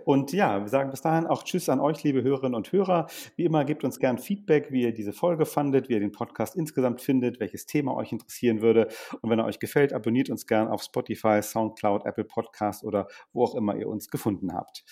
und 0.05 0.33
ja, 0.33 0.61
wir 0.61 0.69
sagen 0.69 0.91
bis 0.91 1.03
dahin 1.03 1.27
auch 1.27 1.43
Tschüss 1.43 1.69
an 1.69 1.81
euch, 1.81 2.03
liebe 2.03 2.23
Hörerinnen 2.23 2.55
und 2.55 2.73
Hörer. 2.73 3.07
Wie 3.37 3.45
immer, 3.45 3.65
gebt 3.65 3.85
uns 3.85 3.99
gern 3.99 4.19
Feedback, 4.19 4.71
wie 4.71 4.83
ihr 4.83 4.93
diese 4.93 5.13
Folge 5.13 5.47
fandet, 5.47 5.89
wie 5.89 5.95
ihr 5.95 6.01
den 6.01 6.13
Podcast 6.13 6.57
insgesamt 6.57 7.01
findet, 7.01 7.41
welches 7.41 7.67
Thema 7.67 7.95
euch 7.95 8.13
interessieren 8.13 8.61
würde. 8.61 8.89
Und 9.21 9.31
wenn 9.31 9.39
er 9.39 9.47
euch 9.47 9.59
gefällt, 9.59 9.93
abonniert 9.93 10.31
uns 10.31 10.47
gern 10.47 10.69
auf 10.69 10.83
Spotify, 10.83 11.43
Soundcloud, 11.43 12.05
Apple 12.05 12.25
Podcast 12.25 12.85
oder 12.85 13.09
wo 13.33 13.45
auch 13.45 13.55
immer 13.55 13.77
ihr 13.77 13.89
uns 13.89 14.09
gefunden 14.09 14.53
habt. 14.53 14.85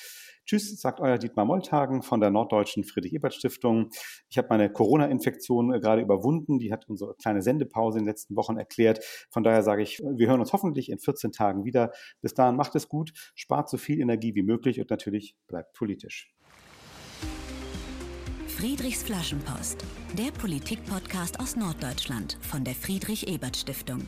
Tschüss, 0.47 0.79
sagt 0.79 1.01
euer 1.01 1.17
Dietmar 1.17 1.47
Molthagen 1.47 2.03
von 2.03 2.21
der 2.21 2.31
Norddeutschen 2.31 2.85
Friedrich-Ebert-Stiftung. 2.85 3.91
Ich 4.29 4.37
habe 4.37 4.49
meine 4.51 4.71
Corona-Infektion 4.71 5.73
äh, 5.73 5.81
gerade 5.81 6.03
überwunden. 6.03 6.59
Die 6.59 6.73
hat 6.73 6.87
unsere 6.89 7.15
kleine 7.15 7.41
Sendepause 7.41 7.99
in 7.99 8.05
den 8.05 8.11
letzten 8.11 8.37
Wochen 8.37 8.59
erklärt. 8.59 9.03
Von 9.31 9.43
daher 9.43 9.63
sage 9.63 9.83
ich, 9.83 10.01
wir 10.01 10.29
hören 10.29 10.41
uns 10.41 10.53
hoffentlich 10.53 10.91
in 10.91 10.99
14 10.99 11.33
Tagen 11.33 11.65
wieder. 11.65 11.93
Bis 12.21 12.35
dahin 12.35 12.57
macht 12.57 12.75
es 12.75 12.89
gut, 12.89 13.13
spart 13.35 13.71
so 13.71 13.79
viel 13.79 14.01
Energie 14.01 14.35
wie 14.35 14.43
möglich 14.43 14.81
und 14.81 14.91
natürlich 14.91 15.35
bleibt 15.47 15.73
politisch. 15.73 16.31
Friedrichs 18.47 19.03
Flaschenpost, 19.03 19.85
der 20.17 20.31
Politik-Podcast 20.31 21.41
aus 21.41 21.57
Norddeutschland 21.57 22.39
von 22.41 22.65
der 22.65 22.75
Friedrich-Ebert-Stiftung. 22.75 24.03